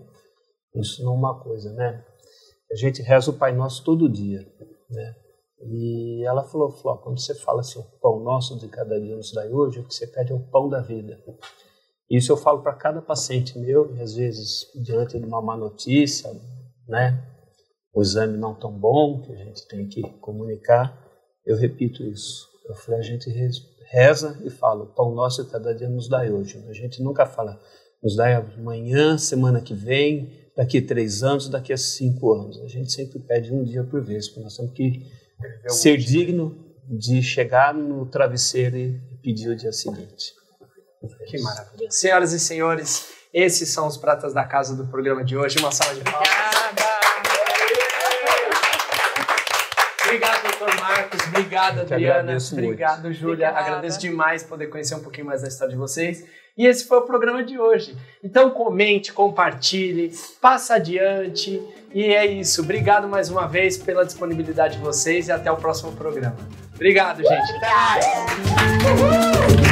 [0.74, 2.04] ensinou uma coisa, né?
[2.72, 4.40] A gente reza o Pai Nosso todo dia,
[4.90, 5.14] né?
[5.64, 9.32] E ela falou, falou, quando você fala assim, o pão nosso de cada dia nos
[9.32, 11.22] dai hoje, o que você pede é o pão da vida.
[12.10, 16.30] Isso eu falo para cada paciente meu, e às vezes, diante de uma má notícia,
[16.88, 17.26] né,
[17.94, 20.98] o exame não tão bom, que a gente tem que comunicar,
[21.46, 22.48] eu repito isso.
[22.68, 23.30] Eu falei, a gente
[23.90, 26.64] reza e fala, o pão nosso cada dia nos dá hoje.
[26.68, 27.60] A gente nunca fala,
[28.02, 32.60] nos dá amanhã, semana que vem, daqui três anos, daqui a cinco anos.
[32.60, 35.06] A gente sempre pede um dia por vez, porque nós temos que
[35.68, 40.34] ser digno de chegar no travesseiro e pedir o dia seguinte.
[41.26, 41.90] Que maravilha.
[41.90, 45.58] Senhoras e senhores, esses são os pratas da casa do programa de hoje.
[45.58, 46.28] Uma salva de palmas.
[50.04, 50.76] Obrigado, doutor
[51.12, 51.26] Marcos.
[51.28, 52.38] Obrigado, Adriana.
[52.52, 53.50] Obrigado, Júlia.
[53.50, 56.24] Agradeço demais poder conhecer um pouquinho mais da história de vocês.
[56.56, 57.96] E esse foi o programa de hoje.
[58.22, 61.62] Então comente, compartilhe, passa adiante.
[61.94, 62.62] E é isso.
[62.62, 66.36] Obrigado mais uma vez pela disponibilidade de vocês e até o próximo programa.
[66.74, 67.52] Obrigado, gente.
[67.56, 69.71] Até mais.